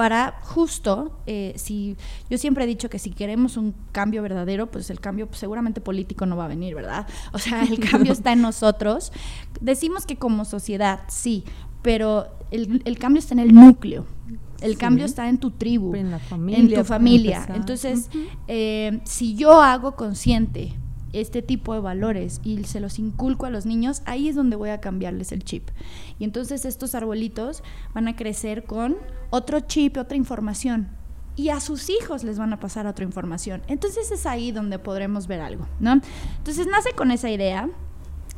para 0.00 0.40
justo, 0.40 1.12
eh, 1.26 1.52
si 1.56 1.94
yo 2.30 2.38
siempre 2.38 2.64
he 2.64 2.66
dicho 2.66 2.88
que 2.88 2.98
si 2.98 3.10
queremos 3.10 3.58
un 3.58 3.74
cambio 3.92 4.22
verdadero, 4.22 4.70
pues 4.70 4.88
el 4.88 4.98
cambio 4.98 5.28
seguramente 5.32 5.82
político 5.82 6.24
no 6.24 6.38
va 6.38 6.46
a 6.46 6.48
venir, 6.48 6.74
¿verdad? 6.74 7.06
O 7.34 7.38
sea, 7.38 7.64
el 7.64 7.78
cambio 7.78 8.14
está 8.14 8.32
en 8.32 8.40
nosotros. 8.40 9.12
Decimos 9.60 10.06
que 10.06 10.16
como 10.16 10.46
sociedad, 10.46 11.00
sí, 11.08 11.44
pero 11.82 12.28
el, 12.50 12.98
cambio 12.98 13.18
está 13.18 13.34
en 13.34 13.40
el 13.40 13.52
núcleo. 13.52 14.06
El 14.62 14.78
cambio 14.78 15.04
está 15.04 15.28
en 15.28 15.36
tu 15.36 15.50
tribu, 15.50 15.94
en, 15.94 16.10
la 16.10 16.18
familia, 16.18 16.60
en 16.60 16.74
tu 16.74 16.82
familia. 16.82 17.46
Entonces, 17.54 18.08
eh, 18.48 19.02
si 19.04 19.34
yo 19.34 19.60
hago 19.60 19.96
consciente 19.96 20.72
este 21.12 21.42
tipo 21.42 21.74
de 21.74 21.80
valores 21.80 22.40
y 22.44 22.64
se 22.64 22.80
los 22.80 22.98
inculco 22.98 23.46
a 23.46 23.50
los 23.50 23.66
niños, 23.66 24.02
ahí 24.06 24.28
es 24.28 24.36
donde 24.36 24.56
voy 24.56 24.70
a 24.70 24.80
cambiarles 24.80 25.32
el 25.32 25.44
chip. 25.44 25.68
Y 26.18 26.24
entonces 26.24 26.64
estos 26.64 26.94
arbolitos 26.94 27.62
van 27.94 28.08
a 28.08 28.16
crecer 28.16 28.64
con 28.64 28.96
otro 29.30 29.60
chip, 29.60 29.96
otra 29.96 30.16
información. 30.16 30.88
Y 31.36 31.48
a 31.48 31.60
sus 31.60 31.88
hijos 31.88 32.24
les 32.24 32.38
van 32.38 32.52
a 32.52 32.60
pasar 32.60 32.86
otra 32.86 33.04
información. 33.04 33.62
Entonces 33.68 34.10
es 34.10 34.26
ahí 34.26 34.52
donde 34.52 34.78
podremos 34.78 35.26
ver 35.26 35.40
algo, 35.40 35.66
¿no? 35.78 36.00
Entonces 36.38 36.66
nace 36.66 36.92
con 36.92 37.10
esa 37.10 37.30
idea. 37.30 37.68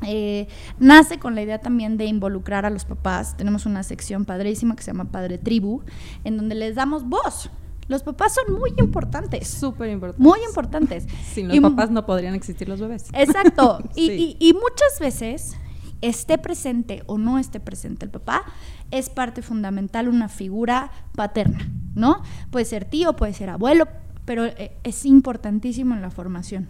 Eh, 0.05 0.49
nace 0.79 1.19
con 1.19 1.35
la 1.35 1.43
idea 1.43 1.61
también 1.61 1.97
de 1.97 2.07
involucrar 2.07 2.67
a 2.67 2.71
los 2.71 2.85
papás. 2.85 3.37
Tenemos 3.37 3.67
una 3.67 3.83
sección 3.83 4.25
padrísima 4.25 4.77
que 4.77 4.83
se 4.83 4.91
llama 4.91 5.11
Padre 5.11 5.39
Tribu, 5.39 5.83
en 6.25 6.37
donde 6.37 6.55
les 6.55 6.75
damos 6.75 7.09
voz, 7.09 7.51
los 7.89 8.03
papás 8.03 8.35
son 8.35 8.59
muy 8.59 8.73
importantes. 8.79 9.49
Súper 9.49 9.91
importantes. 9.91 10.25
Muy 10.25 10.39
importantes. 10.47 11.07
Sin 11.33 11.49
los 11.49 11.59
papás 11.61 11.91
no 11.91 12.07
podrían 12.07 12.35
existir 12.35 12.69
los 12.69 12.81
bebés. 12.81 13.09
Exacto. 13.13 13.79
y, 13.95 14.53
muchas 14.55 14.99
veces, 15.01 15.57
esté 16.03 16.37
presente 16.37 17.03
o 17.07 17.17
no 17.17 17.39
esté 17.39 17.61
presente 17.61 18.05
el 18.05 18.11
papá, 18.11 18.43
es 18.91 19.09
parte 19.09 19.41
fundamental 19.41 20.09
una 20.09 20.29
figura 20.29 20.91
paterna, 21.15 21.71
¿no? 21.95 22.23
Puede 22.51 22.67
ser 22.67 22.85
tío, 22.85 23.15
puede 23.17 23.33
ser 23.33 23.49
abuelo, 23.49 23.87
pero 24.25 24.45
eh, 24.45 24.77
es 24.85 25.07
importantísimo 25.07 25.95
en 25.95 26.03
la 26.03 26.11
formación. 26.11 26.69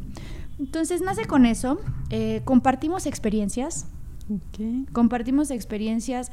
Entonces 0.59 1.01
nace 1.01 1.25
con 1.25 1.47
eso, 1.47 1.81
eh, 2.11 2.43
compartimos 2.45 3.07
experiencias, 3.07 3.87
compartimos 4.93 5.51
experiencias, 5.51 6.31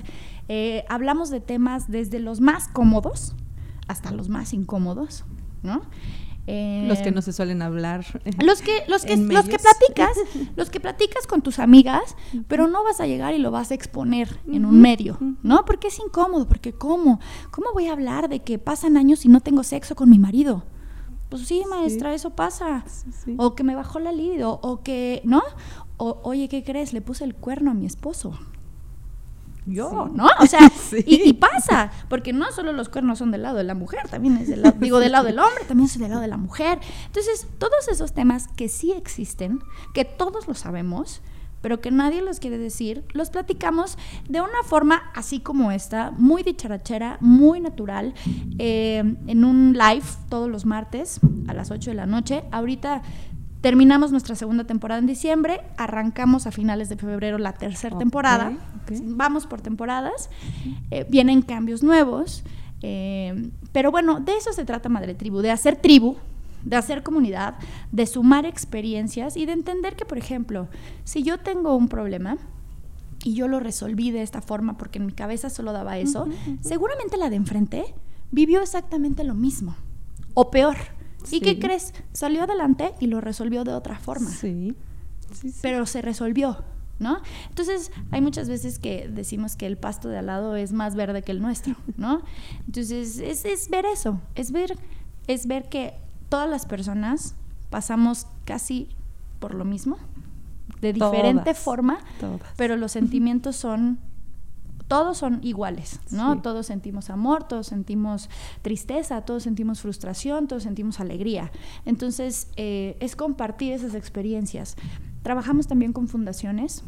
eh, 0.48 0.86
hablamos 0.90 1.30
de 1.32 1.40
temas 1.40 1.90
desde 1.90 2.20
los 2.20 2.42
más 2.42 2.68
cómodos, 2.68 3.34
hasta 3.90 4.12
los 4.12 4.30
más 4.30 4.54
incómodos, 4.54 5.26
¿no? 5.64 5.82
los 6.88 7.00
que 7.00 7.12
no 7.12 7.22
se 7.22 7.32
suelen 7.32 7.62
hablar. 7.62 8.06
Los 8.44 8.62
que, 8.62 8.84
los 8.88 9.04
que, 9.04 9.18
los 9.18 9.46
que 9.46 9.60
platicas, 9.60 10.18
los 10.56 10.70
que 10.70 10.80
platicas 10.80 11.28
con 11.28 11.42
tus 11.42 11.60
amigas, 11.60 12.16
pero 12.48 12.68
no 12.68 12.84
vas 12.84 13.00
a 13.02 13.08
llegar 13.08 13.36
y 13.36 13.38
lo 13.38 13.52
vas 13.52 13.72
a 13.72 13.76
exponer 13.76 14.40
en 14.48 14.66
un 14.66 14.82
medio, 14.82 15.18
¿no? 15.44 15.66
Porque 15.66 15.90
es 15.90 16.00
incómodo, 16.00 16.48
porque 16.48 16.74
¿cómo? 16.74 17.20
¿Cómo 17.52 17.68
voy 17.74 17.88
a 17.88 17.92
hablar 17.92 18.30
de 18.30 18.40
que 18.40 18.58
pasan 18.58 18.98
años 18.98 19.26
y 19.26 19.30
no 19.30 19.42
tengo 19.42 19.64
sexo 19.64 19.96
con 19.96 20.10
mi 20.10 20.18
marido? 20.18 20.64
Pues 21.30 21.44
sí, 21.44 21.64
maestra, 21.70 22.16
eso 22.16 22.32
pasa. 22.32 22.84
O 23.38 23.54
que 23.54 23.64
me 23.64 23.76
bajó 23.76 24.00
la 24.00 24.12
libido, 24.12 24.60
o 24.64 24.82
que, 24.82 25.22
¿no? 25.26 25.44
O, 25.98 26.20
oye, 26.24 26.50
¿qué 26.50 26.64
crees? 26.64 26.94
Le 26.94 27.02
puse 27.02 27.26
el 27.26 27.36
cuerno 27.36 27.70
a 27.70 27.74
mi 27.76 27.86
esposo 27.86 28.34
yo, 29.72 30.10
¿no? 30.14 30.28
O 30.40 30.46
sea, 30.46 30.72
y, 31.06 31.34
pasa, 31.34 31.92
porque 32.08 32.34
no 32.34 32.52
solo 32.52 32.74
los 32.74 32.90
cuernos 32.90 33.20
son 33.20 33.32
del 33.32 33.44
lado 33.44 33.58
de 33.58 33.64
la 33.64 33.76
mujer, 33.76 34.08
también 34.10 34.38
es 34.38 34.48
del 34.48 34.62
lado, 34.62 34.76
digo, 34.80 35.00
del 35.00 35.12
lado 35.12 35.26
del 35.26 35.40
hombre, 35.40 35.64
también 35.68 35.88
es 35.90 35.98
del 35.98 36.10
lado 36.10 36.22
de 36.22 36.28
la 36.28 36.38
mujer. 36.38 36.80
Entonces, 37.06 37.48
todos 37.58 37.88
esos 37.88 38.14
temas 38.14 38.48
que 38.56 38.70
sí 38.70 38.92
existen, 38.92 39.62
que 39.94 40.06
todos 40.06 40.48
lo 40.48 40.54
sabemos, 40.54 41.22
pero 41.62 41.82
que 41.82 41.92
nadie 41.92 42.22
los 42.22 42.40
quiere 42.40 42.58
decir, 42.58 43.04
los 43.12 43.30
platicamos 43.30 43.98
de 44.28 44.42
una 44.42 44.64
forma 44.64 45.12
así 45.14 45.40
como 45.40 45.72
esta, 45.72 46.12
muy 46.12 46.44
dicharachera, 46.44 47.18
muy 47.20 47.60
natural, 47.60 48.14
eh, 48.58 49.04
en 49.28 49.46
un 49.46 49.74
live 49.74 50.06
todos 50.30 50.50
los 50.50 50.66
martes 50.66 51.20
a 51.48 51.54
las 51.54 51.72
8 51.72 51.92
de 51.92 51.96
la 51.96 52.06
noche. 52.06 52.44
Ahorita 52.52 53.02
Terminamos 53.62 54.12
nuestra 54.12 54.36
segunda 54.36 54.64
temporada 54.64 55.00
en 55.00 55.08
diciembre, 55.08 55.62
arrancamos 55.78 56.48
a 56.48 56.52
finales 56.52 56.88
de 56.88 56.96
febrero 56.96 57.38
la 57.38 57.54
tercera 57.54 57.98
temporada, 57.98 58.54
vamos 59.04 59.48
por 59.48 59.60
temporadas, 59.60 60.30
eh, 60.92 61.06
vienen 61.10 61.42
cambios 61.42 61.84
nuevos, 61.84 62.44
eh, 62.82 63.52
pero 63.74 63.92
bueno, 63.92 64.22
de 64.22 64.38
eso 64.38 64.54
se 64.54 64.64
trata 64.64 64.88
Madre 64.88 65.14
Tribu, 65.14 65.42
de 65.42 65.52
hacer 65.52 65.76
tribu, 65.76 66.16
de 66.64 66.78
hacer 66.78 67.04
comunidad, 67.04 67.56
de 67.92 68.06
sumar 68.06 68.46
experiencias 68.46 69.36
y 69.36 69.46
de 69.46 69.52
entender 69.52 69.98
que, 69.98 70.06
por 70.06 70.18
ejemplo, 70.18 70.70
si 71.04 71.24
yo 71.24 71.38
tengo 71.38 71.76
un 71.76 71.90
problema, 71.90 72.38
y 73.24 73.34
yo 73.34 73.48
lo 73.48 73.60
resolví 73.60 74.12
de 74.12 74.22
esta 74.22 74.42
forma 74.42 74.78
porque 74.78 75.00
en 75.00 75.06
mi 75.06 75.12
cabeza 75.12 75.50
solo 75.50 75.74
daba 75.74 75.98
eso, 75.98 76.28
seguramente 76.62 77.18
la 77.18 77.30
de 77.30 77.36
enfrente 77.36 77.94
vivió 78.32 78.62
exactamente 78.62 79.24
lo 79.24 79.34
mismo 79.34 79.76
o 80.34 80.52
peor. 80.52 80.78
¿Y 81.32 81.42
qué 81.42 81.60
crees? 81.60 81.94
Salió 82.14 82.44
adelante 82.44 82.94
y 83.00 83.08
lo 83.08 83.22
resolvió 83.22 83.64
de 83.64 83.74
otra 83.74 84.00
forma. 84.00 84.30
Sí. 84.30 84.76
Pero 85.62 85.86
se 85.86 86.02
resolvió, 86.02 86.64
¿no? 86.98 87.22
Entonces, 87.50 87.92
hay 88.12 88.22
muchas 88.22 88.50
veces 88.50 88.80
que 88.80 89.08
decimos 89.08 89.56
que 89.56 89.66
el 89.66 89.78
pasto 89.78 90.10
de 90.10 90.18
al 90.18 90.28
lado 90.28 90.56
es 90.56 90.72
más 90.74 90.96
verde 90.96 91.22
que 91.22 91.32
el 91.32 91.42
nuestro, 91.42 91.76
¿no? 91.98 92.22
Entonces, 92.66 93.20
es, 93.20 93.70
ver 93.70 93.86
eso, 93.86 94.22
es 94.36 94.52
ver, 94.52 94.78
es 95.28 95.48
ver 95.48 95.70
que 95.70 95.94
todas 96.30 96.50
las 96.50 96.66
personas 96.66 97.36
pasamos 97.70 98.28
casi 98.46 98.90
por 99.40 99.54
lo 99.54 99.66
mismo, 99.66 99.98
de 100.82 100.94
diferente 100.94 101.54
forma, 101.54 102.00
pero 102.56 102.76
los 102.78 102.92
sentimientos 102.92 103.56
son 103.56 104.00
todos 104.90 105.20
son 105.20 105.40
iguales, 105.44 106.02
¿no? 106.12 106.42
Todos 106.42 106.66
sentimos 106.66 107.12
amor, 107.12 107.48
todos 107.48 107.68
sentimos 107.68 108.28
tristeza, 108.64 109.22
todos 109.22 109.44
sentimos 109.44 109.82
frustración, 109.82 110.48
todos 110.48 110.64
sentimos 110.64 111.00
alegría. 111.00 111.52
Entonces, 111.86 112.48
eh, 112.58 112.98
es 113.00 113.16
compartir 113.16 113.72
esas 113.72 113.94
experiencias. 113.94 114.76
Trabajamos 115.22 115.68
también 115.68 115.94
con 115.94 116.08
fundaciones, 116.08 116.84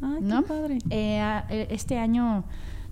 ¿no? 0.00 0.42
padre. 0.42 0.78
Eh, 0.90 1.18
eh, 1.48 1.68
este 1.70 1.96
año 1.98 2.44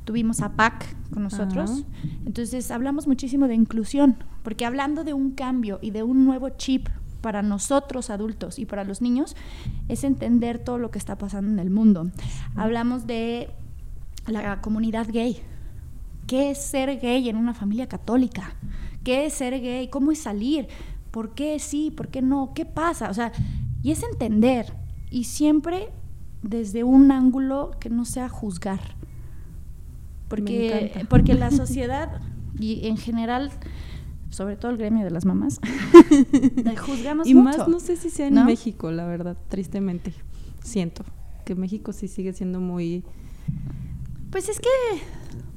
tuvimos 0.06 0.40
a 0.40 0.56
PAC 0.56 0.96
con 1.12 1.24
nosotros. 1.24 1.84
Entonces 2.24 2.70
hablamos 2.70 3.06
muchísimo 3.06 3.48
de 3.48 3.54
inclusión, 3.54 4.16
porque 4.42 4.64
hablando 4.64 5.04
de 5.04 5.12
un 5.12 5.32
cambio 5.32 5.78
y 5.82 5.90
de 5.90 6.02
un 6.02 6.24
nuevo 6.24 6.48
chip 6.48 6.88
para 7.20 7.42
nosotros 7.42 8.08
adultos 8.08 8.58
y 8.58 8.64
para 8.64 8.84
los 8.84 9.02
niños, 9.02 9.36
es 9.88 10.04
entender 10.04 10.58
todo 10.58 10.78
lo 10.78 10.90
que 10.90 10.98
está 10.98 11.18
pasando 11.18 11.50
en 11.50 11.58
el 11.58 11.68
mundo. 11.68 12.10
Hablamos 12.56 13.06
de 13.06 13.50
la 14.26 14.60
comunidad 14.60 15.06
gay. 15.10 15.38
¿Qué 16.26 16.50
es 16.50 16.58
ser 16.58 16.98
gay 17.00 17.28
en 17.28 17.36
una 17.36 17.54
familia 17.54 17.86
católica? 17.86 18.54
¿Qué 19.02 19.26
es 19.26 19.34
ser 19.34 19.60
gay? 19.60 19.88
¿Cómo 19.88 20.10
es 20.10 20.20
salir? 20.20 20.68
¿Por 21.10 21.34
qué 21.34 21.58
sí? 21.58 21.90
¿Por 21.90 22.08
qué 22.08 22.22
no? 22.22 22.52
¿Qué 22.54 22.64
pasa? 22.64 23.10
O 23.10 23.14
sea, 23.14 23.32
y 23.82 23.90
es 23.90 24.02
entender 24.02 24.72
y 25.10 25.24
siempre 25.24 25.90
desde 26.42 26.84
un 26.84 27.12
ángulo 27.12 27.72
que 27.78 27.90
no 27.90 28.04
sea 28.04 28.28
juzgar. 28.28 28.80
Porque, 30.28 31.06
porque 31.08 31.34
la 31.34 31.50
sociedad 31.52 32.20
y 32.58 32.86
en 32.88 32.96
general, 32.96 33.50
sobre 34.30 34.56
todo 34.56 34.70
el 34.70 34.78
gremio 34.78 35.04
de 35.04 35.10
las 35.10 35.24
mamás, 35.24 35.60
juzgamos 36.86 37.26
y 37.26 37.34
más 37.34 37.68
no 37.68 37.78
sé 37.78 37.96
si 37.96 38.10
sea 38.10 38.28
en 38.28 38.44
México, 38.44 38.90
la 38.90 39.06
verdad, 39.06 39.36
tristemente. 39.48 40.14
Siento 40.62 41.04
que 41.44 41.54
México 41.54 41.92
sí 41.92 42.08
sigue 42.08 42.32
siendo 42.32 42.60
muy 42.60 43.04
pues 44.34 44.48
es 44.48 44.58
que, 44.58 44.68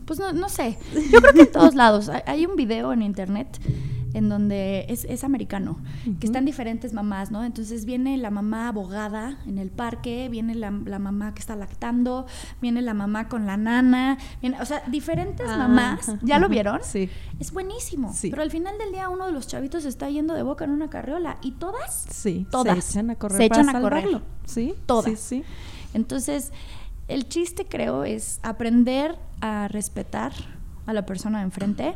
pues 0.05 0.19
no, 0.19 0.33
no 0.33 0.49
sé. 0.49 0.77
Yo 1.11 1.19
creo 1.19 1.33
que 1.33 1.41
en 1.41 1.51
todos 1.51 1.73
lados. 1.73 2.11
Hay 2.27 2.45
un 2.45 2.55
video 2.55 2.93
en 2.93 3.01
internet 3.01 3.59
en 4.13 4.29
donde 4.29 4.85
es, 4.87 5.23
americano, 5.23 5.79
que 6.19 6.27
están 6.27 6.45
diferentes 6.45 6.93
mamás, 6.93 7.31
¿no? 7.31 7.43
Entonces 7.43 7.85
viene 7.85 8.15
la 8.17 8.29
mamá 8.29 8.67
abogada 8.67 9.39
en 9.47 9.57
el 9.57 9.71
parque, 9.71 10.29
viene 10.29 10.53
la, 10.53 10.69
mamá 10.69 11.33
que 11.33 11.39
está 11.39 11.55
lactando, 11.55 12.27
viene 12.61 12.83
la 12.83 12.93
mamá 12.93 13.29
con 13.29 13.47
la 13.47 13.57
nana, 13.57 14.19
viene, 14.41 14.61
o 14.61 14.65
sea, 14.65 14.83
diferentes 14.85 15.47
ah, 15.49 15.57
mamás, 15.57 16.13
¿ya 16.21 16.37
lo 16.37 16.47
vieron? 16.47 16.81
Sí. 16.83 17.09
Es 17.39 17.51
buenísimo, 17.51 18.13
pero 18.21 18.43
al 18.43 18.51
final 18.51 18.77
del 18.77 18.91
día 18.91 19.09
uno 19.09 19.25
de 19.25 19.31
los 19.31 19.47
chavitos 19.47 19.85
está 19.85 20.07
yendo 20.07 20.35
de 20.35 20.43
boca 20.43 20.65
en 20.65 20.71
una 20.71 20.91
carriola 20.91 21.39
y 21.41 21.53
todas, 21.53 22.05
sí, 22.11 22.45
todas 22.51 22.83
se 22.83 22.91
echan 22.91 23.09
a 23.09 23.15
correr, 23.15 23.37
se 23.37 23.45
echan 23.45 23.75
a 23.75 23.81
correr, 23.81 24.21
sí, 24.45 24.75
todas. 24.85 25.19
Sí, 25.19 25.43
Entonces, 25.95 26.51
el 27.07 27.27
chiste 27.27 27.65
creo 27.65 28.03
es 28.03 28.39
aprender 28.43 29.17
a 29.41 29.67
respetar 29.67 30.33
a 30.85 30.93
la 30.93 31.05
persona 31.05 31.39
de 31.39 31.45
enfrente 31.45 31.95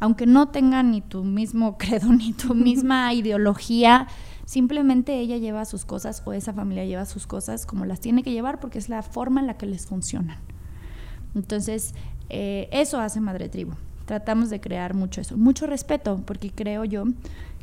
aunque 0.00 0.26
no 0.26 0.48
tenga 0.48 0.82
ni 0.82 1.00
tu 1.00 1.24
mismo 1.24 1.78
credo 1.78 2.12
ni 2.12 2.32
tu 2.32 2.54
misma 2.54 3.12
ideología, 3.14 4.06
simplemente 4.44 5.18
ella 5.18 5.36
lleva 5.38 5.64
sus 5.64 5.84
cosas 5.84 6.22
o 6.24 6.32
esa 6.32 6.52
familia 6.52 6.84
lleva 6.84 7.04
sus 7.04 7.26
cosas 7.26 7.66
como 7.66 7.84
las 7.84 8.00
tiene 8.00 8.22
que 8.22 8.32
llevar 8.32 8.60
porque 8.60 8.78
es 8.78 8.88
la 8.88 9.02
forma 9.02 9.40
en 9.40 9.46
la 9.46 9.56
que 9.56 9.66
les 9.66 9.86
funcionan. 9.86 10.38
Entonces, 11.34 11.94
eh, 12.30 12.68
eso 12.72 13.00
hace 13.00 13.20
Madre 13.20 13.48
Tribu. 13.48 13.72
Tratamos 14.06 14.50
de 14.50 14.60
crear 14.60 14.94
mucho 14.94 15.20
eso, 15.20 15.36
mucho 15.36 15.66
respeto, 15.66 16.22
porque 16.24 16.50
creo 16.50 16.84
yo 16.84 17.04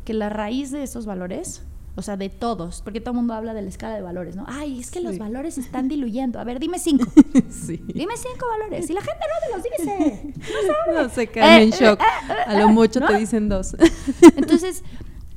que 0.04 0.14
la 0.14 0.30
raíz 0.30 0.72
de 0.72 0.84
esos 0.84 1.06
valores 1.06 1.64
o 1.96 2.02
sea, 2.02 2.18
de 2.18 2.30
todos, 2.30 2.82
porque 2.82 3.00
todo 3.00 3.12
el 3.12 3.18
mundo 3.18 3.34
habla 3.36 3.54
de 3.54 3.62
la 3.62 3.70
escala 3.70 3.96
de 3.96 4.02
valores, 4.02 4.36
¿no? 4.36 4.46
Ay, 4.48 4.80
es 4.80 4.90
que 4.90 5.00
los 5.00 5.18
valores 5.20 5.56
se 5.56 5.62
están 5.62 5.88
diluyendo. 5.88 6.40
A 6.40 6.44
ver, 6.44 6.60
dime 6.60 6.80
cinco. 6.80 7.06
Sí. 7.50 7.84
Dime 7.94 8.16
cinco 8.18 8.48
valores. 8.48 8.90
Y 8.90 8.94
la 8.94 9.02
gente 9.02 9.20
no 9.30 9.48
te 9.48 9.56
los 9.56 9.78
dice. 9.78 10.34
No 10.38 10.74
sabe. 10.74 11.04
No, 11.04 11.10
se 11.10 11.28
caen 11.28 11.64
en 11.64 11.70
eh, 11.70 11.78
shock. 11.80 12.02
Eh, 12.02 12.04
eh, 12.30 12.34
A 12.48 12.60
lo 12.60 12.70
mucho 12.70 13.00
te 13.00 13.18
dicen 13.18 13.48
dos. 13.48 13.76
Entonces, 14.36 14.84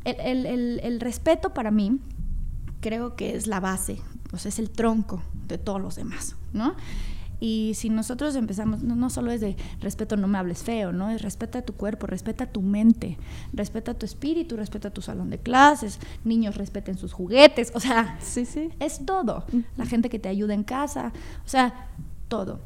el, 0.05 0.47
el, 0.47 0.81
el 0.83 1.01
respeto 1.01 1.53
para 1.53 1.71
mí 1.71 2.01
creo 2.81 3.17
que 3.17 3.37
es 3.37 3.47
la 3.47 3.61
base, 3.61 3.99
o 4.33 4.39
sea, 4.39 4.49
es 4.49 4.59
el 4.59 4.71
tronco 4.71 5.23
de 5.47 5.59
todos 5.59 5.81
los 5.81 5.97
demás, 5.97 6.37
¿no? 6.53 6.75
Y 7.39 7.73
si 7.75 7.91
nosotros 7.91 8.35
empezamos, 8.37 8.83
no, 8.83 9.11
solo 9.11 9.31
es 9.31 9.41
de 9.41 9.57
respeto, 9.81 10.17
no 10.17 10.27
me 10.27 10.39
hables 10.39 10.63
feo, 10.63 10.93
¿no? 10.93 11.11
Es 11.11 11.23
respeta 11.23 11.63
tu 11.63 11.75
cuerpo, 11.75 12.07
respeta 12.07 12.47
tu 12.47 12.63
mente, 12.63 13.19
respeta 13.53 13.95
tu 13.95 14.07
espíritu, 14.07 14.57
respeta 14.57 14.91
tu 14.91 15.03
salón 15.03 15.31
de 15.31 15.39
clases, 15.39 15.99
niños 16.25 16.57
respeten 16.57 16.97
sus 16.97 17.13
juguetes, 17.13 17.73
o 17.75 17.81
sea, 17.81 18.19
sí, 18.21 18.47
sí. 18.47 18.71
es 18.81 19.05
todo. 19.05 19.45
La 19.77 19.87
gente 19.87 20.09
que 20.09 20.19
te 20.19 20.29
ayuda 20.29 20.55
en 20.55 20.65
casa, 20.65 21.13
o 21.45 21.49
sea, 21.49 21.89
todo. 22.29 22.61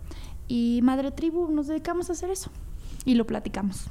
Y 0.46 0.80
Madre 0.82 1.10
Tribu 1.10 1.50
nos 1.50 1.66
dedicamos 1.66 2.08
a 2.10 2.12
hacer 2.12 2.30
eso 2.30 2.50
y 3.04 3.14
lo 3.14 3.26
platicamos. 3.26 3.86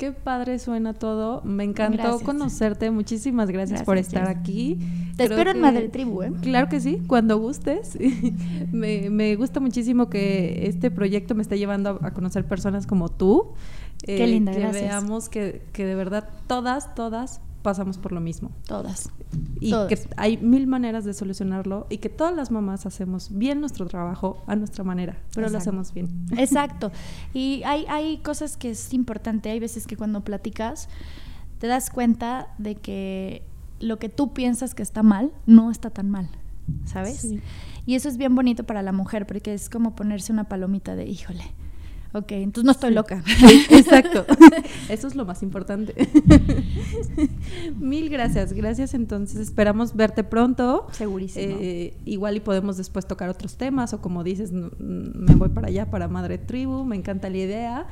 Qué 0.00 0.12
padre 0.12 0.58
suena 0.58 0.94
todo. 0.94 1.42
Me 1.42 1.62
encantó 1.62 2.20
conocerte. 2.20 2.90
Muchísimas 2.90 3.50
gracias, 3.50 3.82
por 3.82 3.98
estar 3.98 4.30
aquí. 4.30 4.78
Te 5.18 5.24
espero 5.24 5.50
en 5.50 5.60
Madre 5.60 5.90
Tribu, 5.90 6.22
¿eh? 6.22 6.32
Claro 6.40 6.70
que 6.70 6.80
sí, 6.80 7.02
cuando 7.06 7.38
gustes. 7.38 7.98
me, 8.72 9.36
gusta 9.36 9.60
muchísimo 9.60 10.08
que 10.08 10.66
este 10.68 10.90
proyecto 10.90 11.34
me 11.34 11.42
esté 11.42 11.58
llevando 11.58 11.98
a, 12.00 12.12
conocer 12.12 12.46
personas 12.46 12.86
como 12.86 13.10
tú. 13.10 13.52
Qué 14.02 14.26
linda, 14.26 14.52
eh, 14.52 14.54
que 14.54 14.72
veamos 14.72 15.28
que, 15.28 15.66
que 15.74 15.84
de 15.84 15.94
verdad 15.94 16.30
todas, 16.46 16.94
todas 16.94 17.42
pasamos 17.62 17.98
por 17.98 18.12
lo 18.12 18.20
mismo. 18.20 18.50
Todas. 18.66 19.10
Y 19.60 19.70
que 19.88 19.98
hay 20.16 20.36
mil 20.38 20.66
maneras 20.66 21.04
de 21.04 21.14
solucionarlo 21.14 21.86
y 21.90 21.98
que 21.98 22.08
todas 22.08 22.34
las 22.34 22.50
mamás 22.50 22.86
hacemos 22.86 23.30
bien 23.36 23.60
nuestro 23.60 23.86
trabajo 23.86 24.42
a 24.46 24.56
nuestra 24.56 24.84
manera, 24.84 25.18
pero 25.34 25.48
lo 25.48 25.58
hacemos 25.58 25.92
bien. 25.92 26.08
Exacto. 26.36 26.90
Y 27.34 27.62
hay, 27.64 27.84
hay 27.88 28.18
cosas 28.18 28.56
que 28.56 28.70
es 28.70 28.92
importante, 28.94 29.50
hay 29.50 29.60
veces 29.60 29.86
que 29.86 29.96
cuando 29.96 30.22
platicas 30.22 30.88
te 31.58 31.66
das 31.66 31.90
cuenta 31.90 32.48
de 32.58 32.76
que 32.76 33.42
lo 33.80 33.98
que 33.98 34.08
tú 34.08 34.32
piensas 34.32 34.74
que 34.74 34.82
está 34.82 35.02
mal 35.02 35.32
no 35.46 35.70
está 35.70 35.90
tan 35.90 36.10
mal, 36.10 36.28
¿sabes? 36.84 37.26
Y 37.86 37.94
eso 37.94 38.08
es 38.08 38.16
bien 38.16 38.34
bonito 38.34 38.64
para 38.64 38.82
la 38.82 38.92
mujer 38.92 39.26
porque 39.26 39.54
es 39.54 39.68
como 39.68 39.94
ponerse 39.94 40.32
una 40.32 40.44
palomita 40.44 40.94
de, 40.96 41.06
híjole, 41.06 41.44
Ok, 42.12 42.32
entonces 42.32 42.64
no 42.64 42.72
estoy 42.72 42.92
loca. 42.92 43.22
Exacto. 43.70 44.26
Eso 44.88 45.06
es 45.06 45.14
lo 45.14 45.24
más 45.24 45.42
importante. 45.44 45.94
Mil 47.78 48.08
gracias. 48.08 48.52
Gracias 48.52 48.94
entonces. 48.94 49.38
Esperamos 49.38 49.94
verte 49.94 50.24
pronto. 50.24 50.88
Segurísimo. 50.90 51.56
Eh, 51.60 51.96
igual 52.04 52.36
y 52.36 52.40
podemos 52.40 52.76
después 52.76 53.06
tocar 53.06 53.28
otros 53.28 53.56
temas 53.56 53.92
o 53.92 54.00
como 54.00 54.24
dices, 54.24 54.50
me 54.52 55.34
voy 55.36 55.50
para 55.50 55.68
allá, 55.68 55.88
para 55.88 56.08
Madre 56.08 56.38
Tribu. 56.38 56.84
Me 56.84 56.96
encanta 56.96 57.30
la 57.30 57.36
idea. 57.36 57.86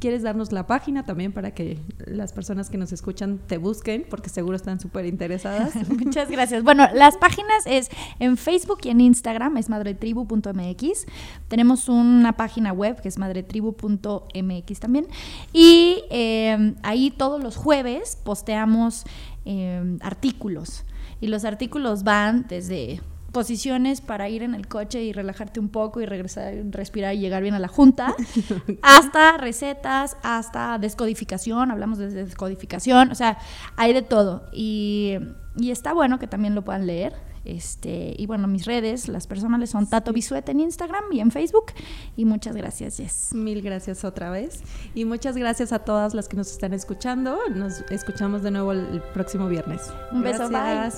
¿Quieres 0.00 0.22
darnos 0.22 0.52
la 0.52 0.66
página 0.66 1.04
también 1.04 1.32
para 1.32 1.52
que 1.52 1.78
las 2.04 2.32
personas 2.32 2.68
que 2.68 2.78
nos 2.78 2.92
escuchan 2.92 3.38
te 3.46 3.58
busquen? 3.58 4.04
Porque 4.10 4.28
seguro 4.28 4.56
están 4.56 4.80
súper 4.80 5.06
interesadas. 5.06 5.74
Muchas 5.88 6.30
gracias. 6.30 6.64
Bueno, 6.64 6.88
las 6.94 7.16
páginas 7.16 7.64
es 7.66 7.90
en 8.18 8.36
Facebook 8.36 8.80
y 8.82 8.90
en 8.90 9.00
Instagram, 9.00 9.56
es 9.56 9.68
madretribu.mx. 9.68 11.06
Tenemos 11.48 11.88
una 11.88 12.36
página 12.36 12.72
web 12.72 13.00
que 13.00 13.08
es 13.08 13.18
madretribu.mx 13.60 14.80
también. 14.80 15.06
Y 15.52 16.04
eh, 16.10 16.74
ahí 16.82 17.10
todos 17.10 17.42
los 17.42 17.56
jueves 17.56 18.18
posteamos 18.22 19.04
eh, 19.44 19.98
artículos. 20.00 20.84
Y 21.20 21.28
los 21.28 21.44
artículos 21.44 22.02
van 22.02 22.46
desde 22.48 23.00
posiciones 23.32 24.00
para 24.00 24.28
ir 24.28 24.42
en 24.42 24.54
el 24.54 24.68
coche 24.68 25.02
y 25.02 25.12
relajarte 25.12 25.58
un 25.58 25.70
poco 25.70 26.00
y 26.00 26.06
regresar, 26.06 26.52
respirar 26.70 27.14
y 27.14 27.18
llegar 27.18 27.42
bien 27.42 27.54
a 27.54 27.58
la 27.58 27.68
junta, 27.68 28.14
hasta 28.82 29.38
recetas, 29.38 30.16
hasta 30.22 30.78
descodificación, 30.78 31.70
hablamos 31.70 31.98
de 31.98 32.10
descodificación, 32.10 33.10
o 33.10 33.14
sea, 33.14 33.38
hay 33.76 33.94
de 33.94 34.02
todo. 34.02 34.44
Y, 34.52 35.18
está 35.58 35.92
bueno 35.92 36.18
que 36.18 36.26
también 36.26 36.54
lo 36.54 36.62
puedan 36.62 36.86
leer. 36.86 37.14
Este, 37.44 38.14
y 38.16 38.26
bueno, 38.26 38.46
mis 38.46 38.66
redes, 38.66 39.08
las 39.08 39.26
personales 39.26 39.70
son 39.70 39.88
Tato 39.88 40.12
Bisuet 40.12 40.48
en 40.48 40.60
Instagram 40.60 41.04
y 41.12 41.20
en 41.20 41.30
Facebook. 41.30 41.72
Y 42.16 42.24
muchas 42.24 42.56
gracias, 42.56 42.96
Jess. 42.96 43.34
Mil 43.34 43.62
gracias 43.62 44.04
otra 44.04 44.30
vez. 44.30 44.62
Y 44.94 45.04
muchas 45.04 45.36
gracias 45.36 45.72
a 45.72 45.80
todas 45.80 46.14
las 46.14 46.28
que 46.28 46.36
nos 46.36 46.50
están 46.50 46.72
escuchando. 46.72 47.38
Nos 47.54 47.80
escuchamos 47.90 48.42
de 48.42 48.50
nuevo 48.50 48.72
el, 48.72 49.02
próximo 49.12 49.48
viernes. 49.48 49.82
Un 50.12 50.22
beso, 50.22 50.48
bye. 50.48 50.90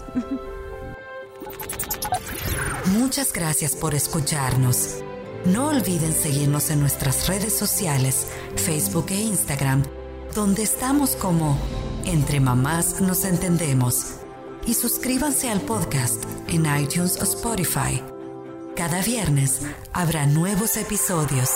Muchas 2.99 3.33
gracias 3.33 3.75
por 3.75 3.95
escucharnos. 3.95 5.03
No 5.47 5.69
olviden 5.69 6.13
seguirnos 6.13 6.71
en 6.71 6.81
nuestras 6.81 7.29
redes 7.29 7.53
sociales, 7.53 8.29
Facebook 8.57 9.07
e 9.11 9.21
Instagram, 9.21 9.83
donde 10.35 10.63
estamos 10.63 11.17
como 11.17 11.59
Entre 12.05 12.41
Mamás 12.41 13.01
Nos 13.01 13.25
Entendemos. 13.25 14.24
Y 14.67 14.75
suscríbanse 14.75 15.51
al 15.51 15.61
podcast 15.61 16.25
en 16.49 16.65
iTunes 16.81 17.21
o 17.21 17.25
Spotify. 17.25 18.03
Cada 18.75 19.03
viernes 19.03 19.61
habrá 19.93 20.27
nuevos 20.27 20.77
episodios. 20.77 21.51